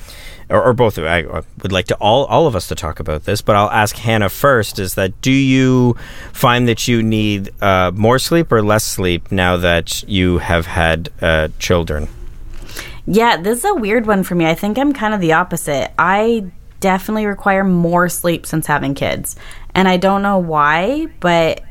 or, 0.50 0.64
or 0.64 0.74
both 0.74 0.98
of 0.98 1.06
I 1.06 1.20
I 1.20 1.44
would 1.62 1.72
like 1.72 1.86
to 1.88 1.96
all 1.96 2.26
all 2.26 2.48
of 2.48 2.56
us 2.56 2.68
to 2.70 2.76
talk 2.76 3.00
about 3.00 3.26
this, 3.26 3.42
but 3.42 3.56
I'll 3.56 3.70
ask 3.70 3.96
Hannah 3.96 4.30
first. 4.30 4.80
Is 4.80 4.96
that 4.96 5.22
do 5.22 5.32
you 5.32 5.96
find 6.34 6.68
that 6.68 6.88
you 6.88 7.04
need 7.04 7.52
uh, 7.62 7.92
more 7.94 8.18
sleep 8.18 8.52
or 8.52 8.64
less 8.64 8.84
sleep 8.84 9.32
now 9.32 9.58
that 9.58 10.04
you 10.10 10.40
have 10.40 10.66
had 10.66 11.10
uh, 11.22 11.50
children? 11.60 12.08
Yeah, 13.12 13.38
this 13.38 13.60
is 13.60 13.66
a 13.66 13.74
weird 13.74 14.06
one 14.06 14.22
for 14.22 14.36
me. 14.36 14.46
I 14.46 14.54
think 14.54 14.78
I'm 14.78 14.94
kind 14.94 15.16
of 15.16 15.20
the 15.20 15.34
opposite. 15.34 15.92
I 15.98 16.52
definitely 16.80 17.26
require 17.26 17.64
more 17.64 18.08
sleep 18.08 18.46
since 18.46 18.68
having 18.68 18.94
kids. 18.94 19.36
And 19.74 19.88
I 19.88 19.98
don't 19.98 20.22
know 20.22 20.38
why, 20.38 21.08
but 21.20 21.64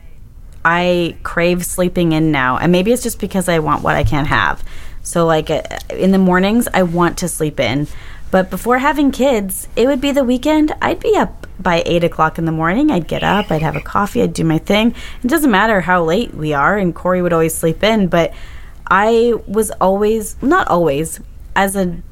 I 0.64 1.16
crave 1.22 1.64
sleeping 1.64 2.10
in 2.10 2.32
now. 2.32 2.58
And 2.58 2.72
maybe 2.72 2.90
it's 2.90 3.04
just 3.04 3.20
because 3.20 3.48
I 3.48 3.60
want 3.60 3.84
what 3.84 3.94
I 3.94 4.02
can't 4.02 4.26
have. 4.26 4.64
So, 5.04 5.26
like 5.26 5.48
uh, 5.48 5.62
in 5.90 6.10
the 6.10 6.18
mornings, 6.18 6.66
I 6.74 6.82
want 6.82 7.18
to 7.18 7.28
sleep 7.28 7.60
in. 7.60 7.86
But 8.32 8.50
before 8.50 8.78
having 8.78 9.12
kids, 9.12 9.68
it 9.76 9.86
would 9.86 10.00
be 10.00 10.10
the 10.10 10.24
weekend. 10.24 10.74
I'd 10.82 10.98
be 10.98 11.16
up 11.16 11.46
by 11.60 11.84
eight 11.86 12.02
o'clock 12.02 12.38
in 12.38 12.46
the 12.46 12.52
morning, 12.52 12.90
I'd 12.90 13.08
get 13.08 13.22
up, 13.22 13.50
I'd 13.50 13.62
have 13.62 13.76
a 13.76 13.80
coffee, 13.80 14.22
I'd 14.22 14.32
do 14.32 14.44
my 14.44 14.58
thing. 14.58 14.94
It 15.22 15.28
doesn't 15.28 15.50
matter 15.50 15.80
how 15.80 16.04
late 16.04 16.34
we 16.34 16.52
are, 16.52 16.76
and 16.76 16.94
Corey 16.94 17.22
would 17.22 17.32
always 17.32 17.54
sleep 17.54 17.82
in, 17.82 18.08
but 18.08 18.32
I 18.88 19.34
was 19.46 19.70
always, 19.80 20.40
not 20.42 20.68
always, 20.68 21.20
as 21.54 21.76
an 21.76 22.02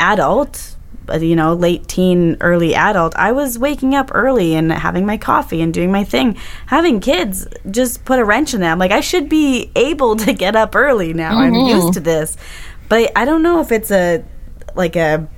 adult, 0.00 0.76
you 1.20 1.36
know, 1.36 1.54
late 1.54 1.86
teen, 1.86 2.36
early 2.40 2.74
adult, 2.74 3.14
I 3.16 3.32
was 3.32 3.58
waking 3.58 3.94
up 3.94 4.10
early 4.14 4.54
and 4.54 4.72
having 4.72 5.06
my 5.06 5.16
coffee 5.16 5.60
and 5.60 5.72
doing 5.72 5.92
my 5.92 6.04
thing. 6.04 6.36
Having 6.66 7.00
kids 7.00 7.46
just 7.70 8.04
put 8.04 8.18
a 8.18 8.24
wrench 8.24 8.54
in 8.54 8.60
that. 8.60 8.72
I'm 8.72 8.78
like, 8.78 8.90
I 8.90 9.00
should 9.00 9.28
be 9.28 9.70
able 9.76 10.16
to 10.24 10.32
get 10.32 10.56
up 10.56 10.74
early 10.74 11.12
now. 11.12 11.38
I'm 11.38 11.52
mm-hmm. 11.52 11.76
used 11.76 11.94
to 11.94 12.00
this. 12.00 12.36
But 12.88 13.12
I 13.16 13.24
don't 13.24 13.42
know 13.42 13.60
if 13.60 13.72
it's 13.72 13.90
a, 13.90 14.24
like 14.74 14.96
a, 14.96 15.28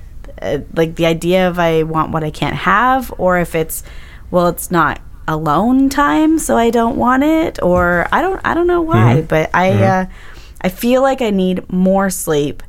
a, 0.41 0.63
like 0.73 0.95
the 0.95 1.05
idea 1.05 1.47
of 1.47 1.59
I 1.59 1.83
want 1.83 2.11
what 2.11 2.23
I 2.23 2.31
can't 2.31 2.55
have, 2.55 3.13
or 3.17 3.37
if 3.39 3.55
it's, 3.55 3.83
well, 4.31 4.47
it's 4.47 4.71
not 4.71 5.01
alone 5.27 5.89
time, 5.89 6.39
so 6.39 6.57
I 6.57 6.69
don't 6.69 6.95
want 6.95 7.23
it, 7.23 7.61
or 7.61 8.07
I 8.11 8.21
don't, 8.21 8.39
I 8.45 8.53
don't 8.53 8.67
know 8.67 8.81
why, 8.81 9.17
mm-hmm. 9.17 9.27
but 9.27 9.49
I, 9.53 9.69
mm-hmm. 9.71 10.11
uh, 10.11 10.13
I 10.61 10.69
feel 10.69 11.01
like 11.01 11.21
I 11.21 11.29
need 11.29 11.71
more 11.71 12.09
sleep 12.09 12.63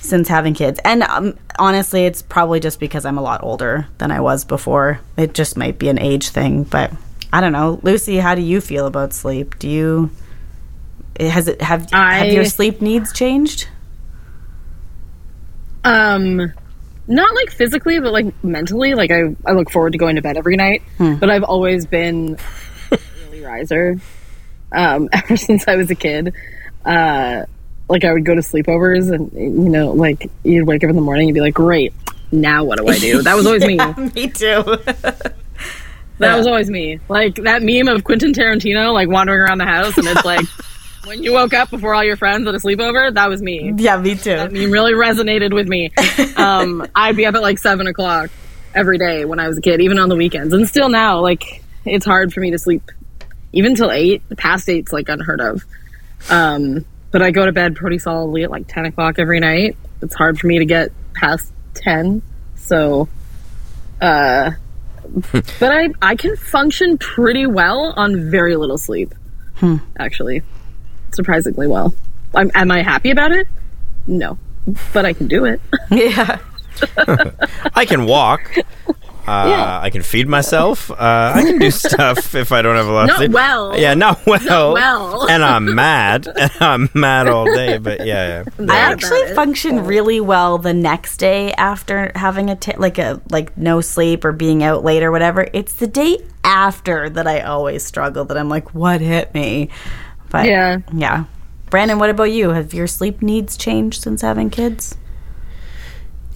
since 0.00 0.28
having 0.28 0.54
kids. 0.54 0.78
And 0.84 1.02
um, 1.02 1.36
honestly, 1.58 2.06
it's 2.06 2.22
probably 2.22 2.60
just 2.60 2.78
because 2.78 3.04
I'm 3.04 3.18
a 3.18 3.22
lot 3.22 3.42
older 3.42 3.88
than 3.98 4.10
I 4.12 4.20
was 4.20 4.44
before. 4.44 5.00
It 5.16 5.34
just 5.34 5.56
might 5.56 5.78
be 5.78 5.88
an 5.88 5.98
age 5.98 6.28
thing, 6.28 6.62
but 6.62 6.92
I 7.32 7.40
don't 7.40 7.52
know. 7.52 7.80
Lucy, 7.82 8.18
how 8.18 8.34
do 8.36 8.40
you 8.42 8.60
feel 8.60 8.86
about 8.86 9.12
sleep? 9.12 9.58
Do 9.58 9.68
you 9.68 10.10
has 11.18 11.48
it 11.48 11.60
have 11.62 11.88
I- 11.92 12.14
have 12.18 12.32
your 12.32 12.44
sleep 12.44 12.80
needs 12.80 13.12
changed? 13.12 13.68
Um, 15.84 16.52
not 17.08 17.34
like 17.34 17.50
physically, 17.50 18.00
but 18.00 18.12
like 18.12 18.26
mentally. 18.44 18.94
Like 18.94 19.10
I, 19.10 19.34
I 19.44 19.52
look 19.52 19.70
forward 19.70 19.92
to 19.92 19.98
going 19.98 20.16
to 20.16 20.22
bed 20.22 20.36
every 20.36 20.56
night. 20.56 20.82
But 20.98 21.30
I've 21.30 21.44
always 21.44 21.86
been 21.86 22.36
an 22.90 22.98
early 23.26 23.42
riser. 23.44 23.96
Um, 24.72 25.08
ever 25.12 25.36
since 25.36 25.66
I 25.68 25.76
was 25.76 25.90
a 25.90 25.94
kid. 25.94 26.34
Uh, 26.86 27.44
like 27.88 28.04
I 28.04 28.12
would 28.12 28.24
go 28.24 28.34
to 28.34 28.40
sleepovers, 28.40 29.12
and 29.12 29.32
you 29.32 29.70
know, 29.70 29.92
like 29.92 30.30
you'd 30.44 30.66
wake 30.66 30.82
up 30.84 30.90
in 30.90 30.96
the 30.96 31.02
morning 31.02 31.28
and 31.28 31.34
be 31.34 31.40
like, 31.40 31.54
"Great, 31.54 31.92
now 32.32 32.64
what 32.64 32.78
do 32.78 32.86
I 32.88 32.98
do?" 32.98 33.22
That 33.22 33.34
was 33.36 33.46
always 33.46 33.64
me. 33.64 33.76
Me 34.14 34.28
too. 34.30 34.64
That 36.18 36.38
was 36.38 36.46
always 36.46 36.70
me. 36.70 36.98
Like 37.10 37.34
that 37.36 37.62
meme 37.62 37.88
of 37.88 38.02
Quentin 38.04 38.32
Tarantino, 38.32 38.94
like 38.94 39.08
wandering 39.08 39.40
around 39.40 39.58
the 39.58 39.66
house, 39.66 39.98
and 39.98 40.06
it's 40.08 40.24
like 40.24 40.46
when 41.04 41.22
you 41.22 41.32
woke 41.34 41.52
up 41.52 41.70
before 41.70 41.94
all 41.94 42.02
your 42.02 42.16
friends 42.16 42.48
at 42.48 42.54
a 42.54 42.58
sleepover. 42.58 43.12
That 43.12 43.28
was 43.28 43.42
me. 43.42 43.72
yeah, 43.76 43.98
me 43.98 44.14
too. 44.14 44.36
That 44.36 44.50
meme 44.52 44.70
really 44.70 44.92
resonated 44.94 45.52
with 45.52 45.68
me. 45.68 45.92
Um, 46.36 46.86
I'd 46.94 47.16
be 47.16 47.26
up 47.26 47.34
at 47.34 47.42
like 47.42 47.58
seven 47.58 47.86
o'clock 47.86 48.30
every 48.74 48.96
day 48.96 49.26
when 49.26 49.38
I 49.38 49.46
was 49.48 49.58
a 49.58 49.60
kid, 49.60 49.82
even 49.82 49.98
on 49.98 50.08
the 50.08 50.16
weekends, 50.16 50.54
and 50.54 50.66
still 50.66 50.88
now. 50.88 51.20
Like 51.20 51.62
it's 51.84 52.06
hard 52.06 52.32
for 52.32 52.40
me 52.40 52.50
to 52.52 52.58
sleep 52.58 52.90
even 53.52 53.74
till 53.74 53.90
eight. 53.90 54.22
Past 54.38 54.68
eight's 54.70 54.94
like 54.94 55.10
unheard 55.10 55.42
of. 55.42 55.64
Um, 56.30 56.84
but 57.10 57.22
I 57.22 57.30
go 57.30 57.46
to 57.46 57.52
bed 57.52 57.76
pretty 57.76 57.98
solidly 57.98 58.44
at 58.44 58.50
like 58.50 58.66
ten 58.68 58.86
o'clock 58.86 59.18
every 59.18 59.40
night. 59.40 59.76
It's 60.02 60.14
hard 60.14 60.38
for 60.38 60.46
me 60.46 60.58
to 60.58 60.64
get 60.64 60.90
past 61.14 61.52
ten, 61.74 62.22
so. 62.54 63.08
Uh, 64.00 64.52
but 65.32 65.62
I 65.62 65.88
I 66.02 66.16
can 66.16 66.36
function 66.36 66.98
pretty 66.98 67.46
well 67.46 67.94
on 67.96 68.30
very 68.30 68.56
little 68.56 68.78
sleep. 68.78 69.14
Actually, 69.98 70.42
surprisingly 71.12 71.66
well. 71.66 71.94
I'm, 72.34 72.50
am 72.54 72.70
I 72.70 72.82
happy 72.82 73.10
about 73.10 73.32
it? 73.32 73.48
No, 74.06 74.38
but 74.92 75.06
I 75.06 75.12
can 75.12 75.28
do 75.28 75.44
it. 75.46 75.60
yeah. 75.90 76.38
I 77.74 77.86
can 77.86 78.04
walk. 78.04 78.54
Uh, 79.26 79.46
Yeah. 79.48 79.80
I 79.82 79.90
can 79.90 80.02
feed 80.02 80.28
myself. 80.28 80.90
Uh, 80.90 81.32
I 81.34 81.42
can 81.42 81.58
do 81.58 81.70
stuff 81.86 82.34
if 82.34 82.52
I 82.52 82.62
don't 82.62 82.76
have 82.76 82.86
a 82.86 82.92
lot 82.92 83.02
of 83.04 83.08
Not 83.08 83.16
sleep. 83.18 83.32
well. 83.32 83.78
Yeah, 83.78 83.94
not 83.94 84.24
well. 84.26 84.72
well. 84.74 85.26
and 85.30 85.42
I'm 85.44 85.74
mad. 85.74 86.26
And 86.36 86.52
I'm 86.60 86.88
mad 86.94 87.26
all 87.28 87.44
day. 87.46 87.78
But 87.78 88.06
yeah, 88.06 88.44
yeah. 88.58 88.66
I 88.72 88.76
actually 88.78 89.34
function 89.34 89.84
really 89.84 90.20
well 90.20 90.58
the 90.58 90.74
next 90.74 91.16
day 91.16 91.52
after 91.54 92.12
having 92.14 92.50
a 92.50 92.56
t- 92.56 92.76
like 92.76 92.98
a 92.98 93.20
like 93.30 93.56
no 93.58 93.80
sleep 93.80 94.24
or 94.24 94.32
being 94.32 94.62
out 94.62 94.84
late 94.84 95.02
or 95.02 95.10
whatever. 95.10 95.48
It's 95.52 95.72
the 95.74 95.86
day 95.88 96.18
after 96.44 97.10
that 97.10 97.26
I 97.26 97.40
always 97.40 97.84
struggle. 97.84 98.24
That 98.26 98.36
I'm 98.38 98.48
like, 98.48 98.74
what 98.74 99.00
hit 99.00 99.34
me? 99.34 99.70
But 100.30 100.46
Yeah. 100.46 100.78
yeah. 100.92 101.24
Brandon, 101.70 101.98
what 101.98 102.10
about 102.10 102.30
you? 102.30 102.50
Have 102.50 102.72
your 102.72 102.86
sleep 102.86 103.22
needs 103.22 103.56
changed 103.56 104.02
since 104.02 104.22
having 104.22 104.50
kids? 104.50 104.96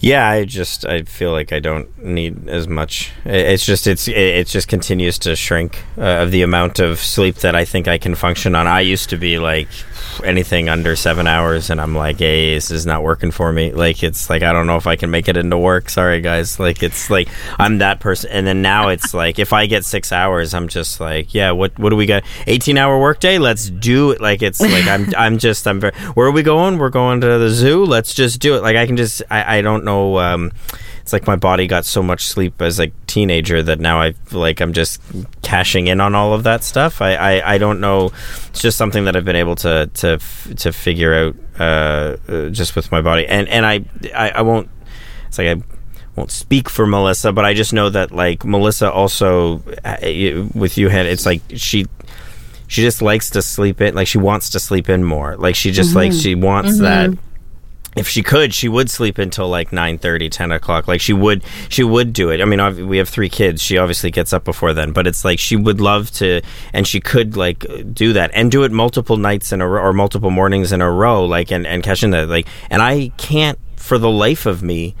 Yeah, 0.01 0.27
I 0.27 0.45
just 0.45 0.83
I 0.83 1.03
feel 1.03 1.31
like 1.31 1.53
I 1.53 1.59
don't 1.59 1.95
need 2.03 2.49
as 2.49 2.67
much. 2.67 3.11
It's 3.23 3.63
just 3.63 3.85
it's 3.85 4.07
it, 4.07 4.47
just 4.47 4.67
continues 4.67 5.19
to 5.19 5.35
shrink 5.35 5.83
uh, 5.95 6.23
of 6.23 6.31
the 6.31 6.41
amount 6.41 6.79
of 6.79 6.99
sleep 6.99 7.35
that 7.37 7.55
I 7.55 7.65
think 7.65 7.87
I 7.87 7.99
can 7.99 8.15
function 8.15 8.55
on. 8.55 8.65
I 8.65 8.81
used 8.81 9.11
to 9.11 9.17
be 9.17 9.37
like 9.37 9.67
anything 10.23 10.69
under 10.69 10.95
seven 10.95 11.27
hours, 11.27 11.69
and 11.69 11.79
I'm 11.79 11.95
like, 11.95 12.17
hey, 12.17 12.55
this 12.55 12.71
is 12.71 12.83
not 12.87 13.03
working 13.03 13.29
for 13.29 13.53
me. 13.53 13.73
Like 13.73 14.01
it's 14.01 14.27
like 14.27 14.41
I 14.41 14.51
don't 14.51 14.65
know 14.65 14.75
if 14.75 14.87
I 14.87 14.95
can 14.95 15.11
make 15.11 15.27
it 15.27 15.37
into 15.37 15.55
work. 15.59 15.87
Sorry, 15.87 16.19
guys. 16.19 16.59
Like 16.59 16.81
it's 16.81 17.11
like 17.11 17.29
I'm 17.59 17.77
that 17.77 17.99
person, 17.99 18.31
and 18.31 18.47
then 18.47 18.63
now 18.63 18.87
it's 18.87 19.13
like 19.23 19.37
if 19.37 19.53
I 19.53 19.67
get 19.67 19.85
six 19.85 20.11
hours, 20.11 20.55
I'm 20.55 20.67
just 20.67 20.99
like, 20.99 21.35
yeah, 21.35 21.51
what 21.51 21.77
what 21.77 21.91
do 21.91 21.95
we 21.95 22.07
got? 22.07 22.23
18 22.47 22.75
hour 22.75 22.99
workday. 22.99 23.37
Let's 23.37 23.69
do 23.69 24.09
it. 24.09 24.19
Like 24.19 24.41
it's 24.41 24.59
like 24.59 24.87
I'm 24.87 25.13
I'm 25.17 25.37
just 25.37 25.67
I'm 25.67 25.79
very. 25.79 25.93
Where 26.15 26.25
are 26.25 26.31
we 26.31 26.41
going? 26.41 26.79
We're 26.79 26.89
going 26.89 27.21
to 27.21 27.37
the 27.37 27.51
zoo. 27.51 27.85
Let's 27.85 28.15
just 28.15 28.39
do 28.39 28.55
it. 28.55 28.63
Like 28.63 28.77
I 28.77 28.87
can 28.87 28.97
just 28.97 29.21
I 29.29 29.57
I 29.57 29.61
don't 29.61 29.83
know. 29.83 29.90
Um, 30.17 30.51
it's 31.01 31.13
like 31.13 31.27
my 31.27 31.35
body 31.35 31.67
got 31.67 31.85
so 31.85 32.01
much 32.01 32.25
sleep 32.25 32.61
as 32.61 32.79
a 32.79 32.87
teenager 33.07 33.61
that 33.63 33.79
now 33.79 34.01
I 34.01 34.13
like 34.31 34.61
I'm 34.61 34.73
just 34.73 35.01
cashing 35.41 35.87
in 35.87 35.99
on 35.99 36.15
all 36.15 36.33
of 36.33 36.43
that 36.43 36.63
stuff. 36.63 37.01
I, 37.01 37.15
I, 37.15 37.53
I 37.53 37.57
don't 37.57 37.79
know. 37.79 38.11
It's 38.49 38.61
just 38.61 38.77
something 38.77 39.05
that 39.05 39.15
I've 39.15 39.25
been 39.25 39.35
able 39.35 39.55
to 39.57 39.89
to 39.93 40.19
to 40.57 40.71
figure 40.71 41.13
out 41.13 41.35
uh, 41.59 42.17
uh, 42.31 42.49
just 42.49 42.75
with 42.75 42.91
my 42.91 43.01
body. 43.01 43.25
And 43.27 43.47
and 43.49 43.65
I, 43.65 43.85
I 44.15 44.29
I 44.29 44.41
won't. 44.41 44.69
It's 45.27 45.37
like 45.37 45.47
I 45.47 45.61
won't 46.15 46.31
speak 46.31 46.69
for 46.69 46.85
Melissa, 46.85 47.31
but 47.31 47.45
I 47.45 47.53
just 47.53 47.73
know 47.73 47.89
that 47.89 48.11
like 48.11 48.45
Melissa 48.45 48.91
also 48.91 49.63
uh, 49.83 49.97
with 50.53 50.77
you 50.77 50.89
had 50.89 51.05
it's 51.05 51.25
like 51.25 51.41
she 51.55 51.87
she 52.67 52.81
just 52.81 53.01
likes 53.01 53.29
to 53.31 53.41
sleep 53.41 53.81
in 53.81 53.95
like 53.95 54.07
she 54.07 54.17
wants 54.17 54.49
to 54.51 54.59
sleep 54.59 54.87
in 54.89 55.03
more 55.03 55.35
like 55.37 55.55
she 55.55 55.71
just 55.71 55.93
like 55.95 56.13
she 56.13 56.35
wants 56.35 56.79
that 56.79 57.09
if 57.95 58.07
she 58.07 58.23
could 58.23 58.53
she 58.53 58.69
would 58.69 58.89
sleep 58.89 59.17
until 59.17 59.49
like 59.49 59.71
9 59.71 59.97
30, 59.97 60.29
10 60.29 60.51
o'clock. 60.51 60.87
Like 60.87 61.01
she 61.01 61.13
would 61.13 61.43
she 61.69 61.83
would 61.83 62.13
do 62.13 62.29
it. 62.29 62.41
I 62.41 62.45
mean 62.45 62.87
we 62.87 62.97
have 62.97 63.09
three 63.09 63.29
kids. 63.29 63.61
She 63.61 63.77
obviously 63.77 64.11
gets 64.11 64.33
up 64.33 64.43
before 64.43 64.73
then 64.73 64.91
but 64.93 65.07
it's 65.07 65.25
like 65.25 65.39
she 65.39 65.55
would 65.55 65.81
love 65.81 66.11
to 66.11 66.41
and 66.73 66.87
she 66.87 66.99
could 66.99 67.35
like 67.35 67.65
do 67.93 68.13
that 68.13 68.31
and 68.33 68.51
do 68.51 68.63
it 68.63 68.71
multiple 68.71 69.17
nights 69.17 69.51
in 69.51 69.61
a 69.61 69.67
row 69.67 69.81
or 69.81 69.93
multiple 69.93 70.31
mornings 70.31 70.71
in 70.71 70.81
a 70.81 70.91
row 70.91 71.25
like 71.25 71.51
and 71.51 71.67
and 71.67 71.83
catching 71.83 72.11
that 72.11 72.29
like 72.29 72.47
and 72.69 72.81
i 72.81 73.09
can't 73.17 73.57
for 73.75 73.97
the 73.97 74.09
life 74.09 74.45
of 74.45 74.61
me 74.61 74.95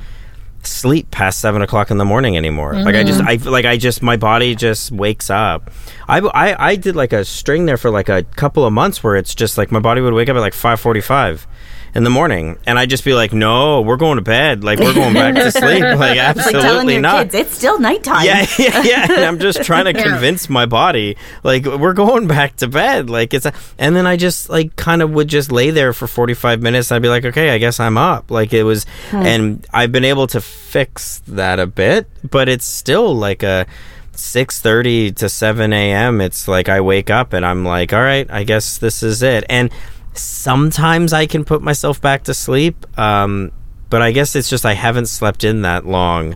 sleep 0.63 1.09
past 1.11 1.39
seven 1.39 1.61
o'clock 1.61 1.89
in 1.89 1.97
the 1.97 2.05
morning 2.05 2.37
anymore. 2.37 2.75
Like 2.75 2.95
I 2.95 3.03
just, 3.03 3.19
mm-hmm. 3.19 3.47
I 3.47 3.49
like 3.49 3.65
I 3.65 3.77
just, 3.77 4.03
my 4.03 4.15
body 4.17 4.53
just 4.55 4.91
wakes 4.91 5.29
up. 5.29 5.71
I, 6.07 6.19
I, 6.19 6.67
I 6.69 6.75
did 6.75 6.95
like 6.95 7.13
a 7.13 7.25
string 7.25 7.65
there 7.65 7.77
for 7.77 7.89
like 7.89 8.09
a 8.09 8.23
couple 8.23 8.63
of 8.65 8.71
months 8.71 9.03
where 9.03 9.15
it's 9.15 9.33
just 9.33 9.57
like 9.57 9.71
my 9.71 9.79
body 9.79 10.01
would 10.01 10.13
wake 10.13 10.29
up 10.29 10.35
at 10.35 10.39
like 10.39 10.53
five 10.53 10.79
forty 10.79 11.01
five 11.01 11.47
in 11.93 12.03
the 12.03 12.09
morning, 12.09 12.57
and 12.65 12.79
I'd 12.79 12.89
just 12.89 13.03
be 13.03 13.13
like, 13.13 13.33
"No, 13.33 13.81
we're 13.81 13.97
going 13.97 14.15
to 14.15 14.21
bed. 14.21 14.63
Like 14.63 14.79
we're 14.79 14.93
going 14.93 15.13
back 15.13 15.35
to 15.35 15.51
sleep. 15.51 15.81
Like 15.81 15.99
Like 15.99 16.15
telling 16.15 16.19
absolutely 16.19 16.93
your 16.93 17.01
not." 17.01 17.23
kids 17.23 17.35
it's 17.35 17.57
still 17.57 17.79
nighttime. 17.79 18.25
yeah, 18.25 18.45
yeah, 18.59 18.83
yeah. 18.83 19.03
And 19.11 19.25
I'm 19.25 19.39
just 19.39 19.63
trying 19.63 19.85
to 19.85 19.93
convince 20.03 20.49
my 20.49 20.65
body, 20.65 21.17
like 21.43 21.65
we're 21.65 21.93
going 21.93 22.27
back 22.27 22.55
to 22.57 22.67
bed. 22.67 23.09
Like 23.09 23.33
it's, 23.33 23.45
a, 23.45 23.53
and 23.77 23.95
then 23.95 24.07
I 24.07 24.15
just 24.15 24.49
like 24.49 24.75
kind 24.75 25.01
of 25.01 25.11
would 25.11 25.27
just 25.27 25.51
lay 25.51 25.71
there 25.71 25.93
for 25.93 26.07
45 26.07 26.61
minutes. 26.61 26.91
I'd 26.91 27.01
be 27.01 27.09
like, 27.09 27.25
okay, 27.25 27.49
I 27.49 27.57
guess 27.57 27.79
I'm 27.79 27.97
up. 27.97 28.31
Like 28.31 28.53
it 28.53 28.63
was, 28.63 28.85
hmm. 29.09 29.17
and 29.17 29.67
I've 29.73 29.91
been 29.91 30.05
able 30.05 30.27
to 30.27 30.41
fix 30.41 31.19
that 31.27 31.59
a 31.59 31.67
bit, 31.67 32.07
but 32.29 32.49
it's 32.49 32.65
still 32.65 33.15
like 33.15 33.43
a. 33.43 33.65
6:30 34.13 35.15
to 35.15 35.29
7 35.29 35.73
a.m. 35.73 36.21
It's 36.21 36.47
like 36.47 36.67
I 36.69 36.81
wake 36.81 37.09
up 37.09 37.31
and 37.33 37.45
I'm 37.45 37.63
like, 37.63 37.93
all 37.93 38.01
right, 38.01 38.29
I 38.29 38.43
guess 38.43 38.77
this 38.77 39.01
is 39.01 39.23
it. 39.23 39.45
And 39.49 39.71
sometimes 40.13 41.13
I 41.13 41.25
can 41.25 41.43
put 41.45 41.61
myself 41.61 42.01
back 42.01 42.23
to 42.23 42.33
sleep, 42.33 42.85
um, 42.99 43.51
but 43.89 44.01
I 44.01 44.11
guess 44.11 44.35
it's 44.35 44.49
just 44.49 44.65
I 44.65 44.73
haven't 44.73 45.07
slept 45.07 45.43
in 45.43 45.61
that 45.63 45.85
long. 45.85 46.35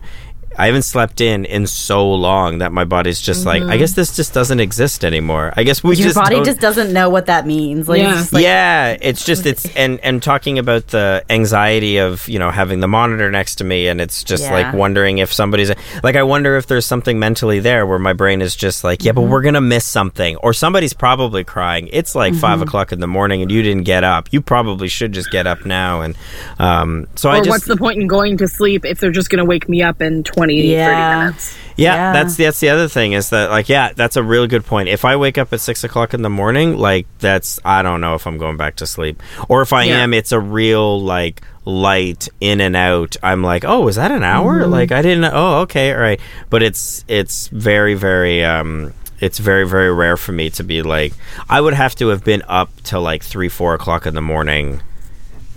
I 0.58 0.66
haven't 0.66 0.82
slept 0.82 1.20
in 1.20 1.44
in 1.44 1.66
so 1.66 2.10
long 2.12 2.58
that 2.58 2.72
my 2.72 2.84
body's 2.84 3.20
just 3.20 3.44
like, 3.46 3.62
I 3.62 3.76
guess 3.76 3.92
this 3.92 4.14
just 4.16 4.32
doesn't 4.34 4.60
exist 4.60 5.04
anymore. 5.04 5.52
I 5.56 5.62
guess 5.64 5.82
we 5.84 5.96
Your 5.96 6.04
just 6.08 6.16
body 6.16 6.36
don't- 6.36 6.44
just 6.44 6.60
doesn't 6.60 6.92
know 6.92 7.08
what 7.10 7.26
that 7.26 7.46
means. 7.46 7.88
Like, 7.88 8.00
Yeah. 8.00 8.10
it's 8.10 8.18
just 8.20 8.32
like, 8.32 8.42
yeah, 8.42 8.96
it's 9.00 9.24
just 9.24 9.46
it's 9.46 9.66
and 9.76 10.00
and 10.00 10.22
talking 10.22 10.58
about 10.58 10.88
the 10.88 11.24
anxiety 11.30 11.98
of 11.98 12.28
you 12.28 12.38
know 12.38 12.50
having 12.50 12.80
the 12.80 12.88
monitor 12.88 13.30
next 13.30 13.56
to 13.56 13.64
me, 13.64 13.88
and 13.88 14.00
it's 14.00 14.24
just 14.24 14.44
Yeah. 14.44 14.52
like 14.52 14.74
wondering 14.74 15.18
if 15.18 15.32
somebody's 15.32 15.70
like 16.02 16.16
I 16.16 16.22
wonder 16.22 16.56
if 16.56 16.66
there's 16.66 16.86
something 16.86 17.18
mentally 17.18 17.60
there 17.60 17.86
where 17.86 17.98
my 17.98 18.12
brain 18.12 18.40
is 18.42 18.56
just 18.56 18.84
like 18.84 19.04
yeah, 19.04 19.10
Mm-hmm. 19.12 19.20
but 19.22 19.30
we're 19.30 19.42
gonna 19.42 19.60
miss 19.60 19.84
something, 19.84 20.36
or 20.36 20.52
somebody's 20.52 20.92
probably 20.92 21.44
crying. 21.44 21.88
It's 21.92 22.14
like 22.14 22.34
five 22.34 22.58
Mm-hmm. 22.58 22.68
o'clock 22.68 22.92
in 22.92 23.00
the 23.00 23.06
morning 23.06 23.42
and 23.42 23.50
you 23.50 23.62
didn't 23.62 23.84
get 23.84 24.04
up. 24.04 24.28
You 24.32 24.40
probably 24.40 24.88
should 24.88 25.12
just 25.12 25.30
get 25.30 25.46
up 25.46 25.66
now, 25.66 26.00
and 26.02 26.16
um, 26.58 27.06
so 27.16 27.30
I 27.30 27.38
just 27.38 27.48
what's 27.50 27.64
the 27.66 27.76
point 27.76 28.00
in 28.00 28.06
going 28.06 28.36
to 28.38 28.48
sleep 28.48 28.84
if 28.84 28.98
they're 29.00 29.10
just 29.10 29.30
going 29.30 29.38
to 29.38 29.44
wake 29.44 29.68
me 29.68 29.82
up 29.82 30.00
in 30.00 30.22
20 30.22 30.45
20, 30.54 30.72
Yeah. 30.72 31.14
30 31.14 31.18
minutes. 31.20 31.56
Yeah, 31.78 31.94
Yeah. 31.94 32.12
that's 32.14 32.36
that's 32.36 32.60
the 32.60 32.70
other 32.70 32.88
thing 32.88 33.12
is 33.12 33.28
that 33.30 33.50
like 33.50 33.68
yeah, 33.68 33.92
that's 33.94 34.16
a 34.16 34.22
really 34.22 34.48
good 34.48 34.64
point. 34.64 34.88
If 34.88 35.04
I 35.04 35.16
wake 35.16 35.36
up 35.36 35.52
at 35.52 35.60
six 35.60 35.84
o'clock 35.84 36.14
in 36.14 36.22
the 36.22 36.30
morning, 36.30 36.78
like 36.78 37.06
that's 37.18 37.60
I 37.66 37.82
don't 37.82 38.00
know 38.00 38.14
if 38.14 38.26
I'm 38.26 38.38
going 38.38 38.56
back 38.56 38.76
to 38.76 38.86
sleep, 38.86 39.22
or 39.48 39.60
if 39.60 39.72
I 39.74 39.84
Yeah. 39.84 39.98
am, 40.02 40.14
it's 40.14 40.32
a 40.32 40.40
real 40.40 40.98
like 41.02 41.42
light 41.66 42.28
in 42.40 42.60
and 42.62 42.74
out. 42.76 43.16
I'm 43.22 43.42
like, 43.42 43.64
oh, 43.66 43.88
is 43.88 43.96
that 43.96 44.10
an 44.10 44.22
hour? 44.22 44.66
Like 44.66 44.90
I 44.90 45.02
didn't. 45.02 45.24
Oh, 45.34 45.60
okay, 45.62 45.92
all 45.92 46.00
right. 46.00 46.20
But 46.48 46.62
it's 46.62 47.04
it's 47.08 47.48
very 47.48 47.92
very 47.94 48.42
um. 48.42 48.94
It's 49.20 49.38
very 49.38 49.66
very 49.66 49.92
rare 49.92 50.16
for 50.16 50.32
me 50.32 50.48
to 50.50 50.62
be 50.62 50.82
like. 50.82 51.12
I 51.48 51.60
would 51.60 51.74
have 51.74 51.94
to 51.96 52.08
have 52.08 52.22
been 52.24 52.42
up 52.48 52.70
till 52.84 53.02
like 53.02 53.22
three 53.22 53.48
four 53.50 53.74
o'clock 53.74 54.06
in 54.06 54.14
the 54.14 54.22
morning 54.22 54.80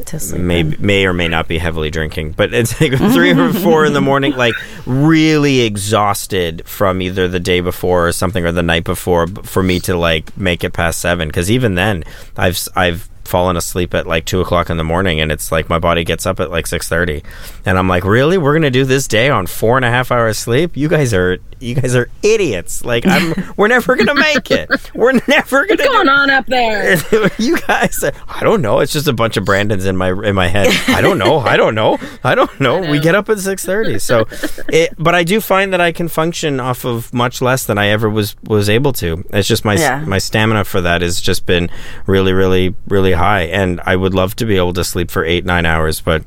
to 0.07 0.19
sleep. 0.19 0.41
may 0.41 0.63
may 0.63 1.05
or 1.05 1.13
may 1.13 1.27
not 1.27 1.47
be 1.47 1.57
heavily 1.57 1.89
drinking, 1.89 2.33
but 2.33 2.53
it's 2.53 2.79
like 2.79 2.97
three 3.13 3.31
or 3.31 3.53
four 3.53 3.85
in 3.85 3.93
the 3.93 4.01
morning, 4.01 4.33
like 4.33 4.53
really 4.85 5.61
exhausted 5.61 6.61
from 6.65 7.01
either 7.01 7.27
the 7.27 7.39
day 7.39 7.59
before 7.59 8.07
or 8.07 8.11
something 8.11 8.45
or 8.45 8.51
the 8.51 8.63
night 8.63 8.83
before 8.83 9.27
for 9.27 9.63
me 9.63 9.79
to 9.81 9.95
like 9.95 10.35
make 10.37 10.63
it 10.63 10.71
past 10.71 10.99
seven. 10.99 11.27
Because 11.27 11.49
even 11.49 11.75
then, 11.75 12.03
I've 12.37 12.59
I've 12.75 13.08
fallen 13.29 13.55
asleep 13.55 13.93
at 13.93 14.05
like 14.07 14.25
two 14.25 14.41
o'clock 14.41 14.69
in 14.69 14.77
the 14.77 14.83
morning, 14.83 15.21
and 15.21 15.31
it's 15.31 15.51
like 15.51 15.69
my 15.69 15.79
body 15.79 16.03
gets 16.03 16.25
up 16.25 16.39
at 16.39 16.49
like 16.51 16.67
six 16.67 16.89
thirty, 16.89 17.23
and 17.65 17.77
I'm 17.77 17.87
like, 17.87 18.03
really, 18.03 18.37
we're 18.37 18.53
gonna 18.53 18.69
do 18.71 18.83
this 18.85 19.07
day 19.07 19.29
on 19.29 19.45
four 19.47 19.77
and 19.77 19.85
a 19.85 19.89
half 19.89 20.11
hours 20.11 20.37
sleep? 20.37 20.75
You 20.75 20.87
guys 20.89 21.13
are 21.13 21.37
you 21.59 21.75
guys 21.75 21.95
are 21.95 22.09
idiots. 22.23 22.83
Like 22.83 23.05
I'm, 23.05 23.33
we're 23.57 23.67
never 23.67 23.95
gonna 23.95 24.15
make 24.15 24.49
it. 24.51 24.69
We're 24.93 25.13
never 25.27 25.65
gonna. 25.65 25.77
What's 25.77 25.83
do 25.83 25.89
going 25.89 26.09
on 26.09 26.29
up 26.29 26.45
there? 26.47 26.97
you 27.37 27.57
guys 27.61 28.03
i 28.27 28.43
don't 28.43 28.61
know 28.61 28.79
it's 28.79 28.91
just 28.91 29.07
a 29.07 29.13
bunch 29.13 29.37
of 29.37 29.45
brandons 29.45 29.85
in 29.85 29.95
my 29.95 30.09
in 30.09 30.33
my 30.35 30.47
head 30.47 30.67
i 30.89 31.01
don't 31.01 31.17
know 31.17 31.39
i 31.39 31.55
don't 31.57 31.75
know 31.75 31.97
i 32.23 32.33
don't 32.33 32.59
know, 32.59 32.79
we 32.79 32.99
get 32.99 33.13
up 33.15 33.29
at 33.29 33.37
6.30 33.37 34.01
so 34.01 34.25
it 34.69 34.93
but 34.97 35.13
i 35.15 35.23
do 35.23 35.39
find 35.39 35.73
that 35.73 35.81
i 35.81 35.91
can 35.91 36.07
function 36.07 36.59
off 36.59 36.85
of 36.85 37.13
much 37.13 37.41
less 37.41 37.65
than 37.65 37.77
i 37.77 37.87
ever 37.87 38.09
was 38.09 38.35
was 38.43 38.69
able 38.69 38.93
to 38.93 39.23
it's 39.31 39.47
just 39.47 39.63
my 39.65 39.75
Yeah. 39.75 40.03
my 40.05 40.17
stamina 40.17 40.63
for 40.65 40.81
that 40.81 41.01
has 41.01 41.19
just 41.21 41.45
been 41.45 41.69
really 42.05 42.33
really 42.33 42.75
really 42.87 43.13
high 43.19 43.41
and 43.43 43.79
i 43.85 43.95
would 43.95 44.13
love 44.13 44.35
to 44.35 44.45
be 44.45 44.57
able 44.57 44.73
to 44.73 44.83
sleep 44.83 45.11
for 45.11 45.23
eight 45.23 45.45
nine 45.45 45.65
hours 45.65 46.01
but 46.01 46.23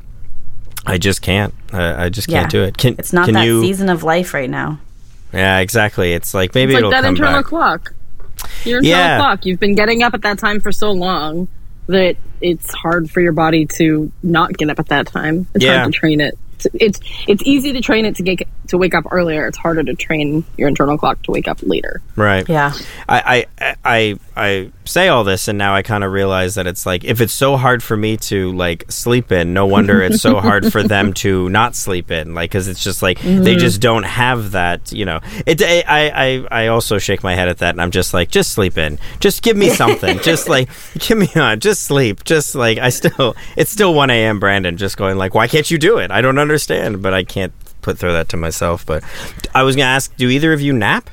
i 0.87 0.97
just 0.99 1.23
can't 1.23 1.53
i, 1.73 2.05
I 2.05 2.09
just 2.09 2.29
can't 2.29 2.51
do 2.51 2.63
it 2.63 2.77
can 2.79 2.95
It's 2.99 3.13
not 3.13 3.25
can 3.27 3.35
that 3.35 3.45
you 3.47 3.61
season 3.63 3.89
of 3.89 4.03
life 4.05 4.33
right 4.35 4.49
now. 4.51 4.79
yeah 5.33 5.59
exactly 5.59 6.13
it's 6.13 6.35
like 6.35 6.55
maybe 6.55 6.73
It's 6.75 6.79
it'll 6.79 6.91
like 6.91 6.99
that 7.03 7.07
come 7.07 7.15
internal 7.17 7.41
back 7.41 7.47
clock. 7.47 7.95
Your 8.65 8.79
internal 8.79 8.99
Yeah. 8.99 9.17
clock. 9.19 9.47
You've 9.47 9.61
been 9.61 9.75
getting 9.75 10.03
up 10.03 10.15
at 10.15 10.23
that 10.23 10.39
time 10.39 10.61
for 10.61 10.73
so 10.73 10.91
long 10.93 11.49
that 11.87 12.17
it's 12.41 12.73
hard 12.75 13.11
for 13.11 13.21
your 13.21 13.33
body 13.33 13.67
to 13.67 14.11
not 14.23 14.57
get 14.57 14.69
up 14.71 14.79
at 14.81 14.87
that 14.89 15.07
time. 15.07 15.47
It's 15.55 15.65
Yeah. 15.65 15.79
hard 15.81 15.93
to 15.93 15.99
train 15.99 16.21
it. 16.21 16.37
It's 16.75 16.99
it's 17.29 17.43
easy 17.45 17.73
to 17.73 17.81
train 17.81 18.05
it 18.05 18.17
to 18.17 18.23
get 18.23 18.41
to 18.73 18.79
wake 18.79 18.95
up 18.95 19.05
earlier. 19.11 19.47
It's 19.47 19.59
harder 19.59 19.85
to 19.85 19.95
train 19.95 20.45
your 20.57 20.67
internal 20.67 20.97
clock 20.99 21.23
to 21.25 21.31
wake 21.31 21.47
up 21.47 21.59
later. 21.63 22.01
right 22.17 22.49
Yeah. 22.49 22.73
I, 23.09 23.47
I 23.61 23.77
I 23.85 24.19
I 24.35 24.73
say 24.85 25.09
all 25.09 25.25
this 25.25 25.47
and 25.47 25.59
now 25.59 25.75
I 25.75 25.83
kind 25.83 26.03
of 26.03 26.11
realize 26.11 26.55
that 26.55 26.67
it's 26.67 26.87
like 26.87 27.05
if 27.05 27.21
it's 27.21 27.35
so 27.35 27.57
hard 27.57 27.83
for 27.83 27.97
me 27.97 28.17
to 28.17 28.51
like 28.53 28.91
sleep 28.91 29.31
in, 29.31 29.53
no 29.53 29.67
wonder 29.67 30.03
it's 30.03 30.23
so 30.23 30.41
hard 30.49 30.73
for 30.73 30.83
them 30.83 31.13
to 31.15 31.51
not 31.51 31.77
sleep 31.77 32.11
in. 32.11 32.35
Like 32.35 32.51
because 32.51 32.67
it's 32.67 32.83
just 32.83 33.03
like 33.03 33.21
they 33.21 33.31
mm-hmm. 33.31 33.59
just 33.59 33.81
don't 33.83 34.05
have 34.05 34.53
that. 34.53 34.91
You 34.91 35.05
know, 35.05 35.21
it. 35.47 35.63
I, 35.63 36.09
I 36.09 36.47
I 36.51 36.67
also 36.69 36.99
shake 36.99 37.23
my 37.23 37.35
head 37.35 37.49
at 37.49 37.59
that 37.59 37.75
and 37.75 37.83
I'm 37.83 37.91
just 37.91 38.15
like, 38.15 38.31
just 38.31 38.53
sleep 38.53 38.79
in, 38.79 38.99
just 39.21 39.43
give 39.43 39.57
me 39.57 39.69
something, 39.69 40.19
just 40.23 40.49
like 40.49 40.71
give 40.95 41.19
me 41.19 41.29
on, 41.37 41.61
just 41.61 41.83
sleep, 41.83 42.25
just 42.25 42.55
like 42.55 42.79
I 42.79 42.89
still 42.89 43.37
it's 43.57 43.71
still 43.71 43.93
one 43.93 44.09
a.m. 44.09 44.41
Brandon 44.41 44.79
just 44.79 44.97
going 44.97 45.19
like, 45.19 45.35
why 45.35 45.47
can't 45.47 45.71
you 45.71 45.77
do 45.77 45.99
it? 45.99 46.11
I 46.11 46.23
don't 46.23 46.39
understand, 46.39 47.03
but 47.03 47.13
I 47.13 47.23
can't 47.23 47.53
put 47.83 47.99
throw 47.99 48.13
that 48.13 48.29
to 48.31 48.37
myself. 48.37 48.87
But 48.87 49.05
I 49.55 49.63
was 49.63 49.77
gonna 49.77 49.89
ask, 49.89 50.17
do 50.17 50.29
either 50.29 50.53
of 50.53 50.61
you 50.61 50.73
nap? 50.73 51.11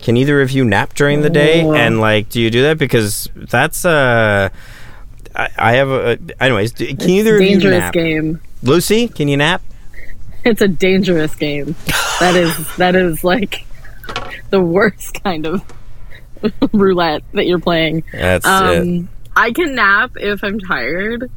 Can 0.00 0.16
either 0.16 0.42
of 0.42 0.50
you 0.50 0.64
nap 0.64 0.94
during 0.94 1.22
the 1.22 1.30
day? 1.30 1.60
And 1.60 1.98
like, 2.00 2.28
do 2.28 2.40
you 2.40 2.50
do 2.50 2.62
that? 2.62 2.78
Because 2.78 3.28
that's 3.34 3.84
uh, 3.84 4.50
I, 5.34 5.48
I 5.56 5.72
have 5.72 5.90
a. 5.90 6.18
Anyways, 6.40 6.72
do, 6.72 6.86
can 6.94 7.10
either 7.10 7.36
of 7.36 7.42
you 7.42 7.58
nap? 7.58 7.60
Dangerous 7.60 7.90
game. 7.90 8.40
Lucy, 8.62 9.08
can 9.08 9.28
you 9.28 9.36
nap? 9.36 9.62
It's 10.44 10.60
a 10.60 10.68
dangerous 10.68 11.34
game. 11.34 11.74
That 12.20 12.36
is 12.36 12.76
that 12.76 12.94
is 12.94 13.24
like 13.24 13.66
the 14.50 14.60
worst 14.60 15.22
kind 15.24 15.46
of 15.46 15.64
roulette 16.72 17.22
that 17.32 17.46
you're 17.46 17.58
playing. 17.58 18.04
That's 18.12 18.46
it. 18.46 18.50
Um, 18.50 19.08
I 19.34 19.52
can 19.52 19.74
nap 19.74 20.12
if 20.16 20.44
I'm 20.44 20.60
tired, 20.60 21.30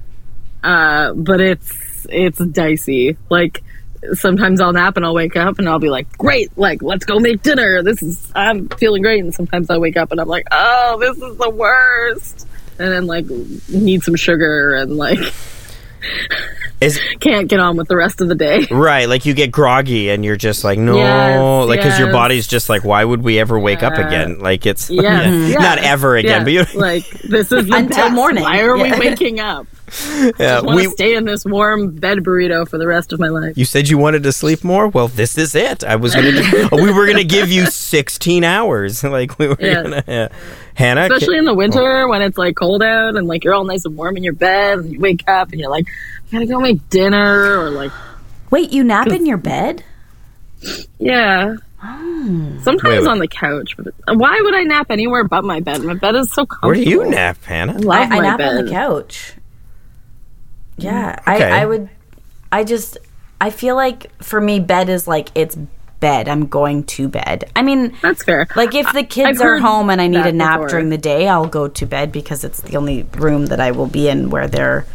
uh, 0.64 1.14
but 1.14 1.42
it's 1.42 2.06
it's 2.10 2.38
dicey. 2.38 3.18
Like 3.30 3.64
sometimes 4.14 4.62
I'll 4.62 4.74
nap 4.74 4.98
and 4.98 5.06
I'll 5.06 5.14
wake 5.14 5.36
up 5.36 5.60
and 5.60 5.68
I'll 5.70 5.80
be 5.80 5.90
like, 5.90 6.18
"Great, 6.18 6.56
like 6.58 6.82
let's 6.82 7.06
go 7.06 7.20
make 7.20 7.42
dinner. 7.42 7.84
This 7.84 8.02
is 8.02 8.32
I'm 8.36 8.68
feeling 8.70 9.02
great." 9.02 9.24
And 9.24 9.34
sometimes 9.34 9.70
I 9.70 9.78
wake 9.78 9.98
up 9.98 10.12
and 10.12 10.20
I'm 10.22 10.28
like, 10.28 10.46
"Oh, 10.52 10.98
this 11.00 11.18
is 11.18 11.38
the 11.38 11.50
worst," 11.50 12.48
and 12.80 12.92
then 12.92 13.06
like 13.08 13.26
need 13.70 14.04
some 14.04 14.16
sugar 14.16 14.76
and 14.76 14.98
like 14.98 15.20
Is 16.80 17.00
can't 17.20 17.48
get 17.48 17.60
on 17.60 17.76
with 17.76 17.88
the 17.88 17.96
rest 17.98 18.22
of 18.22 18.28
the 18.28 18.36
day. 18.36 18.68
right? 18.72 19.10
Like 19.10 19.26
you 19.26 19.34
get 19.34 19.52
groggy 19.52 20.10
and 20.12 20.24
you're 20.24 20.36
just 20.36 20.64
like, 20.64 20.78
no, 20.78 20.96
Yes, 20.96 21.68
like 21.68 21.80
because 21.80 21.98
your 21.98 22.12
body's 22.12 22.46
just 22.46 22.70
like, 22.70 22.84
why 22.84 23.04
would 23.04 23.24
we 23.24 23.40
ever 23.40 23.60
wake 23.60 23.82
up 23.82 23.94
again? 23.94 24.38
Like 24.40 24.68
it's 24.68 24.88
Yes, 24.92 25.04
yes, 25.50 25.60
not 25.60 25.80
ever 25.80 26.16
again, 26.18 26.44
but 26.44 26.54
you're 26.54 26.66
like 26.76 27.10
this 27.22 27.52
is 27.52 27.66
the 27.66 27.76
Until 27.76 28.06
best. 28.06 28.14
morning. 28.14 28.44
Why 28.44 28.60
are 28.62 28.78
Yeah. 28.78 29.00
we 29.00 29.10
waking 29.10 29.40
up? 29.40 29.66
yeah, 30.40 30.60
I 30.60 30.62
want 30.62 30.76
we. 30.76 30.84
to 30.84 30.90
stay 30.92 31.16
in 31.16 31.26
this 31.26 31.46
warm 31.46 31.92
bed 31.96 32.20
burrito 32.20 32.68
for 32.68 32.78
the 32.78 32.88
rest 32.88 33.14
of 33.14 33.20
my 33.20 33.30
life. 33.30 33.58
You 33.58 33.66
said 33.66 33.88
you 33.88 33.98
wanted 33.98 34.24
to 34.24 34.34
sleep 34.34 34.64
more. 34.64 34.88
Well, 34.90 35.08
this 35.08 35.38
is 35.38 35.56
it. 35.56 35.84
I 35.84 35.96
was 35.96 36.14
gonna. 36.14 36.32
Do, 36.70 36.70
we 36.74 36.92
were 36.92 37.08
gonna 37.08 37.24
give 37.24 37.50
you 37.50 37.66
16 37.66 38.44
hours. 38.44 39.04
Like 39.18 39.40
we 39.40 39.48
were 39.48 39.58
Yeah. 39.60 39.84
gonna. 39.84 40.04
Yeah. 40.08 40.28
Hannah, 40.74 41.02
especially 41.04 41.38
in 41.38 41.46
the 41.46 41.54
winter 41.54 42.04
oh. 42.04 42.10
when 42.10 42.22
it's 42.22 42.38
like 42.38 42.56
cold 42.56 42.84
out 42.84 43.16
and 43.16 43.26
like 43.28 43.44
you're 43.44 43.54
all 43.54 43.64
nice 43.64 43.86
and 43.86 43.96
warm 43.98 44.16
in 44.18 44.24
your 44.24 44.34
bed 44.34 44.80
and 44.80 44.92
you 44.92 45.00
wake 45.00 45.28
up 45.28 45.52
and 45.52 45.60
you're 45.60 45.72
like 45.72 45.88
I 46.28 46.32
gotta 46.34 46.46
go 46.46 46.60
make 46.60 46.88
dinner 46.90 47.60
or 47.60 47.70
like 47.72 47.92
Wait, 48.52 48.72
you 48.72 48.84
nap 48.84 49.08
in 49.08 49.26
your 49.26 49.38
bed? 49.38 49.84
yeah 51.00 51.56
hmm. 51.80 52.60
sometimes 52.60 52.84
Wait, 52.84 53.00
wait. 53.02 53.08
on 53.08 53.20
the 53.20 53.28
couch 53.28 53.76
but 53.78 53.88
uh, 54.08 54.14
why 54.16 54.40
would 54.42 54.54
I 54.54 54.64
nap 54.64 54.88
anywhere 54.92 55.24
but 55.24 55.44
my 55.44 55.60
bed 55.62 55.82
my 55.84 55.94
bed 55.94 56.16
is 56.16 56.32
so 56.32 56.46
comfortable 56.46 56.70
where 56.70 56.76
do 56.76 56.84
you 56.84 57.10
nap, 57.10 57.44
Hannah? 57.44 57.74
I 57.74 57.78
love 57.78 57.96
I, 57.96 58.04
I 58.04 58.08
my 58.10 58.20
nap 58.20 58.38
bed 58.40 58.58
on 58.58 58.66
the 58.66 58.72
couch. 58.72 59.34
Yeah, 60.78 61.16
Okay. 61.28 61.52
I, 61.52 61.62
I 61.62 61.66
would. 61.66 61.90
I 62.52 62.64
just. 62.64 62.98
I 63.40 63.50
feel 63.52 63.76
like 63.76 64.12
for 64.24 64.40
me, 64.42 64.60
bed 64.60 64.90
is 64.90 65.08
like 65.08 65.30
it's 65.36 65.56
bed. 66.00 66.28
I'm 66.28 66.48
going 66.48 66.84
to 66.86 67.08
bed. 67.08 67.50
I 67.56 67.62
mean, 67.62 67.96
that's 68.02 68.24
fair 68.24 68.48
like 68.56 68.74
if 68.76 68.92
the 68.94 69.04
kids 69.04 69.40
I've 69.42 69.46
are 69.46 69.58
home 69.60 69.90
and 69.90 70.00
I 70.02 70.08
need 70.08 70.26
a 70.26 70.32
nap 70.32 70.58
before. 70.58 70.68
during 70.70 70.90
the 70.90 70.98
day, 70.98 71.28
I'll 71.28 71.48
go 71.48 71.68
to 71.68 71.86
bed 71.86 72.12
because 72.12 72.44
it's 72.44 72.62
the 72.62 72.78
only 72.78 73.04
room 73.18 73.48
that 73.48 73.60
I 73.60 73.72
will 73.72 73.88
be 73.88 74.08
in 74.10 74.30
where 74.32 74.48
they're 74.48 74.86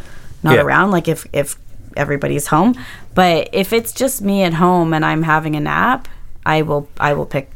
not 0.43 0.55
Yeah. 0.55 0.61
around. 0.63 0.91
Like 0.91 1.07
if 1.07 1.25
if 1.33 1.55
everybody's 1.95 2.47
home, 2.47 2.75
but 3.15 3.49
if 3.53 3.71
it's 3.71 3.91
just 3.93 4.21
me 4.21 4.43
at 4.43 4.53
home 4.55 4.93
and 4.93 5.05
I'm 5.05 5.23
having 5.23 5.55
a 5.55 5.59
nap, 5.61 6.07
I 6.45 6.61
will 6.63 6.89
I 6.99 7.13
will 7.13 7.25
pick 7.25 7.49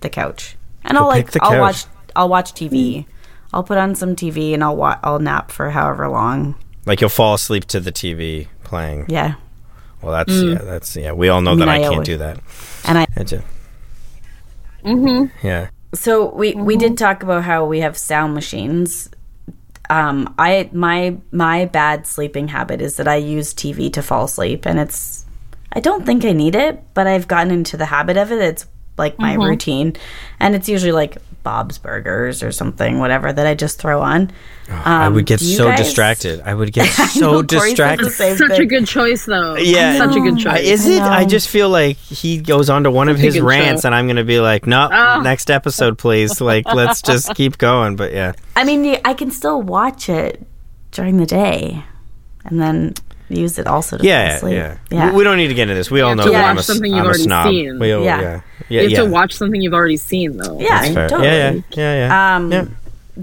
the 0.00 0.10
couch 0.10 0.56
and 0.84 0.96
I'll 0.98 1.04
You'll 1.04 1.08
like 1.10 1.30
the 1.32 1.42
I'll 1.42 1.50
couch. 1.52 1.60
watch 1.60 1.84
I'll 2.16 2.28
watch 2.28 2.52
TV. 2.54 3.06
I'll 3.52 3.64
put 3.64 3.78
on 3.78 3.94
some 3.94 4.14
TV 4.14 4.52
and 4.52 4.62
I'll 4.62 4.76
wa- 4.76 4.98
I'll 5.02 5.18
nap 5.20 5.50
for 5.50 5.70
however 5.70 6.06
long. 6.08 6.54
Like 6.86 7.00
you'll 7.00 7.10
fall 7.10 7.34
asleep 7.34 7.64
to 7.66 7.80
the 7.80 7.92
TV 7.92 8.48
playing. 8.64 9.06
Yeah, 9.08 9.34
Well, 10.02 10.12
that's 10.12 10.32
yeah, 10.32 10.54
that's 10.56 10.96
yeah. 10.96 11.12
We 11.12 11.28
all 11.28 11.40
know 11.40 11.50
mean, 11.50 11.60
that 11.60 11.68
I, 11.68 11.74
I 11.76 11.78
can't 11.80 11.92
always- 11.94 12.06
do 12.06 12.16
that. 12.18 12.40
and 12.84 12.98
I 12.98 13.06
That's 13.14 13.32
it. 13.32 13.42
Mm-hmm. 14.84 15.46
Yeah. 15.46 15.68
So 15.94 16.32
we 16.34 16.54
we 16.54 16.76
did 16.76 16.96
talk 16.98 17.22
about 17.22 17.44
how 17.44 17.64
we 17.64 17.80
have 17.80 17.96
sound 17.96 18.34
machines. 18.34 19.10
Um, 19.90 20.34
I 20.38 20.68
my 20.72 21.16
my 21.32 21.64
bad 21.66 22.06
sleeping 22.06 22.48
habit 22.48 22.80
is 22.82 22.96
that 22.96 23.08
I 23.08 23.16
use 23.16 23.54
TV 23.54 23.92
to 23.94 24.02
fall 24.02 24.24
asleep, 24.24 24.66
and 24.66 24.78
it's 24.78 25.24
I 25.72 25.80
don't 25.80 26.04
think 26.06 26.24
I 26.24 26.32
need 26.32 26.54
it, 26.54 26.82
but 26.94 27.06
I've 27.06 27.26
gotten 27.28 27.50
into 27.50 27.76
the 27.76 27.86
habit 27.86 28.16
of 28.16 28.30
it. 28.32 28.38
It's 28.40 28.66
like 28.98 29.18
my 29.18 29.34
routine, 29.34 29.94
and 30.40 30.54
it's 30.54 30.68
usually 30.68 30.92
like 30.92 31.16
Bob's 31.48 31.78
Burgers 31.78 32.42
or 32.42 32.52
something, 32.52 32.98
whatever 32.98 33.32
that 33.32 33.46
I 33.46 33.54
just 33.54 33.78
throw 33.78 34.02
on. 34.02 34.30
I 34.68 35.08
would 35.08 35.24
get 35.24 35.40
so 35.40 35.68
guys- 35.68 35.78
distracted. 35.78 36.42
I 36.44 36.52
would 36.52 36.74
get 36.74 36.84
so 37.08 37.42
Corey 37.42 37.74
said 37.74 37.98
the 37.98 38.02
distracted. 38.04 38.10
same 38.10 38.36
such 38.36 38.58
a 38.58 38.66
good 38.66 38.86
choice 38.86 39.24
though 39.24 39.56
Yeah. 39.58 39.96
such 39.96 40.14
a 40.14 40.20
good 40.20 40.38
choice 40.38 40.60
is 40.62 40.86
it? 40.86 41.00
I 41.00 41.22
know. 41.22 41.28
just 41.28 41.48
feel 41.48 41.70
like 41.70 41.96
he 41.96 42.36
goes 42.42 42.68
on 42.68 42.84
to 42.84 42.90
one 42.90 43.08
of 43.08 43.16
Such 43.16 43.22
a 43.22 43.26
his 43.32 43.40
rants, 43.40 43.82
show. 43.82 43.88
and 43.88 43.94
I'm 43.94 44.04
going 44.06 44.16
to 44.16 44.24
be 44.24 44.40
like, 44.40 44.66
no, 44.66 44.90
Ah. 44.92 45.22
next 45.22 45.50
episode, 45.50 45.96
please. 45.96 46.38
Like, 46.38 46.66
let's 46.74 47.00
just 47.00 47.34
keep 47.34 47.56
going. 47.56 47.96
But 47.96 48.12
yeah, 48.12 48.32
I 48.54 48.64
mean, 48.64 49.00
I 49.06 49.14
can 49.14 49.30
still 49.30 49.62
watch 49.62 50.10
it 50.10 50.46
during 50.90 51.16
the 51.16 51.24
day, 51.26 51.82
and 52.44 52.60
then 52.60 52.92
use 53.28 53.58
it 53.58 53.66
also 53.66 53.96
to 53.96 54.02
fall 54.02 54.08
yeah, 54.08 54.36
asleep. 54.36 54.54
yeah. 54.54 54.78
yeah. 54.90 55.10
We, 55.10 55.18
we 55.18 55.24
don't 55.24 55.36
need 55.36 55.48
to 55.48 55.54
get 55.54 55.62
into 55.64 55.74
this. 55.74 55.90
We 55.90 56.00
all 56.00 56.14
know 56.14 56.24
to 56.24 56.30
that 56.30 56.44
I'm 56.44 56.56
a, 56.56 56.60
s- 56.60 56.66
something 56.66 56.90
you've 56.90 56.98
I'm 57.00 57.04
a 57.04 57.08
already 57.08 57.22
snob. 57.24 57.46
seen. 57.50 57.78
We 57.78 57.92
all- 57.92 58.02
Yeah. 58.04 58.20
yeah, 58.20 58.40
you 58.68 58.80
have 58.82 58.90
yeah. 58.90 59.02
to 59.02 59.06
watch 59.10 59.34
something 59.34 59.60
you've 59.60 59.74
already 59.74 59.96
seen 59.96 60.36
though 60.38 60.58
yeah, 60.58 60.80
That's 60.82 60.94
fair. 60.94 61.08
totally. 61.08 61.28
Yeah, 61.28 61.50
yeah, 61.52 61.60
yeah, 61.72 62.06
yeah. 62.08 62.36
Um, 62.36 62.52
yeah. 62.52 62.64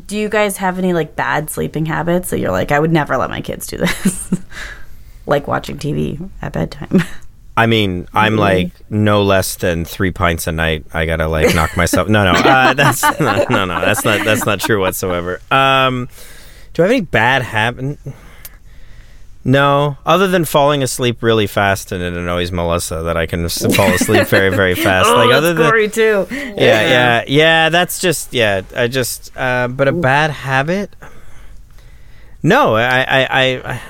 do 0.08 0.18
you 0.18 0.30
guys 0.30 0.58
have 0.58 0.78
any 0.80 0.94
like 0.94 1.16
bad 1.16 1.50
sleeping 1.50 1.86
habits 1.86 2.30
that 2.30 2.40
you're 2.40 2.52
like, 2.52 2.72
I 2.72 2.80
would 2.80 2.92
never 2.92 3.18
let 3.18 3.30
my 3.30 3.42
kids 3.42 3.68
do 3.68 3.78
this? 3.78 4.32
like 5.26 5.48
watching 5.48 5.78
TV 5.78 6.30
at 6.42 6.54
bedtime. 6.54 7.02
I 7.58 7.68
mean, 7.68 8.06
I'm 8.14 8.36
like 8.36 8.72
no 8.90 9.24
less 9.24 9.56
than 9.56 9.86
three 9.86 10.12
pints 10.12 10.46
a 10.46 10.52
night. 10.52 10.86
I 10.94 11.06
gotta 11.06 11.28
like 11.30 11.56
knock 11.56 11.78
myself. 11.78 12.10
No, 12.10 12.26
no, 12.26 12.38
uh, 12.38 12.74
that's 12.76 13.02
no, 13.18 13.46
no, 13.50 13.64
no, 13.64 13.80
that's 13.80 14.04
not 14.04 14.26
that's 14.26 14.46
not 14.46 14.60
true 14.60 14.82
whatsoever. 14.82 15.40
Um, 15.50 16.10
do 16.74 16.84
I 16.84 16.88
have 16.88 16.92
any 16.92 17.00
bad 17.02 17.44
habit? 17.44 17.98
No, 19.48 19.98
other 20.08 20.28
than 20.28 20.44
falling 20.44 20.82
asleep 20.82 21.22
really 21.22 21.46
fast, 21.46 21.92
and 21.92 22.02
it 22.02 22.14
annoys 22.14 22.52
Melissa 22.52 23.04
that 23.04 23.16
I 23.16 23.28
can 23.28 23.48
fall 23.48 23.94
asleep 23.94 24.26
very, 24.28 24.50
very 24.50 24.74
fast. 24.88 25.08
Oh, 25.08 25.18
like 25.18 25.32
other 25.32 25.54
than 25.54 25.70
Corey 25.70 25.88
too. 25.88 26.26
yeah, 26.32 26.56
yeah, 26.58 27.24
yeah. 27.28 27.70
That's 27.70 28.00
just 28.00 28.34
yeah. 28.34 28.64
I 28.76 28.88
just 28.88 29.32
uh, 29.38 29.68
but 29.68 29.88
a 29.88 29.92
bad 29.92 30.32
habit. 30.32 30.96
No, 32.42 32.76
I, 32.76 33.02
I, 33.04 33.24
I, 33.26 33.74
I 33.74 33.82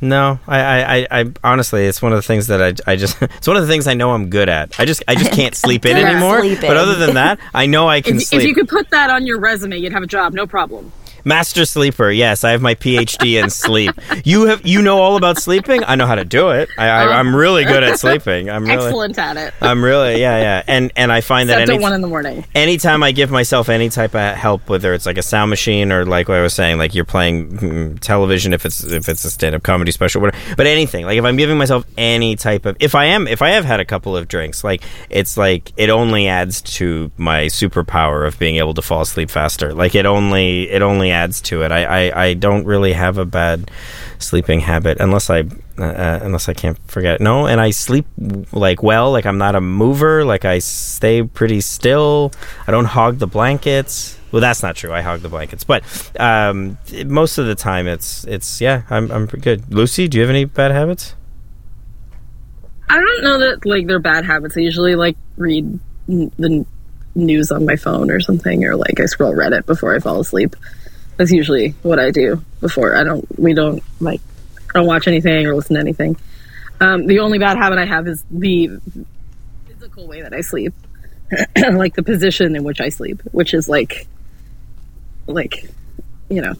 no, 0.00 0.38
I, 0.46 0.58
I, 0.60 0.96
I, 1.00 1.06
I 1.20 1.32
honestly, 1.42 1.84
it's 1.86 2.00
one 2.02 2.12
of 2.12 2.18
the 2.18 2.22
things 2.22 2.48
that 2.48 2.62
I, 2.62 2.92
I 2.92 2.96
just, 2.96 3.20
it's 3.22 3.46
one 3.48 3.56
of 3.56 3.62
the 3.62 3.68
things 3.68 3.86
I 3.88 3.94
know 3.94 4.12
I'm 4.12 4.30
good 4.30 4.48
at. 4.48 4.78
I 4.78 4.84
just, 4.84 5.02
I 5.08 5.14
just 5.14 5.32
can't 5.32 5.54
sleep 5.64 5.86
in 5.86 5.96
anymore. 5.96 6.40
sleeping. 6.40 6.68
But 6.68 6.76
other 6.76 6.94
than 6.96 7.14
that, 7.14 7.38
I 7.54 7.66
know 7.66 7.88
I 7.88 8.00
can 8.00 8.16
If, 8.16 8.24
sleep. 8.26 8.42
if 8.42 8.46
you 8.48 8.54
could 8.54 8.68
put 8.68 8.90
that 8.90 9.10
on 9.10 9.26
your 9.26 9.38
resume, 9.40 9.78
you'd 9.78 9.92
have 9.92 10.02
a 10.02 10.06
job, 10.08 10.34
no 10.34 10.46
problem. 10.46 10.92
Master 11.26 11.64
sleeper. 11.64 12.08
Yes, 12.08 12.44
I 12.44 12.52
have 12.52 12.62
my 12.62 12.76
PhD 12.76 13.42
in 13.42 13.50
sleep. 13.50 13.90
You 14.24 14.46
have, 14.46 14.64
you 14.64 14.80
know 14.80 14.98
all 14.98 15.16
about 15.16 15.38
sleeping. 15.38 15.82
I 15.84 15.96
know 15.96 16.06
how 16.06 16.14
to 16.14 16.24
do 16.24 16.50
it. 16.50 16.68
I, 16.78 16.86
I, 16.86 17.18
I'm 17.18 17.34
really 17.34 17.64
good 17.64 17.82
at 17.82 17.98
sleeping. 17.98 18.48
I'm 18.48 18.64
really, 18.64 18.86
Excellent 18.86 19.18
at 19.18 19.36
it. 19.36 19.52
I'm 19.60 19.82
really, 19.82 20.20
yeah, 20.20 20.38
yeah. 20.38 20.62
And 20.68 20.92
and 20.94 21.10
I 21.10 21.22
find 21.22 21.48
that 21.48 21.68
any 21.68 21.80
one 21.80 21.92
in 21.92 22.00
the 22.00 22.06
morning. 22.06 22.44
anytime 22.54 23.02
I 23.02 23.10
give 23.10 23.32
myself 23.32 23.68
any 23.68 23.88
type 23.88 24.14
of 24.14 24.36
help, 24.36 24.68
whether 24.68 24.94
it's 24.94 25.04
like 25.04 25.18
a 25.18 25.22
sound 25.22 25.50
machine 25.50 25.90
or 25.90 26.04
like 26.04 26.28
what 26.28 26.38
I 26.38 26.42
was 26.42 26.54
saying, 26.54 26.78
like 26.78 26.94
you're 26.94 27.04
playing 27.04 27.58
mm, 27.58 28.00
television, 28.00 28.52
if 28.52 28.64
it's 28.64 28.84
if 28.84 29.08
it's 29.08 29.24
a 29.24 29.30
stand 29.30 29.56
up 29.56 29.64
comedy 29.64 29.90
special, 29.90 30.20
whatever, 30.20 30.54
but 30.56 30.68
anything, 30.68 31.06
like 31.06 31.18
if 31.18 31.24
I'm 31.24 31.36
giving 31.36 31.58
myself 31.58 31.84
any 31.98 32.36
type 32.36 32.66
of, 32.66 32.76
if 32.78 32.94
I 32.94 33.06
am, 33.06 33.26
if 33.26 33.42
I 33.42 33.50
have 33.50 33.64
had 33.64 33.80
a 33.80 33.84
couple 33.84 34.16
of 34.16 34.28
drinks, 34.28 34.62
like 34.62 34.84
it's 35.10 35.36
like 35.36 35.72
it 35.76 35.90
only 35.90 36.28
adds 36.28 36.62
to 36.62 37.10
my 37.16 37.46
superpower 37.46 38.28
of 38.28 38.38
being 38.38 38.56
able 38.56 38.74
to 38.74 38.82
fall 38.82 39.00
asleep 39.00 39.28
faster. 39.28 39.74
Like 39.74 39.96
it 39.96 40.06
only 40.06 40.70
it 40.70 40.82
only 40.82 41.10
adds 41.16 41.40
to 41.42 41.62
it. 41.62 41.72
I 41.72 41.84
I, 41.84 42.24
I 42.26 42.34
don't 42.34 42.64
really 42.64 42.92
have 42.92 43.18
a 43.18 43.24
bad 43.24 43.70
sleeping 44.18 44.60
habit 44.60 44.98
unless 45.00 45.30
I 45.30 45.40
uh, 45.78 45.84
uh, 45.84 46.20
unless 46.22 46.48
I 46.48 46.54
can't 46.54 46.78
forget. 46.90 47.20
No, 47.20 47.46
and 47.46 47.60
I 47.60 47.70
sleep 47.70 48.06
like 48.52 48.82
well. 48.82 49.12
Like 49.12 49.26
I'm 49.26 49.38
not 49.38 49.54
a 49.54 49.60
mover. 49.60 50.24
Like 50.24 50.44
I 50.44 50.58
stay 50.60 51.22
pretty 51.22 51.60
still. 51.60 52.32
I 52.66 52.70
don't 52.70 52.86
hog 52.86 53.18
the 53.18 53.26
blankets. 53.26 54.18
Well, 54.32 54.40
that's 54.40 54.62
not 54.62 54.76
true. 54.76 54.92
I 54.92 55.02
hog 55.02 55.20
the 55.20 55.28
blankets, 55.28 55.64
but 55.64 55.82
um, 56.18 56.78
most 57.06 57.38
of 57.38 57.46
the 57.46 57.54
time 57.54 57.86
it's 57.86 58.24
it's 58.24 58.60
yeah. 58.60 58.82
I'm 58.90 59.10
I'm 59.10 59.26
pretty 59.26 59.42
good. 59.42 59.72
Lucy, 59.72 60.08
do 60.08 60.18
you 60.18 60.22
have 60.22 60.30
any 60.30 60.44
bad 60.44 60.72
habits? 60.72 61.14
I 62.88 63.00
don't 63.00 63.22
know 63.24 63.38
that 63.38 63.66
like 63.66 63.86
they're 63.86 63.98
bad 63.98 64.24
habits. 64.24 64.56
I 64.56 64.60
usually 64.60 64.94
like 64.94 65.16
read 65.36 65.78
the 66.06 66.64
news 67.14 67.50
on 67.50 67.64
my 67.64 67.76
phone 67.76 68.10
or 68.10 68.20
something, 68.20 68.64
or 68.64 68.76
like 68.76 69.00
I 69.00 69.06
scroll 69.06 69.34
Reddit 69.34 69.66
before 69.66 69.94
I 69.94 69.98
fall 69.98 70.20
asleep. 70.20 70.54
That's 71.16 71.32
usually 71.32 71.70
what 71.82 71.98
I 71.98 72.10
do 72.10 72.42
before. 72.60 72.96
I 72.96 73.04
don't. 73.04 73.26
We 73.38 73.54
don't 73.54 73.82
like. 74.00 74.20
I 74.74 74.78
don't 74.80 74.86
watch 74.86 75.08
anything 75.08 75.46
or 75.46 75.54
listen 75.54 75.74
to 75.74 75.80
anything. 75.80 76.16
Um, 76.80 77.06
the 77.06 77.20
only 77.20 77.38
bad 77.38 77.56
habit 77.56 77.78
I 77.78 77.86
have 77.86 78.06
is 78.06 78.22
the 78.30 78.70
physical 79.66 80.06
way 80.06 80.20
that 80.20 80.34
I 80.34 80.42
sleep, 80.42 80.74
like 81.72 81.94
the 81.94 82.02
position 82.02 82.54
in 82.54 82.64
which 82.64 82.80
I 82.80 82.90
sleep, 82.90 83.22
which 83.32 83.54
is 83.54 83.68
like, 83.68 84.06
like, 85.26 85.70
you 86.28 86.42
know, 86.42 86.54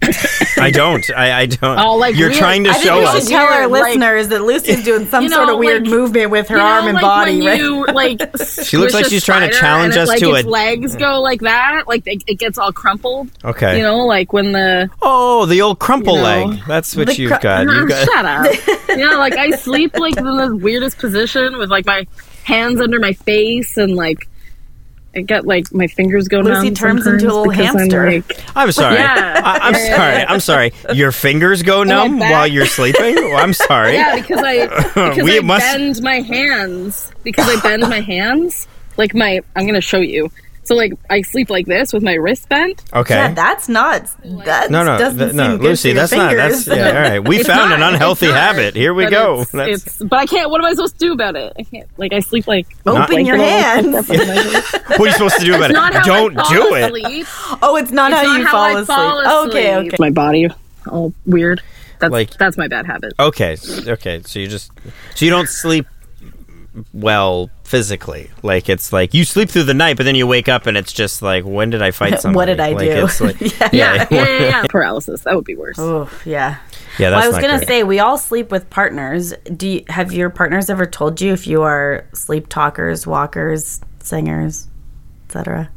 I 0.58 0.70
don't. 0.70 1.04
I, 1.10 1.40
I 1.40 1.46
don't. 1.46 1.78
Oh, 1.78 1.96
like 1.96 2.14
You're 2.16 2.28
weird. 2.28 2.38
trying 2.38 2.64
to 2.64 2.70
I 2.70 2.74
think 2.74 2.84
show 2.84 2.98
we 3.00 3.04
us. 3.04 3.20
should 3.24 3.28
tell 3.30 3.46
our 3.46 3.66
like- 3.66 3.82
listeners 3.84 4.28
that 4.28 4.42
Lucy's 4.42 4.84
doing 4.84 5.06
some 5.06 5.22
You 5.24 5.28
sort 5.30 5.48
of 5.48 5.58
weird 5.58 5.82
like- 5.82 5.90
movement 5.90 6.30
with 6.30 6.48
her 6.48 6.56
You 6.56 6.62
know, 6.62 6.68
arm 6.68 6.84
and 6.86 6.94
like 6.94 7.02
body, 7.02 7.38
when 7.38 7.46
right? 7.46 7.60
You, 7.60 7.86
like, 7.92 8.20
She 8.64 8.76
looks 8.76 8.94
like 8.94 9.06
she's 9.06 9.24
trying 9.24 9.48
to 9.50 9.54
challenge 9.56 9.94
and 9.94 10.02
us 10.02 10.08
like, 10.08 10.20
to 10.20 10.34
its 10.34 10.46
a- 10.46 10.50
legs 10.50 10.96
go 10.96 11.20
like 11.20 11.40
that, 11.40 11.84
like 11.88 12.06
it, 12.06 12.22
it 12.26 12.38
gets 12.38 12.58
all 12.58 12.72
crumpled. 12.72 13.28
Okay. 13.44 13.76
You 13.78 13.82
know, 13.82 13.98
like 14.06 14.32
when 14.32 14.52
the 14.52 14.88
oh, 15.02 15.46
the 15.46 15.62
old 15.62 15.78
crumple 15.80 16.16
You 16.16 16.22
know, 16.22 16.44
leg. 16.46 16.60
That's 16.68 16.94
what 16.94 17.18
you've 17.18 17.32
cru- 17.32 17.40
got. 17.40 17.66
You've 17.68 17.88
got. 17.88 18.06
shut 18.06 18.24
up. 18.24 18.78
yeah, 18.96 19.16
like 19.16 19.36
I 19.36 19.50
sleep 19.52 19.96
like 19.96 20.16
in 20.16 20.24
the 20.24 20.56
weirdest 20.56 20.98
position 20.98 21.58
with 21.58 21.70
like 21.70 21.86
my 21.86 22.06
hands 22.44 22.80
under 22.80 22.98
my 23.00 23.12
face 23.14 23.76
and 23.76 23.94
like 23.96 24.27
I 25.16 25.22
get 25.22 25.46
like 25.46 25.72
my 25.72 25.86
fingers 25.86 26.28
go 26.28 26.42
numb. 26.42 26.52
Lucy 26.52 26.66
numb. 26.66 26.74
turns 26.74 27.06
into 27.06 27.24
a 27.26 27.28
little 27.28 27.44
because 27.50 27.66
I'm, 27.70 27.76
hamster. 27.78 28.10
like- 28.10 28.40
I'm 28.54 28.70
sorry. 28.72 28.96
Yeah. 28.96 29.40
I, 29.44 29.58
I'm 29.58 29.72
Yeah, 29.74 29.78
yeah, 29.88 29.96
sorry. 29.96 30.24
I'm 30.26 30.40
sorry. 30.40 30.72
Your 30.94 31.12
fingers 31.12 31.62
go 31.62 31.82
numb 31.82 32.18
while 32.18 32.46
you're 32.46 32.66
sleeping. 32.66 33.14
Well, 33.28 33.36
I'm 33.36 33.52
sorry. 33.54 33.94
yeah, 33.94 34.16
because 34.16 34.40
I 34.42 34.66
because 34.94 35.22
We 35.22 35.38
I 35.38 35.40
must- 35.40 35.64
bend 35.66 36.02
my 36.02 36.20
hands 36.20 37.10
because 37.24 37.48
I 37.48 37.60
bend 37.62 37.82
my 37.82 38.00
hands 38.00 38.68
like 38.96 39.14
my 39.14 39.40
I'm 39.56 39.66
gonna 39.66 39.80
show 39.80 39.98
you. 40.00 40.30
So 40.68 40.74
like 40.74 40.92
I 41.08 41.22
sleep 41.22 41.48
like 41.48 41.64
this 41.64 41.94
with 41.94 42.02
my 42.02 42.12
wrist 42.12 42.46
bent. 42.50 42.84
Okay. 42.92 43.14
Yeah, 43.14 43.32
that's 43.32 43.70
not. 43.70 44.04
That 44.44 44.70
no, 44.70 44.84
no, 44.84 44.98
doesn't 44.98 45.18
th- 45.18 45.32
no, 45.32 45.54
seem 45.56 45.62
Lucy. 45.62 45.88
for 45.90 45.94
your 45.94 45.94
That's 46.02 46.12
not. 46.12 46.28
fingers. 46.30 46.64
That's 46.66 46.78
yeah. 46.78 46.88
All 46.88 46.94
right. 47.10 47.26
We 47.26 47.42
found 47.42 47.70
not, 47.70 47.80
an 47.80 47.94
unhealthy 47.94 48.26
not, 48.26 48.36
habit. 48.36 48.76
Here 48.76 48.92
we 48.92 49.04
but 49.04 49.10
go. 49.10 49.40
It's, 49.40 49.50
That's- 49.52 49.80
it's- 49.86 50.02
but 50.08 50.18
I 50.18 50.26
can't. 50.26 50.50
What 50.50 50.60
am 50.60 50.66
I 50.66 50.74
supposed 50.74 50.98
to 51.00 51.06
do 51.06 51.12
about 51.14 51.36
it? 51.36 51.54
I 51.58 51.62
can't. 51.62 51.88
Like 51.96 52.12
I 52.12 52.20
sleep 52.20 52.46
like 52.46 52.66
Open 52.84 53.14
like, 53.16 53.26
your 53.26 53.38
little- 53.38 53.50
hands. 53.50 54.08
what 54.08 55.00
are 55.00 55.06
you 55.06 55.12
supposed 55.12 55.38
to 55.38 55.44
do 55.46 55.54
about 55.56 55.70
It's 55.70 55.76
not 55.78 55.94
it? 55.94 55.98
how 55.98 56.04
Don't 56.04 56.38
I 56.38 56.42
fall 56.42 56.52
do 56.52 56.74
it. 56.74 56.82
asleep. 56.84 57.26
Oh, 57.62 57.76
it's 57.76 57.90
not 57.90 58.12
It's 58.12 58.20
how 58.20 58.26
not 58.26 58.38
you 58.38 58.44
how 58.44 58.52
fall, 58.52 58.62
I 58.64 58.70
asleep. 58.72 58.86
fall 58.86 59.46
Okay, 59.48 59.72
asleep. 59.72 59.92
okay. 59.94 59.96
My 59.98 60.10
body 60.10 60.48
all 60.86 61.14
weird. 61.24 61.62
That's 61.98 62.12
Like- 62.12 62.30
that's 62.36 62.58
my 62.58 62.68
bad 62.68 62.84
habit. 62.84 63.14
Okay. 63.18 63.56
Okay. 63.88 64.20
So 64.26 64.38
you 64.38 64.48
just 64.48 64.70
so 65.14 65.24
you 65.24 65.30
don't 65.30 65.48
sleep 65.48 65.86
well 66.92 67.50
physically. 67.64 68.30
Like 68.42 68.68
it's 68.68 68.92
like 68.92 69.14
you 69.14 69.24
sleep 69.24 69.50
through 69.50 69.64
the 69.64 69.74
night, 69.74 69.96
but 69.96 70.04
then 70.04 70.14
you 70.14 70.26
wake 70.26 70.48
up 70.48 70.66
and 70.66 70.76
it's 70.76 70.92
just 70.92 71.22
like, 71.22 71.44
when 71.44 71.70
did 71.70 71.82
I 71.82 71.90
fight 71.90 72.22
What 72.24 72.46
did 72.46 72.60
I 72.60 72.72
like, 72.72 72.78
do? 72.78 73.04
It's 73.04 73.20
like, 73.20 73.40
Yeah. 73.40 73.68
Yeah, 73.72 74.06
yeah, 74.10 74.26
yeah, 74.26 74.38
yeah. 74.40 74.66
Paralysis. 74.68 75.22
That 75.22 75.34
would 75.34 75.44
be 75.44 75.56
worse. 75.56 75.78
Oh, 75.78 76.10
yeah. 76.24 76.58
yeah. 76.98 77.10
That's 77.10 77.12
Well, 77.12 77.22
I 77.22 77.28
was 77.28 77.38
gonna 77.38 77.58
great. 77.58 77.68
say 77.68 77.82
we 77.82 78.00
all 78.00 78.18
sleep 78.18 78.50
with 78.50 78.68
partners. 78.70 79.34
Do 79.56 79.68
you, 79.68 79.84
have 79.88 80.12
your 80.12 80.30
partners 80.30 80.70
ever 80.70 80.86
told 80.86 81.20
you 81.20 81.32
if 81.32 81.46
you 81.46 81.62
are 81.62 82.06
sleep 82.14 82.48
talkers, 82.48 83.06
walkers, 83.06 83.80
singers, 84.00 84.68
etc.? 85.26 85.70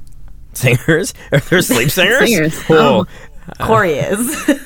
singers. 0.54 1.14
Are 1.32 1.40
there 1.40 1.62
sleep 1.62 1.90
singers? 1.90 2.30
Singers. 2.30 2.62
Whoa. 2.64 2.78
Oh. 2.78 3.06
oh 3.08 3.54
uh, 3.60 3.68
Corey 3.68 3.94
is. 3.94 4.60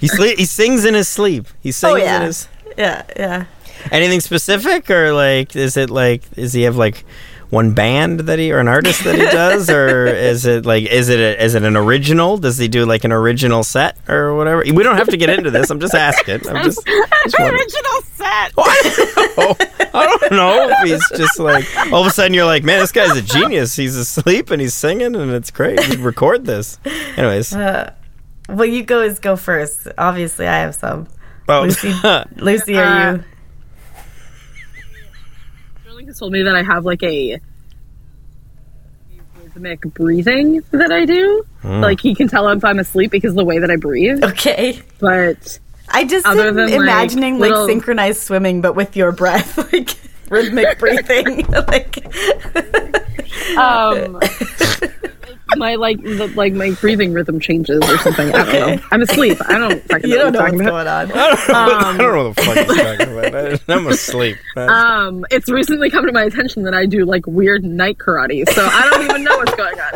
He 0.00 0.08
sleep. 0.08 0.38
He 0.38 0.44
sings 0.44 0.84
in 0.84 0.94
his 0.94 1.08
sleep. 1.08 1.46
He 1.60 1.70
oh, 1.70 1.72
sings 1.72 1.92
oh 1.92 1.96
yeah, 1.96 2.16
in 2.16 2.22
his. 2.22 2.48
yeah, 2.76 3.02
yeah. 3.16 3.44
Anything 3.92 4.20
specific, 4.20 4.90
or 4.90 5.12
like, 5.12 5.54
is 5.56 5.76
it 5.76 5.90
like, 5.90 6.22
is 6.36 6.52
he 6.52 6.62
have 6.62 6.76
like 6.76 7.04
one 7.50 7.72
band 7.72 8.20
that 8.20 8.38
he 8.38 8.52
or 8.52 8.58
an 8.58 8.68
artist 8.68 9.04
that 9.04 9.14
he 9.14 9.22
does, 9.30 9.70
or 9.70 10.06
is 10.06 10.44
it 10.44 10.66
like, 10.66 10.84
is 10.84 11.08
it 11.08 11.18
a, 11.18 11.42
is 11.42 11.54
it 11.54 11.62
an 11.62 11.76
original? 11.76 12.36
Does 12.36 12.58
he 12.58 12.68
do 12.68 12.84
like 12.84 13.04
an 13.04 13.12
original 13.12 13.64
set 13.64 13.96
or 14.08 14.34
whatever? 14.34 14.62
We 14.66 14.82
don't 14.82 14.96
have 14.96 15.08
to 15.08 15.16
get 15.16 15.30
into 15.30 15.50
this. 15.50 15.70
I'm 15.70 15.80
just 15.80 15.94
asking. 15.94 16.46
I'm 16.48 16.62
just, 16.64 16.84
just. 17.24 17.40
Original 17.40 18.02
set. 18.14 18.52
Oh, 18.58 18.64
I 18.66 18.82
don't 18.84 19.36
know. 19.36 19.88
I 19.94 20.06
don't 20.06 20.30
know 20.32 20.68
if 20.70 20.88
he's 20.88 21.18
just 21.18 21.38
like 21.38 21.64
all 21.92 22.02
of 22.02 22.06
a 22.06 22.10
sudden 22.10 22.34
you're 22.34 22.44
like, 22.44 22.64
man, 22.64 22.80
this 22.80 22.92
guy's 22.92 23.16
a 23.16 23.22
genius. 23.22 23.74
He's 23.76 23.96
asleep 23.96 24.50
and 24.50 24.60
he's 24.60 24.74
singing 24.74 25.16
and 25.16 25.30
it's 25.32 25.50
great. 25.50 25.80
We 25.88 25.96
record 25.96 26.44
this. 26.44 26.78
Anyways, 27.16 27.54
uh, 27.54 27.94
Well, 28.48 28.66
you 28.66 28.82
guys 28.82 29.18
go 29.20 29.36
first. 29.36 29.88
Obviously, 29.96 30.46
I 30.46 30.58
have 30.58 30.74
some. 30.74 31.08
oh, 31.48 31.62
Lucy, 31.62 31.94
Lucy, 32.36 32.76
are 32.76 33.14
you? 33.16 33.24
Sterling 33.24 33.24
has 36.08 36.18
told 36.18 36.32
me 36.32 36.42
that 36.42 36.56
I 36.56 36.62
have 36.62 36.84
like 36.84 37.02
a 37.02 37.38
rhythmic 39.40 39.80
breathing 39.94 40.62
that 40.72 40.90
I 40.90 41.04
do. 41.04 41.44
Hmm. 41.62 41.80
Like 41.80 42.00
he 42.00 42.14
can 42.14 42.28
tell 42.28 42.48
if 42.48 42.64
I'm 42.64 42.78
asleep 42.78 43.10
because 43.10 43.30
of 43.32 43.36
the 43.36 43.44
way 43.44 43.58
that 43.58 43.70
I 43.70 43.76
breathe. 43.76 44.24
Okay. 44.24 44.80
But 44.98 45.58
I 45.88 46.04
just 46.04 46.26
Other 46.26 46.48
am 46.48 46.56
than, 46.56 46.70
like, 46.70 46.80
imagining 46.80 47.38
like, 47.38 47.50
little- 47.50 47.66
synchronized 47.66 48.20
swimming, 48.22 48.60
but 48.60 48.74
with 48.74 48.96
your 48.96 49.12
breath, 49.12 49.56
like 49.72 49.96
rhythmic 50.28 50.78
breathing. 50.78 51.46
like, 51.50 52.04
um, 53.56 54.20
my 55.64 55.74
like 55.74 56.00
the, 56.02 56.26
like 56.34 56.52
my 56.54 56.70
breathing 56.80 57.12
rhythm 57.12 57.40
changes 57.40 57.80
or 57.88 57.98
something. 57.98 58.34
I 58.34 58.44
don't 58.44 58.76
know. 58.76 58.82
I'm 58.90 59.02
asleep. 59.02 59.38
I 59.46 59.58
don't 59.58 59.82
fucking 59.90 60.08
you 60.10 60.16
know 60.16 60.30
don't 60.30 60.56
what 60.56 60.64
know 60.64 60.74
I'm 60.74 60.86
what's 60.86 61.06
talking 61.06 61.10
about. 61.10 61.48
going 61.48 61.56
on. 61.56 61.56
I 61.56 61.96
don't 61.96 62.14
know 62.14 62.24
what 62.24 62.36
the 62.36 62.42
fuck 62.42 62.56
he's 62.56 62.76
talking 62.76 63.18
about. 63.18 63.34
I- 63.70 63.74
I'm 63.74 63.86
asleep. 63.86 64.36
Um, 64.56 65.24
it's 65.30 65.48
recently 65.50 65.88
come 65.90 66.06
to 66.06 66.12
my 66.12 66.24
attention 66.24 66.62
that 66.64 66.74
I 66.74 66.84
do 66.86 67.04
like 67.04 67.26
weird 67.26 67.64
night 67.64 67.98
karate, 67.98 68.48
so 68.50 68.64
I 68.66 68.88
don't 68.90 69.04
even 69.04 69.24
know 69.24 69.36
what's 69.36 69.54
going 69.54 69.78
on. 69.80 69.94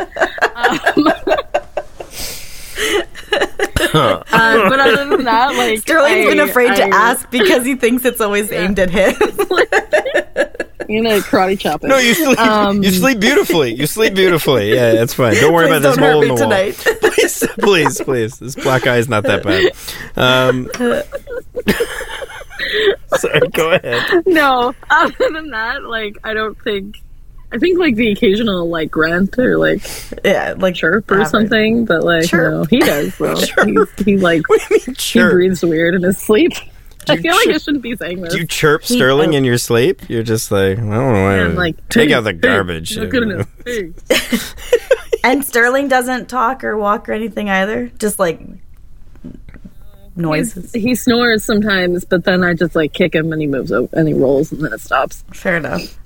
Um, 0.55 1.13
uh, 3.93 4.69
but 4.69 4.79
other 4.79 5.05
than 5.09 5.25
that, 5.25 5.55
like 5.55 5.79
Sterling's 5.79 6.27
been 6.27 6.39
I- 6.39 6.43
afraid 6.43 6.75
to 6.75 6.83
I- 6.83 6.89
ask 6.89 7.29
because 7.29 7.65
he 7.65 7.75
thinks 7.75 8.05
it's 8.05 8.21
always 8.21 8.51
aimed 8.51 8.79
at 8.79 8.89
him. 8.89 9.13
I'm 10.89 11.03
gonna 11.03 11.17
karate 11.19 11.59
chop 11.59 11.83
it. 11.83 11.87
no, 11.87 11.97
you 11.97 12.13
sleep. 12.13 12.39
Um, 12.39 12.83
you 12.83 12.91
sleep 12.91 13.19
beautifully. 13.19 13.73
You 13.73 13.87
sleep 13.87 14.13
beautifully. 14.15 14.73
Yeah, 14.73 14.93
that's 14.93 15.13
fine. 15.13 15.33
Don't 15.35 15.53
worry 15.53 15.67
about 15.67 15.81
this 15.81 15.95
don't 15.95 16.03
hurt 16.03 16.13
hole 16.13 16.23
in 16.23 16.29
me 16.29 16.35
the 16.35 16.47
wall. 16.47 16.71
please, 17.11 17.43
please, 17.59 18.01
please. 18.01 18.39
This 18.39 18.55
black 18.55 18.87
eye 18.87 18.97
is 18.97 19.09
not 19.09 19.23
that 19.23 19.43
bad. 19.43 19.71
Um, 20.15 20.69
Sorry, 23.17 23.39
go 23.53 23.71
ahead. 23.71 24.23
no, 24.25 24.73
other 24.89 25.29
than 25.31 25.49
that, 25.51 25.83
like 25.83 26.17
I 26.23 26.33
don't 26.33 26.59
think. 26.61 26.99
I 27.51 27.59
think 27.59 27.77
like 27.77 27.93
the 27.95 28.11
occasional 28.11 28.67
like 28.67 28.89
grunt 28.89 29.37
or 29.37 29.59
like 29.59 29.83
Yeah, 30.25 30.55
like 30.57 30.73
chirp 30.73 31.11
or 31.11 31.15
average. 31.15 31.27
something, 31.29 31.85
but 31.85 32.03
like 32.03 32.27
Chirp. 32.27 32.51
no, 32.51 32.63
he 32.63 32.79
does 32.79 33.15
though. 33.19 33.35
He's, 33.65 34.05
he 34.05 34.17
like 34.17 34.49
What 34.49 34.59
do 34.67 34.75
you 34.75 34.81
mean 34.87 34.95
he 34.97 35.19
breathes 35.19 35.63
weird 35.63 35.93
in 35.93 36.01
his 36.01 36.17
sleep. 36.17 36.53
I 37.09 37.13
you 37.15 37.21
feel 37.21 37.35
like 37.35 37.47
I 37.47 37.57
shouldn't 37.57 37.83
be 37.83 37.95
saying 37.95 38.21
this. 38.21 38.33
Do 38.33 38.39
you 38.39 38.47
chirp 38.47 38.83
He- 38.83 38.95
Sterling 38.95 39.33
oh. 39.33 39.37
in 39.37 39.43
your 39.43 39.57
sleep? 39.57 40.01
You're 40.09 40.23
just 40.23 40.51
like, 40.51 40.77
I 40.77 40.81
don't 40.81 40.89
know. 40.89 41.23
why- 41.23 41.35
And, 41.37 41.55
like 41.55 41.89
take 41.89 42.09
hey, 42.09 42.15
out 42.15 42.23
the 42.25 42.33
garbage. 42.33 42.97
Not 42.97 43.09
good 43.09 43.23
enough. 43.23 43.49
Hey. 43.65 43.91
And 45.23 45.45
Sterling 45.45 45.87
doesn't 45.87 46.27
talk 46.27 46.63
or 46.65 46.77
walk 46.77 47.07
or 47.07 47.13
anything 47.13 47.49
either. 47.49 47.87
Just 47.97 48.19
like 48.19 48.41
noises. 50.15 50.73
He 50.73 50.95
snores 50.95 51.43
sometimes, 51.45 52.03
but 52.05 52.25
then 52.25 52.43
I 52.43 52.53
just 52.53 52.75
like 52.75 52.91
kick 52.93 53.15
him 53.15 53.31
and 53.31 53.41
he 53.41 53.47
moves 53.47 53.71
over 53.71 53.87
and 53.97 54.07
he 54.07 54.13
rolls 54.13 54.51
and 54.51 54.61
then 54.63 54.73
it 54.73 54.81
stops. 54.81 55.23
Fair 55.33 55.57
enough. 55.57 55.97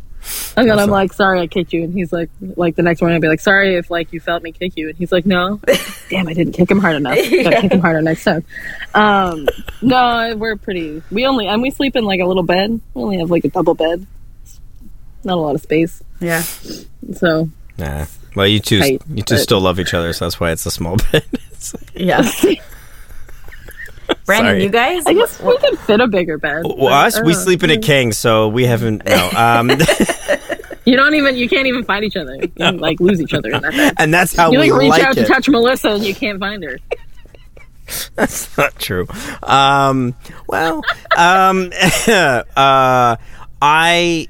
And 0.58 0.68
then 0.68 0.72
I'm 0.78 0.80
Awesome. 0.86 0.90
like, 0.92 1.14
sorry, 1.14 1.40
I 1.40 1.48
kicked 1.48 1.72
you. 1.72 1.84
And 1.84 1.94
he's 1.94 2.12
like, 2.12 2.30
like 2.56 2.76
the 2.76 2.82
next 2.82 3.02
morning 3.02 3.16
I'd 3.16 3.22
be 3.22 3.28
like, 3.28 3.40
sorry 3.40 3.76
if 3.76 3.90
like 3.92 4.12
you 4.12 4.20
felt 4.20 4.44
me 4.44 4.52
kick 4.52 4.76
you. 4.76 4.90
And 4.90 4.98
he's 4.98 5.12
like, 5.12 5.26
no, 5.26 5.60
damn, 6.10 6.28
I 6.28 6.34
didn't 6.34 6.54
kick 6.54 6.70
him 6.70 6.80
hard 6.80 6.96
enough. 6.98 7.16
Gotta 7.30 7.62
kick 7.62 7.72
him 7.72 7.80
harder 7.80 8.02
next 8.02 8.24
time. 8.24 8.44
Um, 8.94 9.48
no, 9.82 10.36
we're 10.36 10.56
pretty. 10.58 11.02
We 11.12 11.26
only 11.26 11.48
and 11.48 11.62
we 11.62 11.70
sleep 11.70 11.96
in 11.96 12.04
like 12.06 12.20
a 12.20 12.26
little 12.26 12.44
bed. 12.44 12.72
We 12.94 13.02
only 13.04 13.18
have 13.20 13.30
like 13.32 13.46
a 13.46 13.50
double 13.50 13.76
bed. 13.76 14.06
Not 15.24 15.38
a 15.38 15.42
lot 15.42 15.56
of 15.56 15.62
space. 15.62 16.04
Yeah. 16.20 16.42
So 17.14 17.50
Nah. 17.78 18.06
Well, 18.36 18.48
you 18.48 18.60
two, 18.60 18.80
Tight, 18.80 19.02
you 19.14 19.24
two 19.24 19.36
but- 19.36 19.42
still 19.42 19.62
love 19.62 19.80
each 19.80 19.94
other, 19.94 20.12
so 20.14 20.26
that's 20.26 20.40
why 20.40 20.52
it's 20.52 20.66
a 20.66 20.72
small 20.72 20.98
bed. 21.12 21.24
It's 21.52 21.76
Yeah. 21.96 22.22
Brandon, 24.28 24.52
Sorry. 24.52 24.64
you 24.64 24.70
guys? 24.70 25.04
I 25.08 25.14
guess 25.14 25.42
we 25.42 25.58
could 25.58 25.80
fit 25.80 26.00
a 26.02 26.08
bigger 26.08 26.38
bed. 26.38 26.64
well, 26.66 26.88
us, 26.94 27.20
we 27.22 27.32
uh, 27.32 27.36
sleep 27.36 27.64
in 27.64 27.72
a 27.72 27.78
king, 27.80 28.12
so 28.12 28.50
we 28.50 28.66
haven't. 28.66 29.04
No, 29.06 29.30
um, 29.36 29.72
You 30.86 30.96
don't 30.96 31.16
even. 31.16 31.36
You 31.36 31.50
can't 31.50 31.68
even 31.68 31.84
find 31.84 32.06
each 32.06 32.16
other. 32.16 32.36
You 32.56 32.72
like 32.72 33.00
lose 33.02 33.20
each 33.20 33.34
other 33.34 33.50
in 33.52 33.62
that 33.62 33.72
bed. 33.74 33.94
and 33.98 34.14
that's 34.14 34.36
how 34.36 34.52
You 34.52 34.60
we 34.60 34.72
like 34.72 34.80
reach 34.82 34.90
like 34.92 35.04
out 35.04 35.18
it. 35.18 35.22
to 35.24 35.28
touch 35.28 35.50
Melissa 35.50 35.90
and 35.90 36.04
you 36.06 36.14
can't 36.16 36.40
find 36.40 36.64
her. 36.64 36.78
That's 38.16 38.58
not 38.58 38.78
true. 38.80 39.08
Um, 39.44 40.14
well, 40.48 40.82
um, 41.18 41.72
uh, 42.08 43.16
I, 43.62 44.28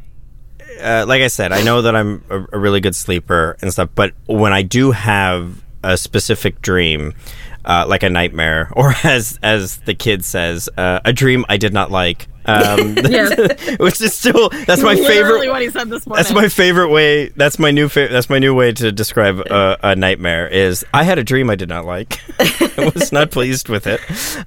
uh, 0.82 1.06
like 1.08 1.22
I 1.22 1.28
said, 1.28 1.52
I 1.52 1.64
know 1.64 1.82
that 1.84 1.96
I'm 1.96 2.24
a, 2.30 2.46
a 2.54 2.60
really 2.60 2.82
good 2.82 2.96
sleeper 2.96 3.58
and 3.62 3.72
stuff, 3.74 3.90
but 3.96 4.14
when 4.28 4.54
I 4.54 4.62
do 4.62 4.92
have 4.92 5.64
a 5.84 5.98
specific 5.98 6.62
dream, 6.62 7.14
uh, 7.68 7.86
like 7.88 8.02
a 8.02 8.10
nightmare, 8.10 8.72
or 8.76 8.94
as 9.04 9.38
as 9.44 9.78
the 9.82 9.94
kid 9.94 10.26
says, 10.26 10.70
uh, 10.78 11.00
a 11.06 11.14
dream 11.14 11.46
I 11.48 11.58
did 11.58 11.74
not 11.74 11.92
like. 11.92 12.28
Um, 12.50 12.96
which 13.78 14.00
is 14.02 14.14
still 14.14 14.48
that's 14.50 14.82
my 14.82 14.94
Literally 14.94 15.06
favorite. 15.06 15.50
what 15.50 15.62
he 15.62 15.70
said 15.70 15.90
this 15.90 16.08
morning. 16.08 16.24
That's 16.24 16.34
my 16.34 16.48
favorite 16.48 16.88
way. 16.90 17.28
That's 17.28 17.60
my 17.60 17.72
new. 17.72 17.90
Fa- 17.90 18.08
that's 18.10 18.30
my 18.30 18.40
new 18.40 18.56
way 18.56 18.72
to 18.72 18.92
describe 18.94 19.40
a, 19.42 19.78
a 19.84 19.96
nightmare. 19.98 20.48
Is 20.48 20.86
I 20.94 21.04
had 21.04 21.20
a 21.20 21.26
dream 21.26 21.50
I 21.50 21.56
did 21.56 21.68
not 21.68 21.84
like. 21.86 22.20
I 22.40 22.90
was 22.96 23.12
not 23.12 23.32
pleased 23.32 23.68
with 23.68 23.86
it. 23.86 24.00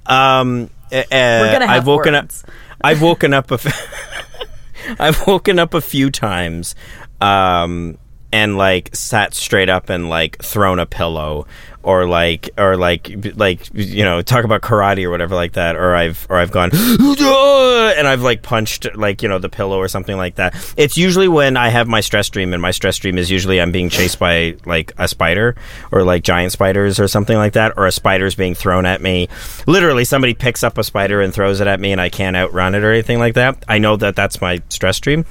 Um, 0.07 0.71
uh, 0.91 1.03
We're 1.13 1.53
gonna 1.53 1.67
have 1.67 1.77
I've 1.83 1.87
woken 1.87 2.15
words. 2.15 2.43
up. 2.43 2.51
I've 2.81 3.03
woken 3.03 3.35
up 3.35 3.51
a. 3.51 3.55
F- 3.55 4.97
I've 4.99 5.27
woken 5.27 5.59
up 5.59 5.75
a 5.75 5.83
few 5.83 6.11
times, 6.11 6.75
um, 7.21 7.99
and 8.33 8.57
like 8.57 8.97
sat 8.97 9.35
straight 9.35 9.69
up 9.69 9.91
and 9.91 10.09
like 10.09 10.43
thrown 10.43 10.79
a 10.79 10.87
pillow, 10.87 11.47
or 11.83 12.07
like 12.07 12.51
or 12.59 12.77
like 12.77 13.11
like 13.37 13.69
you 13.73 14.05
know 14.05 14.21
talk 14.23 14.45
about 14.45 14.61
karate 14.61 15.05
or 15.05 15.11
whatever 15.11 15.35
like 15.35 15.53
that, 15.53 15.77
or 15.77 15.95
I've 15.95 16.27
or 16.29 16.37
I've 16.37 16.51
gone 16.51 16.71
and 16.75 18.07
I've 18.07 18.23
like 18.23 18.43
punched 18.43 18.87
like 18.97 19.23
you 19.23 19.29
know 19.29 19.39
the 19.39 19.49
pillow 19.49 19.79
or 19.79 19.89
something 19.89 20.17
like 20.17 20.37
that. 20.37 20.55
It's 20.77 20.99
usually 20.99 21.29
when 21.29 21.57
I 21.57 21.69
have 21.69 21.89
my 21.89 22.01
stress 22.01 22.29
dream, 22.29 22.53
and 22.53 22.61
my 22.61 22.71
stress 22.71 22.99
dream 22.99 23.19
is 23.19 23.31
usually 23.31 23.61
I'm 23.61 23.73
being 23.73 23.89
chased 23.89 24.19
by 24.19 24.57
like 24.67 24.93
a 24.99 25.09
spider 25.09 25.57
or 25.91 26.03
like 26.03 26.23
giant 26.23 26.53
spiders 26.53 27.01
or 27.01 27.09
something 27.09 27.37
like 27.37 27.55
that, 27.55 27.75
or 27.77 27.87
a 27.87 27.93
spider's 27.93 28.35
being 28.35 28.55
thrown 28.55 28.87
at 28.87 29.01
me. 29.01 29.29
Literally, 29.67 30.05
somebody 30.05 30.35
picks 30.35 30.63
up 30.63 30.79
a 30.79 30.85
spider 30.85 31.21
and 31.21 31.33
throws 31.33 31.61
it 31.61 31.67
at 31.67 31.81
me, 31.81 31.93
and 31.93 32.01
I 32.01 32.11
can't 32.11 32.37
outrun 32.37 32.75
it 32.75 32.85
or 32.85 32.93
anything 32.93 33.19
like 33.19 33.35
that. 33.35 33.65
I 33.69 33.79
know 33.79 33.97
that 33.97 34.17
that's 34.17 34.41
my 34.41 34.61
stress 34.69 35.01
dream. 35.01 35.25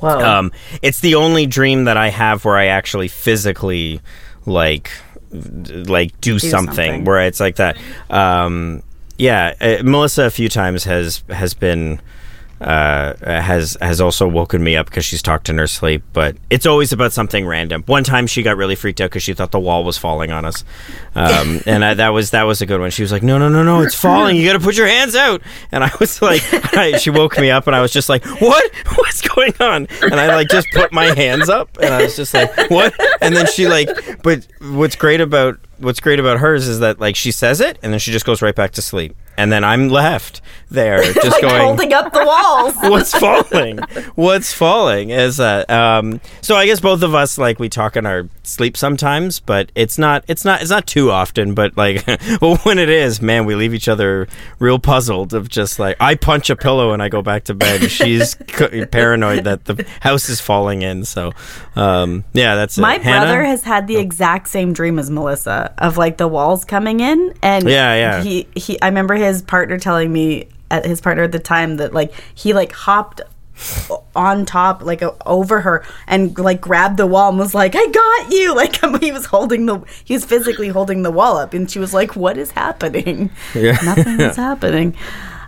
Whoa. 0.00 0.18
Um, 0.18 0.52
it's 0.82 1.00
the 1.00 1.14
only 1.14 1.46
dream 1.46 1.84
that 1.84 1.96
I 1.96 2.08
have 2.08 2.44
where 2.44 2.56
I 2.56 2.66
actually 2.66 3.08
physically 3.08 4.00
like 4.46 4.90
like 5.88 6.20
do, 6.20 6.38
something, 6.38 6.74
something. 6.74 7.04
where 7.04 7.26
it's 7.26 7.40
like 7.40 7.56
that. 7.56 7.76
Um, 8.10 8.82
yeah, 9.18 9.54
uh, 9.60 9.82
Melissa 9.82 10.24
a 10.24 10.30
few 10.30 10.48
times 10.48 10.84
has 10.84 11.22
has 11.28 11.54
been 11.54 12.00
uh, 12.64 13.14
has 13.22 13.76
has 13.80 14.00
also 14.00 14.26
woken 14.26 14.64
me 14.64 14.74
up 14.74 14.86
because 14.86 15.04
she's 15.04 15.20
talked 15.20 15.50
in 15.50 15.58
her 15.58 15.66
sleep, 15.66 16.02
but 16.14 16.36
it's 16.48 16.64
always 16.64 16.92
about 16.92 17.12
something 17.12 17.46
random. 17.46 17.82
One 17.84 18.04
time 18.04 18.26
she 18.26 18.42
got 18.42 18.56
really 18.56 18.74
freaked 18.74 19.02
out 19.02 19.10
because 19.10 19.22
she 19.22 19.34
thought 19.34 19.50
the 19.50 19.60
wall 19.60 19.84
was 19.84 19.98
falling 19.98 20.32
on 20.32 20.46
us, 20.46 20.64
um, 21.14 21.60
and 21.66 21.84
I, 21.84 21.94
that 21.94 22.08
was 22.08 22.30
that 22.30 22.44
was 22.44 22.62
a 22.62 22.66
good 22.66 22.80
one. 22.80 22.90
She 22.90 23.02
was 23.02 23.12
like, 23.12 23.22
"No, 23.22 23.36
no, 23.36 23.50
no, 23.50 23.62
no, 23.62 23.82
it's 23.82 23.94
falling! 23.94 24.36
You 24.36 24.46
got 24.46 24.54
to 24.54 24.64
put 24.64 24.78
your 24.78 24.86
hands 24.86 25.14
out!" 25.14 25.42
And 25.72 25.84
I 25.84 25.90
was 26.00 26.22
like, 26.22 26.42
I, 26.74 26.96
she 26.96 27.10
woke 27.10 27.38
me 27.38 27.50
up, 27.50 27.66
and 27.66 27.76
I 27.76 27.82
was 27.82 27.92
just 27.92 28.08
like, 28.08 28.24
"What? 28.40 28.74
What's 28.96 29.20
going 29.20 29.54
on?" 29.60 29.86
And 30.00 30.14
I 30.14 30.34
like 30.34 30.48
just 30.48 30.68
put 30.72 30.90
my 30.90 31.14
hands 31.14 31.50
up, 31.50 31.76
and 31.82 31.92
I 31.92 32.02
was 32.02 32.16
just 32.16 32.32
like, 32.32 32.70
"What?" 32.70 32.94
And 33.20 33.36
then 33.36 33.46
she 33.46 33.68
like, 33.68 34.22
but 34.22 34.46
what's 34.60 34.96
great 34.96 35.20
about 35.20 35.58
what's 35.78 36.00
great 36.00 36.20
about 36.20 36.38
hers 36.38 36.66
is 36.68 36.80
that 36.80 37.00
like 37.00 37.16
she 37.16 37.30
says 37.32 37.60
it, 37.60 37.78
and 37.82 37.92
then 37.92 37.98
she 38.00 38.12
just 38.12 38.24
goes 38.26 38.42
right 38.42 38.54
back 38.54 38.72
to 38.72 38.82
sleep, 38.82 39.16
and 39.36 39.52
then 39.52 39.64
I'm 39.64 39.88
left 39.88 40.40
there 40.70 41.02
just 41.14 41.30
like 41.30 41.42
going 41.42 41.60
holding 41.60 41.92
up 41.92 42.12
the 42.12 42.24
walls. 42.24 42.74
what's 42.90 43.12
falling 43.16 43.78
what's 44.16 44.52
falling 44.52 45.10
is 45.10 45.36
that 45.36 45.70
um 45.70 46.20
so 46.40 46.56
i 46.56 46.66
guess 46.66 46.80
both 46.80 47.02
of 47.02 47.14
us 47.14 47.38
like 47.38 47.60
we 47.60 47.68
talk 47.68 47.96
in 47.96 48.04
our 48.06 48.28
sleep 48.42 48.76
sometimes 48.76 49.38
but 49.38 49.70
it's 49.76 49.98
not 49.98 50.24
it's 50.26 50.44
not 50.44 50.60
it's 50.62 50.70
not 50.70 50.86
too 50.86 51.10
often 51.12 51.54
but 51.54 51.76
like 51.76 52.04
well 52.40 52.56
when 52.64 52.78
it 52.78 52.88
is 52.88 53.22
man 53.22 53.44
we 53.44 53.54
leave 53.54 53.72
each 53.72 53.86
other 53.86 54.26
real 54.58 54.78
puzzled 54.80 55.32
of 55.32 55.48
just 55.48 55.78
like 55.78 55.96
i 56.00 56.14
punch 56.16 56.50
a 56.50 56.56
pillow 56.56 56.92
and 56.92 57.00
i 57.02 57.08
go 57.08 57.22
back 57.22 57.44
to 57.44 57.54
bed 57.54 57.88
she's 57.90 58.34
paranoid 58.90 59.44
that 59.44 59.64
the 59.66 59.86
house 60.00 60.28
is 60.28 60.40
falling 60.40 60.82
in 60.82 61.04
so 61.04 61.30
um 61.76 62.24
yeah 62.32 62.56
that's 62.56 62.76
My 62.78 62.96
it. 62.96 63.02
Hannah? 63.02 63.26
brother 63.26 63.44
has 63.44 63.62
had 63.62 63.86
the 63.86 63.96
exact 63.96 64.48
same 64.48 64.72
dream 64.72 64.98
as 64.98 65.08
Melissa 65.08 65.63
of 65.78 65.96
like 65.96 66.16
the 66.16 66.28
walls 66.28 66.64
coming 66.64 67.00
in, 67.00 67.34
and 67.42 67.68
Yeah, 67.68 67.94
yeah. 67.94 68.22
He 68.22 68.48
he. 68.54 68.80
I 68.80 68.86
remember 68.86 69.14
his 69.14 69.42
partner 69.42 69.78
telling 69.78 70.12
me 70.12 70.48
at 70.70 70.84
his 70.84 71.00
partner 71.00 71.22
at 71.24 71.32
the 71.32 71.38
time 71.38 71.76
that 71.76 71.92
like 71.92 72.12
he 72.34 72.52
like 72.52 72.72
hopped 72.72 73.20
on 74.16 74.44
top 74.44 74.82
like 74.82 75.00
over 75.26 75.60
her 75.60 75.84
and 76.08 76.36
like 76.38 76.60
grabbed 76.60 76.96
the 76.96 77.06
wall 77.06 77.28
and 77.28 77.38
was 77.38 77.54
like 77.54 77.74
i 77.76 77.86
got 77.86 78.32
you 78.32 78.52
like 78.56 78.76
he 79.00 79.12
was 79.12 79.26
holding 79.26 79.66
the 79.66 79.80
he 80.04 80.14
was 80.14 80.24
physically 80.24 80.68
holding 80.68 81.02
the 81.02 81.10
wall 81.10 81.36
up 81.36 81.54
and 81.54 81.70
she 81.70 81.78
was 81.78 81.94
like 81.94 82.16
what 82.16 82.36
is 82.36 82.50
happening 82.50 83.30
Yeah. 83.54 83.78
nothing 83.84 84.20
is 84.20 84.34
happening 84.48 84.96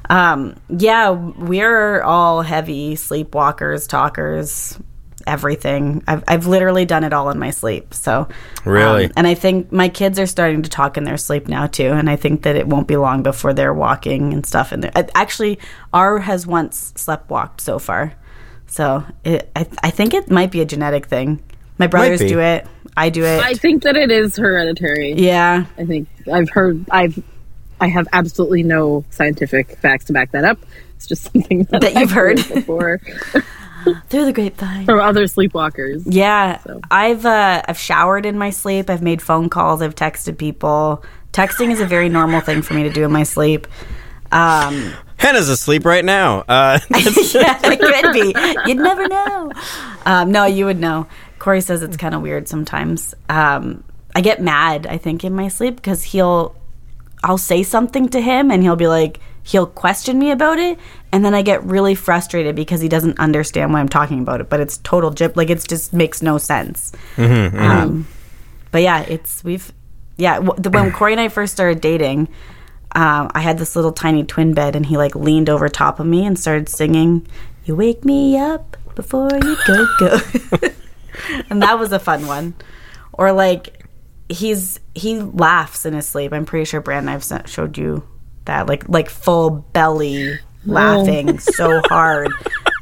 um 0.08 0.54
yeah 0.68 1.10
we're 1.10 2.00
all 2.02 2.42
heavy 2.42 2.94
sleepwalkers 2.94 3.88
talkers 3.88 4.78
everything. 5.26 6.02
I've, 6.06 6.22
I've 6.28 6.46
literally 6.46 6.84
done 6.84 7.04
it 7.04 7.12
all 7.12 7.30
in 7.30 7.38
my 7.38 7.50
sleep. 7.50 7.92
So 7.94 8.28
Really? 8.64 9.06
um, 9.06 9.12
and 9.16 9.26
i 9.26 9.34
think 9.34 9.70
my 9.70 9.88
kids 9.88 10.18
are 10.18 10.26
starting 10.26 10.62
to 10.62 10.70
talk 10.70 10.96
in 10.96 11.04
their 11.04 11.16
sleep 11.16 11.46
now 11.48 11.66
too 11.68 11.90
and 11.92 12.10
i 12.10 12.16
think 12.16 12.42
that 12.42 12.56
it 12.56 12.66
won't 12.66 12.88
be 12.88 12.96
long 12.96 13.22
before 13.22 13.52
they're 13.54 13.72
walking 13.72 14.32
and 14.32 14.44
stuff 14.44 14.72
and 14.72 14.90
actually 15.14 15.58
our 15.92 16.18
has 16.18 16.46
once 16.46 16.92
slept 16.96 17.30
walked 17.30 17.60
so 17.60 17.78
far. 17.78 18.14
So 18.66 19.04
it, 19.24 19.48
I, 19.54 19.66
I 19.84 19.90
think 19.90 20.12
it 20.14 20.28
might 20.30 20.50
be 20.50 20.60
a 20.60 20.64
genetic 20.64 21.06
thing. 21.06 21.40
My 21.78 21.86
brothers 21.86 22.18
do 22.20 22.40
it. 22.40 22.66
I 22.96 23.10
do 23.10 23.24
it. 23.24 23.40
I 23.42 23.54
think 23.54 23.84
that 23.84 23.94
it 23.96 24.10
is 24.10 24.34
hereditary. 24.36 25.12
yeah. 25.12 25.66
I 25.78 25.84
think 25.84 26.08
I've 26.32 26.50
heard 26.50 26.84
I've 26.90 27.22
I 27.80 27.88
have 27.88 28.08
absolutely 28.12 28.62
no 28.64 29.04
scientific 29.10 29.78
facts 29.78 30.06
to 30.06 30.12
back 30.12 30.32
that 30.32 30.44
up. 30.44 30.58
It's 30.96 31.06
just 31.06 31.30
something 31.32 31.64
that, 31.64 31.82
That 31.82 31.92
you've 31.94 32.02
I've 32.08 32.10
heard. 32.10 32.36
before 32.36 33.00
through 34.08 34.24
the 34.24 34.32
grapevine 34.32 34.84
from 34.84 35.00
other 35.00 35.24
sleepwalkers. 35.24 36.02
Yeah, 36.06 36.60
I've 36.90 37.24
uh, 37.26 37.62
I've 37.66 37.78
showered 37.78 38.26
in 38.26 38.38
my 38.38 38.50
sleep. 38.50 38.90
I've 38.90 39.02
made 39.02 39.22
phone 39.22 39.48
calls. 39.48 39.82
I've 39.82 39.94
texted 39.94 40.38
people. 40.38 41.04
Texting 41.32 41.70
is 41.70 41.80
a 41.80 41.86
very 41.86 42.08
normal 42.08 42.40
thing 42.40 42.62
for 42.62 42.74
me 42.74 42.82
to 42.84 42.90
do 42.90 43.04
in 43.04 43.12
my 43.12 43.22
sleep. 43.22 43.66
Um, 44.32 44.92
hannah's 45.18 45.48
asleep 45.48 45.84
right 45.84 46.04
now 46.04 46.44
uh 46.48 46.78
yeah, 46.90 47.60
it 47.62 47.80
could 47.80 48.12
be. 48.12 48.34
You'd 48.66 48.78
never 48.78 49.06
know. 49.08 49.52
Um, 50.04 50.32
no, 50.32 50.44
you 50.44 50.66
would 50.66 50.78
know. 50.78 51.06
Corey 51.38 51.60
says 51.60 51.82
it's 51.82 51.96
kind 51.96 52.14
of 52.14 52.22
weird 52.22 52.48
sometimes. 52.48 53.14
Um, 53.28 53.84
I 54.14 54.20
get 54.20 54.40
mad. 54.40 54.86
I 54.86 54.98
think 54.98 55.24
in 55.24 55.34
my 55.34 55.48
sleep 55.48 55.76
because 55.76 56.02
he'll, 56.04 56.56
I'll 57.22 57.38
say 57.38 57.62
something 57.62 58.08
to 58.10 58.20
him 58.20 58.50
and 58.50 58.62
he'll 58.62 58.76
be 58.76 58.88
like, 58.88 59.20
he'll 59.46 59.66
question 59.66 60.18
me 60.18 60.32
about 60.32 60.58
it, 60.58 60.76
and 61.12 61.24
then 61.24 61.32
I 61.32 61.42
get 61.42 61.62
really 61.62 61.94
frustrated 61.94 62.56
because 62.56 62.80
he 62.80 62.88
doesn't 62.88 63.18
understand 63.20 63.72
why 63.72 63.78
I'm 63.80 63.88
talking 63.88 64.20
about 64.20 64.40
it. 64.40 64.50
But 64.50 64.58
it's 64.60 64.78
total 64.78 65.10
jip. 65.10 65.36
Like 65.36 65.48
it 65.50 65.64
just 65.66 65.92
makes 65.92 66.20
no 66.20 66.36
sense. 66.36 66.92
Um, 67.16 68.06
but 68.72 68.82
yeah, 68.82 69.02
it's 69.02 69.44
we've 69.44 69.72
yeah. 70.16 70.34
w- 70.40 70.60
the- 70.60 70.70
When 70.70 70.90
Corey 70.92 71.12
and 71.12 71.20
I 71.20 71.28
first 71.28 71.52
started 71.52 71.80
dating, 71.80 72.28
um, 72.94 73.30
I 73.34 73.40
had 73.40 73.58
this 73.58 73.76
little 73.76 73.92
tiny 73.92 74.24
twin 74.24 74.52
bed, 74.52 74.74
and 74.76 74.84
he 74.84 74.96
like 74.96 75.14
leaned 75.14 75.48
over 75.48 75.68
top 75.68 76.00
of 76.00 76.06
me 76.06 76.26
and 76.26 76.38
started 76.38 76.68
singing, 76.68 77.26
"You 77.64 77.76
wake 77.76 78.04
me 78.04 78.36
up 78.38 78.76
before 78.96 79.28
you 79.32 79.56
go 79.66 79.86
go," 80.00 80.18
and 81.50 81.62
that 81.62 81.78
was 81.78 81.92
a 81.92 81.98
fun 81.98 82.26
one. 82.26 82.54
Or 83.12 83.32
like 83.32 83.84
he's 84.28 84.80
he 84.94 85.20
laughs 85.20 85.86
in 85.86 85.94
his 85.94 86.06
sleep. 86.08 86.32
I'm 86.32 86.44
pretty 86.44 86.64
sure 86.64 86.80
Brandon 86.80 87.14
I've 87.14 87.22
sent, 87.24 87.48
showed 87.48 87.78
you 87.78 88.02
that 88.46 88.66
like 88.66 88.88
like 88.88 89.10
full 89.10 89.50
belly 89.72 90.38
laughing 90.64 91.30
oh. 91.30 91.36
so 91.36 91.80
hard 91.88 92.32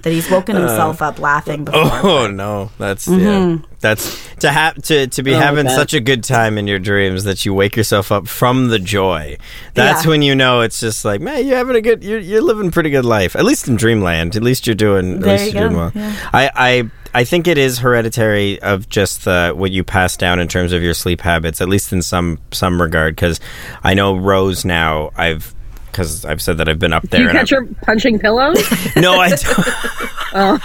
that 0.05 0.12
he's 0.12 0.31
woken 0.31 0.55
himself 0.57 1.03
uh. 1.03 1.07
up 1.07 1.19
laughing 1.19 1.67
oh, 1.73 1.85
before. 1.85 2.11
Oh 2.11 2.27
no, 2.31 2.71
that's 2.79 3.09
yeah. 3.09 3.17
Mm-hmm. 3.17 3.65
That's 3.81 4.37
to 4.37 4.51
have 4.51 4.77
to 4.85 5.07
to 5.09 5.23
be 5.23 5.35
Oh, 5.35 5.39
having 5.39 5.69
such 5.69 5.93
a 5.95 6.01
good 6.01 6.25
time 6.25 6.57
in 6.57 6.67
your 6.67 6.79
dreams 6.79 7.25
that 7.25 7.45
you 7.45 7.53
wake 7.53 7.77
yourself 7.77 8.12
up 8.12 8.29
from 8.29 8.69
the 8.69 8.79
joy. 8.79 9.37
That's 9.75 10.05
Yeah. 10.05 10.11
when 10.11 10.23
you 10.23 10.35
know 10.35 10.61
it's 10.61 10.81
just 10.81 11.05
like, 11.05 11.21
man, 11.21 11.47
you're 11.47 11.57
having 11.57 11.77
a 11.77 11.81
good, 11.81 12.05
you're 12.05 12.19
you're 12.19 12.43
living 12.43 12.69
a 12.69 12.71
pretty 12.71 12.91
good 12.91 13.05
life. 13.05 13.35
At 13.37 13.45
least 13.45 13.69
in 13.69 13.77
dreamland. 13.77 14.37
At 14.37 14.43
least 14.43 14.67
you're 14.67 14.77
doing. 14.77 15.17
At 15.17 15.23
least 15.23 15.47
you 15.47 15.61
you're 15.61 15.69
doing 15.69 15.77
well. 15.77 15.93
yeah. 15.95 16.31
I 16.33 16.51
I. 16.55 16.91
I 17.15 17.23
think 17.25 17.47
it 17.47 17.57
is 17.59 17.79
hereditary 17.79 18.61
of 18.61 18.89
just 18.89 19.25
the 19.25 19.53
what 19.55 19.71
you 19.71 19.85
pass 19.85 20.17
down 20.17 20.41
in 20.41 20.49
terms 20.49 20.73
of 20.73 20.83
your 20.83 20.95
sleep 20.95 21.21
habits, 21.21 21.61
at 21.61 21.69
least 21.69 21.93
in 21.93 22.03
some 22.03 22.39
some 22.51 22.83
regard. 22.83 23.15
Because 23.15 23.39
I 23.85 23.95
know 23.95 24.17
Rose 24.17 24.65
now. 24.65 25.11
I've 25.17 25.55
because 25.87 26.25
I've 26.25 26.43
said 26.43 26.59
that 26.59 26.69
I've 26.69 26.81
been 26.81 26.93
up 26.93 27.05
there. 27.05 27.19
Do 27.21 27.23
you 27.25 27.29
and 27.31 27.39
catch 27.39 27.53
I've- 27.53 27.67
her 27.69 27.75
punching 27.83 28.19
pillows? 28.19 28.59
no, 28.97 29.15
I 29.21 29.29
don't. 29.37 29.69
Oh. 30.35 30.59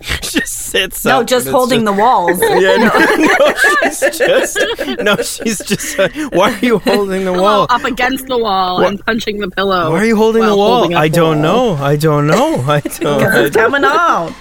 she 0.00 0.38
just 0.40 0.43
sits 0.74 1.04
No, 1.04 1.22
just 1.22 1.48
holding 1.48 1.84
just- 1.84 1.96
the 1.96 2.00
walls. 2.02 2.40
Yeah, 2.40 2.76
no, 2.84 2.90
no, 3.16 3.54
she's 3.90 4.18
just 4.18 4.58
no, 5.00 5.16
she's 5.16 5.58
just. 5.64 5.98
uh, 5.98 6.08
why 6.32 6.52
are 6.52 6.58
you 6.64 6.78
holding 6.78 7.24
the 7.24 7.32
wall? 7.32 7.66
up 7.70 7.84
against 7.84 8.26
the 8.26 8.38
wall 8.38 8.84
and 8.84 9.04
punching 9.04 9.38
the 9.38 9.50
pillow. 9.50 9.90
Why 9.92 9.98
are 10.00 10.04
you 10.04 10.16
holding 10.16 10.42
the 10.44 10.56
wall? 10.56 10.80
holding 10.80 10.96
I 10.96 11.08
don't 11.08 11.42
wall. 11.42 11.76
know. 11.76 11.84
I 11.84 11.96
don't 11.96 12.26
know. 12.26 12.56
I 12.66 12.80
don't. 12.80 13.46
It's 13.46 13.56
coming 13.56 13.84
on. 13.84 14.34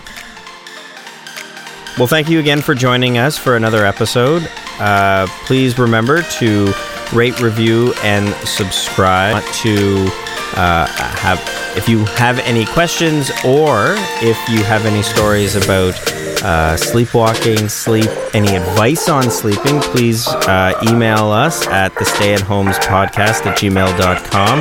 Well, 1.97 2.07
thank 2.07 2.27
you 2.29 2.39
again 2.39 2.61
for 2.61 2.73
joining 2.73 3.17
us 3.19 3.38
for 3.38 3.55
another 3.55 3.86
episode. 3.86 4.49
Uh, 4.79 5.27
please 5.45 5.77
remember 5.77 6.23
to 6.23 6.73
rate, 7.14 7.39
review, 7.41 7.93
and 8.03 8.34
subscribe. 8.47 9.43
To 9.61 10.09
uh, 10.55 10.86
have, 11.18 11.39
if 11.76 11.89
you 11.89 12.05
have 12.05 12.39
any 12.39 12.66
questions 12.66 13.32
or 13.43 13.95
if 14.22 14.38
you 14.49 14.64
have 14.64 14.86
any 14.86 15.01
stories 15.01 15.55
about 15.55 15.95
uh, 16.43 16.78
sleepwalking, 16.78 17.70
sleep, 17.70 18.09
any 18.34 18.55
advice 18.55 19.09
on 19.09 19.32
sleeping, 19.32 19.80
please 19.82 20.28
uh, 20.28 20.80
email 20.89 21.32
us 21.32 21.66
at 21.68 21.95
the 21.95 22.05
stay 22.05 22.34
at 22.34 22.41
homes 22.41 22.78
podcast 22.80 23.45
at 23.45 23.57
gmail.com 23.57 24.59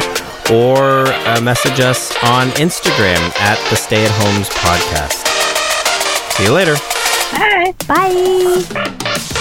or 0.54 1.06
uh, 1.08 1.40
message 1.40 1.80
us 1.80 2.12
on 2.24 2.48
Instagram 2.50 3.18
at 3.40 3.58
the 3.70 3.76
stay 3.76 4.04
at 4.04 4.10
homes 4.12 4.48
podcast. 4.48 5.28
See 6.32 6.44
you 6.44 6.52
later. 6.52 6.76
Bye. 7.32 7.74
Bye. 7.86 9.38